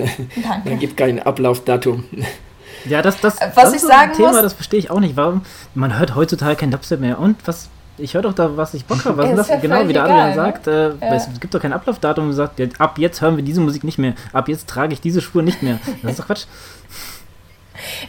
[0.65, 2.05] Da gibt kein Ablaufdatum.
[2.85, 4.99] Ja, das, das, was das ich ist sagen ein Thema, muss, das verstehe ich auch
[4.99, 5.15] nicht.
[5.15, 5.43] Warum?
[5.75, 7.19] Man hört heutzutage kein Dubstep mehr.
[7.19, 7.69] Und was?
[7.99, 9.17] Ich höre doch da, was ich Bock habe.
[9.17, 9.61] Was ist das?
[9.61, 10.67] Genau, wie der Adrian egal, sagt.
[10.67, 11.13] Äh, ja.
[11.15, 14.13] Es gibt doch kein Ablaufdatum und sagt, ab jetzt hören wir diese Musik nicht mehr.
[14.33, 15.79] Ab jetzt trage ich diese Spur nicht mehr.
[16.01, 16.45] Das ist doch Quatsch.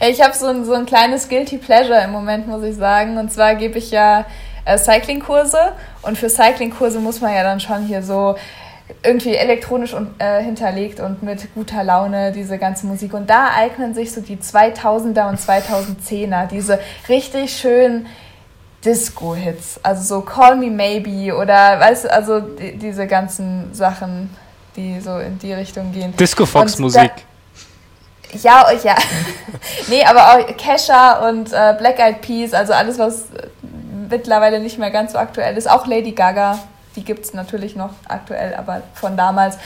[0.00, 3.18] Ich habe so ein, so ein kleines Guilty Pleasure im Moment, muss ich sagen.
[3.18, 4.24] Und zwar gebe ich ja
[4.64, 5.58] äh, Cycling-Kurse
[6.02, 8.34] und für Cycling-Kurse muss man ja dann schon hier so
[9.02, 13.14] irgendwie elektronisch und, äh, hinterlegt und mit guter Laune diese ganze Musik.
[13.14, 18.06] Und da eignen sich so die 2000er und 2010er, diese richtig schönen
[18.84, 19.80] Disco-Hits.
[19.82, 24.34] Also so Call Me Maybe oder, weißt du, also die, diese ganzen Sachen,
[24.76, 26.16] die so in die Richtung gehen.
[26.16, 27.12] Disco-Fox-Musik.
[28.42, 28.94] Ja, ja.
[29.88, 33.24] nee, aber auch Kesha und äh, Black Eyed Peas, also alles, was
[34.08, 35.68] mittlerweile nicht mehr ganz so aktuell ist.
[35.68, 36.58] Auch Lady Gaga,
[36.96, 39.56] die gibt es natürlich noch aktuell, aber von damals.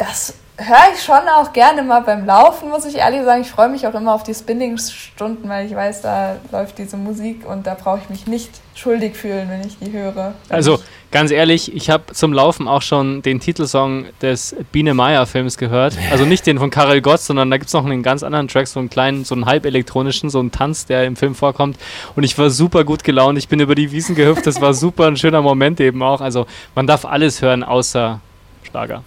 [0.00, 3.42] Das höre ich schon auch gerne mal beim Laufen, muss ich ehrlich sagen.
[3.42, 7.46] Ich freue mich auch immer auf die Spinning-Stunden, weil ich weiß, da läuft diese Musik
[7.46, 10.34] und da brauche ich mich nicht schuldig fühlen, wenn ich die höre.
[10.48, 10.78] Also
[11.10, 15.96] ganz ehrlich, ich habe zum Laufen auch schon den Titelsong des Biene Meier Films gehört.
[16.10, 18.68] Also nicht den von Karel Gott, sondern da gibt es noch einen ganz anderen Track,
[18.68, 21.78] so einen kleinen, so einen halbelektronischen, so einen Tanz, der im Film vorkommt.
[22.16, 23.38] Und ich war super gut gelaunt.
[23.38, 24.46] Ich bin über die Wiesen gehüpft.
[24.46, 26.20] Das war super ein schöner Moment eben auch.
[26.20, 28.20] Also man darf alles hören außer
[28.62, 29.02] Schlager.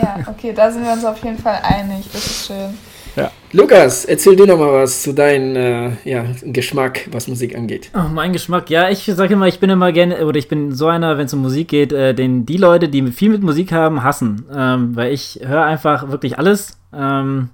[0.00, 2.06] Ja, okay, da sind wir uns auf jeden Fall einig.
[2.12, 2.78] Das ist schön.
[3.16, 3.30] Ja.
[3.52, 7.90] Lukas, erzähl du noch mal was zu deinem äh, ja, Geschmack, was Musik angeht.
[7.94, 10.86] Oh, mein Geschmack, ja, ich sage immer, ich bin immer gerne, oder ich bin so
[10.86, 14.02] einer, wenn es um Musik geht, äh, den die Leute, die viel mit Musik haben,
[14.02, 14.46] hassen.
[14.54, 16.78] Ähm, weil ich höre einfach wirklich alles.
[16.94, 17.50] Ähm,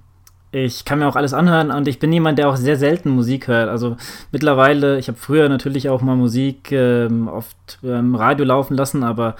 [0.51, 3.47] ich kann mir auch alles anhören und ich bin jemand, der auch sehr selten Musik
[3.47, 3.69] hört.
[3.69, 3.97] Also
[4.31, 9.03] mittlerweile, ich habe früher natürlich auch mal Musik ähm, oft im ähm, Radio laufen lassen,
[9.03, 9.35] aber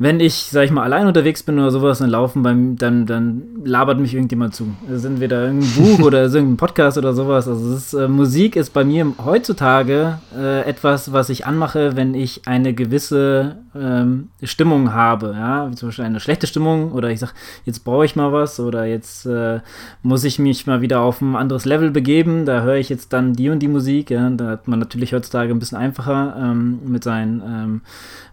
[0.00, 3.42] wenn ich, sag ich mal, allein unterwegs bin oder sowas und laufen, beim, dann, dann
[3.64, 4.76] labert mich irgendjemand zu.
[4.88, 7.48] Sind wir da irgendein Buch oder irgendein Podcast oder sowas.
[7.48, 12.42] Also ist, äh, Musik ist bei mir heutzutage äh, etwas, was ich anmache, wenn ich
[12.46, 15.34] eine gewisse ähm, Stimmung habe.
[15.36, 15.68] Ja?
[15.68, 17.34] Wie zum Beispiel eine schlechte Stimmung oder ich sag,
[17.64, 19.58] jetzt brauche ich mal was oder jetzt äh,
[20.04, 22.46] muss ich mich mal wieder auf ein anderes Level begeben.
[22.46, 24.10] Da höre ich jetzt dann die und die Musik.
[24.10, 24.30] Ja?
[24.30, 27.80] Da hat man natürlich heutzutage ein bisschen einfacher ähm, mit seinen ähm,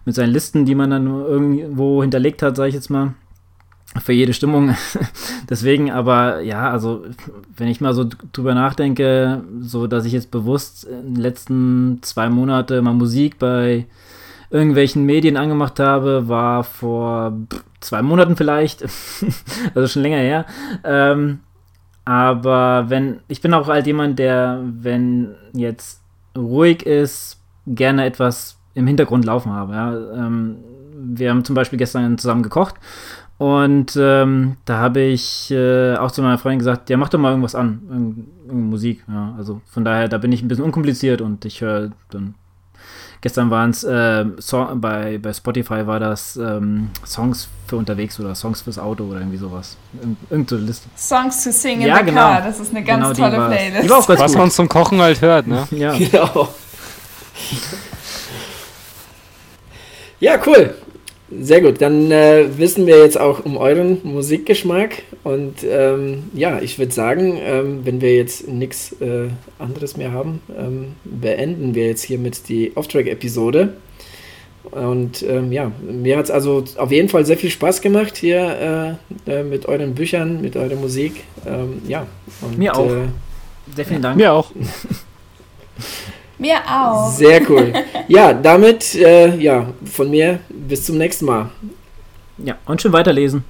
[0.06, 3.14] mit seinen Listen, die man dann irgendwo hinterlegt hat, sage ich jetzt mal.
[4.02, 4.74] Für jede Stimmung.
[5.50, 7.04] Deswegen, aber ja, also
[7.56, 12.28] wenn ich mal so drüber nachdenke, so dass ich jetzt bewusst in den letzten zwei
[12.28, 13.86] Monate mal Musik bei
[14.50, 17.32] irgendwelchen Medien angemacht habe, war vor
[17.80, 18.82] zwei Monaten vielleicht,
[19.74, 20.46] also schon länger her.
[20.84, 21.40] Ähm,
[22.04, 26.00] aber wenn, ich bin auch halt jemand, der, wenn jetzt
[26.36, 29.72] ruhig ist, gerne etwas im Hintergrund laufen habe.
[29.72, 30.26] Ja.
[30.26, 30.56] Ähm,
[30.98, 32.76] wir haben zum Beispiel gestern zusammen gekocht
[33.38, 37.30] und ähm, da habe ich äh, auch zu meiner Freundin gesagt, ja, mach doch mal
[37.30, 39.04] irgendwas an, irgendeine Musik.
[39.08, 39.34] Ja.
[39.36, 42.34] Also von daher, da bin ich ein bisschen unkompliziert und ich höre dann.
[43.22, 48.34] Gestern waren es äh, so bei, bei Spotify war das ähm, Songs für unterwegs oder
[48.34, 49.76] Songs fürs Auto oder irgendwie sowas.
[49.94, 50.88] Ir irgendeine Liste.
[50.96, 52.20] Songs to sing in ja, the genau.
[52.20, 53.84] car, das ist eine ganz genau, tolle Playlist.
[53.84, 54.40] Die war auch ganz Was gut.
[54.40, 55.66] man zum Kochen halt hört, ne?
[55.70, 55.94] ja.
[55.98, 56.48] Genau.
[60.20, 60.74] Ja, cool.
[61.30, 61.80] Sehr gut.
[61.82, 65.02] Dann äh, wissen wir jetzt auch um euren Musikgeschmack.
[65.24, 69.28] Und ähm, ja, ich würde sagen, ähm, wenn wir jetzt nichts äh,
[69.58, 73.74] anderes mehr haben, ähm, beenden wir jetzt hiermit die Off-Track-Episode.
[74.70, 78.98] Und ähm, ja, mir hat es also auf jeden Fall sehr viel Spaß gemacht hier
[79.26, 81.24] äh, äh mit euren Büchern, mit eurer Musik.
[81.44, 82.06] Ähm, ja.
[82.40, 82.90] Und, mir auch.
[82.90, 83.08] Äh,
[83.74, 84.16] sehr vielen Dank.
[84.16, 84.50] Mir auch.
[86.38, 87.10] Mir auch.
[87.10, 87.72] Sehr cool.
[88.08, 91.50] Ja, damit, äh, ja, von mir bis zum nächsten Mal.
[92.38, 93.44] Ja, und schön weiterlesen.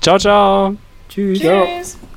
[0.00, 0.76] Ciao, ciao.
[1.08, 1.40] Tschüss.
[1.40, 1.98] Tschüss.
[1.98, 2.13] Ciao.